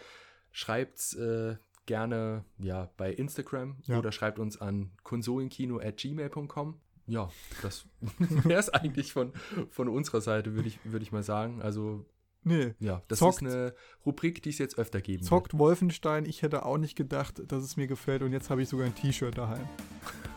Schreibt 0.51 1.14
äh, 1.14 1.57
gerne 1.86 2.45
ja, 2.59 2.91
bei 2.97 3.12
Instagram 3.12 3.76
Ja. 3.86 3.99
oder 3.99 4.12
schreibt 4.12 4.39
uns 4.39 4.61
an 4.61 4.93
konsolenkino.gmail.com. 5.03 6.80
Ja, 7.07 7.30
das 7.62 7.86
wäre 8.18 8.61
es 8.61 8.68
eigentlich 8.68 9.12
von, 9.12 9.32
von 9.70 9.89
unserer 9.89 10.20
Seite, 10.20 10.55
würde 10.55 10.68
ich, 10.68 10.78
würd 10.84 11.03
ich 11.03 11.12
mal 11.12 11.22
sagen. 11.22 11.62
Also, 11.62 12.05
Nee. 12.45 12.74
ja, 12.78 13.03
das 13.09 13.18
Zockt. 13.18 13.43
ist 13.43 13.49
eine 13.49 13.74
Rubrik, 14.07 14.43
die 14.43 14.51
es 14.51 14.59
jetzt 14.59 14.78
öfter 14.78 15.01
geben 15.01 15.22
wird. 15.22 15.28
Zockt 15.28 15.59
Wolfenstein, 15.59 16.24
ich 16.24 16.43
hätte 16.43 16.64
auch 16.64 16.78
nicht 16.78 16.97
gedacht, 16.97 17.43
dass 17.47 17.62
es 17.62 17.76
mir 17.76 17.86
gefällt 17.86 18.22
und 18.22 18.32
jetzt 18.32 18.49
habe 18.51 18.62
ich 18.62 18.68
sogar 18.68 18.86
ein 18.86 18.95
T-Shirt 18.95 19.36
daheim. 19.36 19.68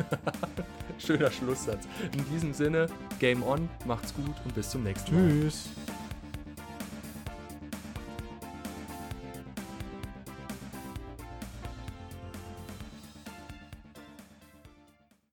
Schöner 0.97 1.31
Schlusssatz. 1.31 1.87
In 2.13 2.25
diesem 2.33 2.53
Sinne, 2.53 2.87
Game 3.19 3.43
On, 3.43 3.69
macht's 3.85 4.13
gut 4.13 4.35
und 4.45 4.55
bis 4.55 4.69
zum 4.69 4.83
nächsten 4.83 5.15
Mal. 5.15 5.29
Tschüss. 5.29 5.69